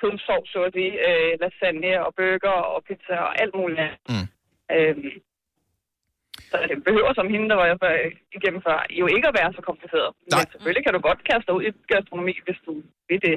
kødsovs, 0.00 0.48
så 0.52 0.60
at 0.68 0.72
sige, 0.76 0.92
øh, 1.08 1.30
lasagne 1.42 1.92
og 2.06 2.10
burger 2.18 2.58
og 2.72 2.78
pizza 2.86 3.16
og 3.26 3.32
alt 3.42 3.54
muligt 3.60 3.80
andet. 3.86 4.00
Mm. 4.12 4.26
Øhm, 4.74 5.10
så 6.50 6.56
det 6.70 6.78
behøver 6.88 7.12
som 7.14 7.28
hende, 7.34 7.46
der 7.50 7.56
var 7.60 7.66
jeg 7.70 7.78
igennem 8.38 8.60
før, 8.66 8.78
jo 9.00 9.06
ikke 9.14 9.28
at 9.28 9.36
være 9.40 9.50
så 9.58 9.62
kompliceret. 9.70 10.10
Nej. 10.14 10.38
Men 10.38 10.46
selvfølgelig 10.52 10.84
kan 10.84 10.94
du 10.94 11.00
godt 11.08 11.20
kaste 11.30 11.46
dig 11.48 11.54
ud 11.58 11.64
i 11.68 11.72
gastronomi, 11.92 12.34
hvis 12.46 12.60
du 12.66 12.72
vil 13.08 13.20
det. 13.28 13.36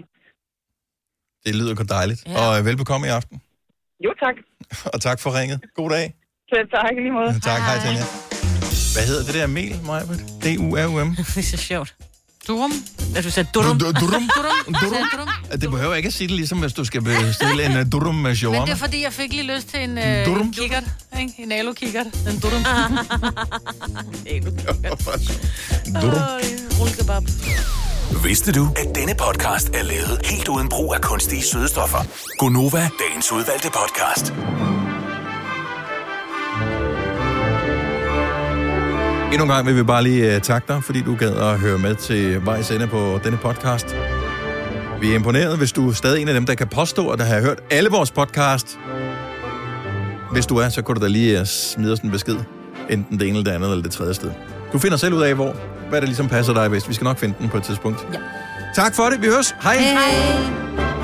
Det 1.46 1.56
lyder 1.56 1.76
godt 1.76 1.89
dejligt. 1.89 2.24
Ja. 2.28 2.39
Og 2.48 2.60
øh, 2.60 2.66
velbekomme 2.66 3.08
i 3.08 3.10
aften. 3.10 3.42
Jo, 4.06 4.10
tak. 4.24 4.36
Og 4.94 5.02
tak 5.02 5.20
for 5.20 5.39
ringet. 5.39 5.60
God 5.76 5.89
dag. 5.89 6.14
Selv 6.54 6.68
tak 6.70 6.92
i 6.98 7.00
lige 7.00 7.12
måde. 7.12 7.39
Tak, 7.39 7.62
hej 7.62 7.80
Tanja. 7.80 8.04
Hvad 8.96 9.04
hedder 9.08 9.24
det 9.26 9.34
der 9.34 9.48
mel, 9.48 9.80
Maja? 9.86 10.04
D-U-R-U-M? 10.44 11.16
det 11.36 11.38
er 11.38 11.42
så 11.44 11.58
sjovt. 11.58 11.96
Durum? 12.48 12.72
Ja, 13.16 13.22
du 13.22 13.30
sagde 13.32 13.50
durum. 13.54 13.80
Du- 13.80 13.86
du- 13.86 13.92
durum. 13.92 14.30
Durum? 14.38 14.74
Durum. 14.82 15.08
Durum? 15.14 15.60
Det 15.62 15.70
behøver 15.72 15.96
ikke 15.96 16.08
at 16.08 16.14
sige 16.14 16.28
det 16.28 16.36
ligesom, 16.36 16.60
hvis 16.60 16.74
du 16.74 16.86
skal 16.86 17.02
bestille 17.02 17.66
en 17.66 17.72
uh, 17.80 17.92
durum 17.92 18.16
med 18.16 18.24
Men 18.30 18.36
shawarma. 18.36 18.66
det 18.66 18.72
er 18.72 18.76
fordi, 18.76 19.04
jeg 19.04 19.14
fik 19.14 19.34
lige 19.34 19.56
lyst 19.56 19.68
til 19.68 19.80
en, 19.84 19.98
øh, 19.98 20.26
Durum? 20.26 20.42
en 20.48 20.54
kikkert, 20.54 20.84
ikke? 21.20 21.34
En 21.38 21.52
alu-kikkert. 21.52 22.06
En 22.06 22.39
durum. 22.39 22.64
Durum. 26.02 26.22
Rullekebab. 26.80 27.24
Vidste 28.20 28.51
du, 28.51 28.68
at 28.76 28.95
denne 28.95 29.14
podcast 29.16 29.70
er 29.70 29.84
lavet 29.84 30.22
helt 30.26 30.47
uden 30.47 30.70
brug 30.70 30.93
af 30.95 31.01
kunstige 31.01 31.43
sødestoffer? 31.43 31.97
Gonova, 32.38 32.89
dagens 33.07 33.32
udvalgte 33.32 33.68
podcast. 33.68 34.34
Endnu 39.32 39.43
en 39.43 39.49
gang 39.49 39.68
vil 39.68 39.76
vi 39.76 39.84
bare 39.84 40.03
lige 40.03 40.36
uh, 40.36 40.41
takke 40.41 40.74
dig, 40.74 40.84
fordi 40.84 41.01
du 41.01 41.16
gad 41.16 41.36
at 41.36 41.59
høre 41.59 41.78
med 41.78 41.95
til 41.95 42.45
vejs 42.45 42.72
ende 42.72 42.88
på 42.88 43.20
denne 43.24 43.38
podcast. 43.38 43.95
Vi 45.01 45.12
er 45.12 45.16
imponeret, 45.16 45.57
hvis 45.57 45.72
du 45.72 45.89
er 45.89 45.93
stadig 45.93 46.22
en 46.22 46.28
af 46.28 46.34
dem, 46.34 46.45
der 46.45 46.55
kan 46.55 46.68
påstå, 46.68 47.09
at 47.09 47.20
der 47.20 47.26
har 47.26 47.41
hørt 47.41 47.59
alle 47.72 47.89
vores 47.89 48.12
podcast. 48.12 48.80
Hvis 50.32 50.45
du 50.45 50.57
er, 50.57 50.70
så 50.70 50.82
kunne 50.82 50.95
du 50.95 51.01
da 51.01 51.07
lige 51.07 51.39
øh, 51.39 51.45
smide 51.45 51.93
os 51.93 51.99
en 51.99 52.12
besked. 52.12 52.38
Enten 52.89 53.20
det 53.20 53.28
ene, 53.28 53.38
eller 53.38 53.51
det 53.51 53.55
andet, 53.55 53.72
eller 53.72 53.84
det 53.84 53.91
tredje 53.91 54.14
sted. 54.14 54.32
Du 54.74 54.80
finder 54.80 54.97
selv 54.97 55.13
ud 55.13 55.22
af, 55.22 55.36
hvor. 55.36 55.55
Hvad 55.89 56.01
der 56.01 56.07
ligesom 56.07 56.30
passer 56.30 56.53
dig 56.53 56.69
bedst. 56.69 56.89
Vi 56.89 56.93
skal 56.93 57.05
nok 57.05 57.17
finde 57.17 57.36
den 57.39 57.49
på 57.49 57.57
et 57.57 57.63
tidspunkt. 57.63 58.07
Ja. 58.13 58.19
Tak 58.76 58.95
for 58.95 59.03
det. 59.03 59.22
Vi 59.22 59.28
høres. 59.28 59.55
Hej. 59.63 59.78
Hej. 59.78 61.01